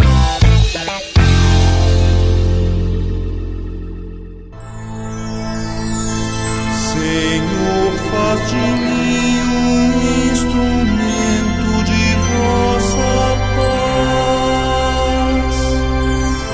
Senhor, 6.93 7.91
faz 8.11 8.49
de 8.49 8.55
mim 8.55 9.41
um 9.51 10.31
instrumento 10.31 11.83
de 11.83 12.15
vossa 12.29 13.09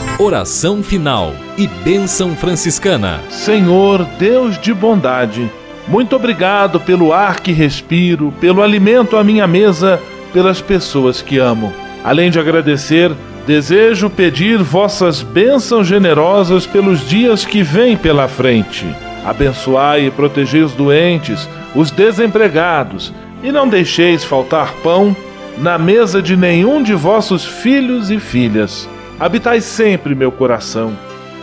paz. 0.08 0.18
Oração 0.18 0.82
final 0.82 1.34
e 1.58 1.68
bênção 1.68 2.38
franciscana. 2.38 3.20
Senhor, 3.30 4.06
Deus 4.18 4.58
de 4.58 4.74
bondade, 4.74 5.52
muito 5.92 6.16
obrigado 6.16 6.80
pelo 6.80 7.12
ar 7.12 7.42
que 7.42 7.52
respiro, 7.52 8.34
pelo 8.40 8.64
alimento 8.64 9.18
à 9.18 9.24
minha 9.26 9.46
mesa, 9.46 10.00
pelas 10.32 10.62
pessoas 10.62 11.22
que 11.22 11.38
amo. 11.38 11.74
Além 12.02 12.32
de 12.32 12.40
agradecer, 12.40 13.12
desejo 13.46 14.10
pedir 14.10 14.58
vossas 14.64 15.22
bênçãos 15.22 15.86
generosas 15.86 16.66
pelos 16.66 17.06
dias 17.10 17.44
que 17.44 17.62
vêm 17.62 17.98
pela 17.98 18.30
frente. 18.30 18.86
Abençoai 19.26 20.06
e 20.06 20.12
protegei 20.12 20.62
os 20.62 20.72
doentes, 20.72 21.50
os 21.76 21.92
desempregados, 21.92 23.14
e 23.44 23.52
não 23.52 23.68
deixeis 23.68 24.24
faltar 24.24 24.74
pão 24.82 25.14
na 25.58 25.78
mesa 25.78 26.22
de 26.22 26.38
nenhum 26.38 26.82
de 26.82 26.94
vossos 26.94 27.46
filhos 27.46 28.10
e 28.10 28.18
filhas. 28.18 28.88
Habitai 29.20 29.60
sempre 29.60 30.16
meu 30.16 30.32
coração 30.32 30.94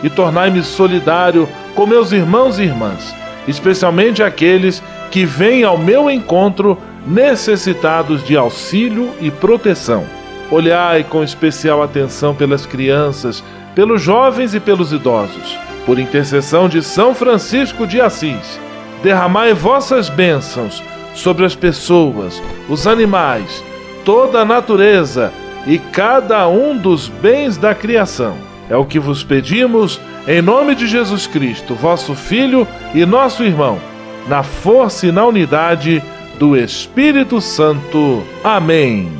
e 0.01 0.09
tornai-me 0.09 0.63
solidário 0.63 1.47
com 1.75 1.85
meus 1.85 2.11
irmãos 2.11 2.57
e 2.57 2.63
irmãs, 2.63 3.13
especialmente 3.47 4.21
aqueles 4.21 4.81
que 5.11 5.25
vêm 5.25 5.63
ao 5.63 5.77
meu 5.77 6.09
encontro 6.09 6.77
necessitados 7.05 8.23
de 8.23 8.37
auxílio 8.37 9.09
e 9.19 9.31
proteção. 9.31 10.05
Olhai 10.51 11.03
com 11.03 11.23
especial 11.23 11.81
atenção 11.81 12.33
pelas 12.33 12.65
crianças, 12.65 13.43
pelos 13.75 14.01
jovens 14.01 14.53
e 14.53 14.59
pelos 14.59 14.91
idosos. 14.91 15.57
Por 15.85 15.99
intercessão 15.99 16.67
de 16.67 16.81
São 16.81 17.15
Francisco 17.15 17.87
de 17.87 18.01
Assis, 18.01 18.59
derramai 19.01 19.53
vossas 19.53 20.09
bênçãos 20.09 20.83
sobre 21.15 21.45
as 21.45 21.55
pessoas, 21.55 22.41
os 22.67 22.85
animais, 22.85 23.63
toda 24.05 24.41
a 24.41 24.45
natureza 24.45 25.31
e 25.65 25.77
cada 25.77 26.47
um 26.47 26.77
dos 26.77 27.07
bens 27.07 27.57
da 27.57 27.73
criação. 27.73 28.48
É 28.69 28.77
o 28.77 28.85
que 28.85 28.99
vos 28.99 29.23
pedimos, 29.23 29.99
em 30.27 30.41
nome 30.41 30.75
de 30.75 30.85
Jesus 30.85 31.25
Cristo, 31.25 31.73
vosso 31.73 32.13
Filho 32.13 32.67
e 32.93 33.03
nosso 33.05 33.43
irmão, 33.43 33.79
na 34.27 34.43
força 34.43 35.07
e 35.07 35.11
na 35.11 35.25
unidade 35.25 36.03
do 36.37 36.55
Espírito 36.55 37.41
Santo. 37.41 38.23
Amém. 38.43 39.11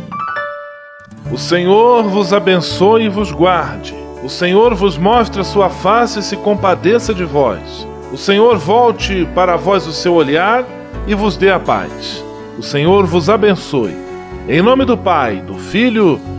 O 1.32 1.38
Senhor 1.38 2.04
vos 2.04 2.32
abençoe 2.32 3.06
e 3.06 3.10
vos 3.10 3.32
guarde. 3.32 3.96
O 4.24 4.30
Senhor 4.30 4.76
vos 4.76 4.98
mostre 4.98 5.42
a 5.42 5.44
sua 5.44 5.70
face 5.70 6.20
e 6.20 6.24
se 6.24 6.38
compadeça 6.38 7.14
de 7.14 7.24
vós. 7.24 7.88
O 8.12 8.18
Senhor 8.18 8.58
volte 8.58 9.28
para 9.34 9.56
vós 9.56 9.88
o 9.88 9.94
seu 9.94 10.14
olhar 10.14 10.66
e 11.08 11.16
vos 11.16 11.38
dê 11.38 11.52
a 11.52 11.60
paz. 11.60 12.24
O 12.58 12.64
Senhor 12.64 13.06
vos 13.06 13.30
abençoe. 13.30 13.96
Em 14.48 14.62
nome 14.62 14.86
do 14.86 14.98
Pai, 14.98 15.38
do 15.38 15.56
Filho 15.56 16.20
e 16.20 16.39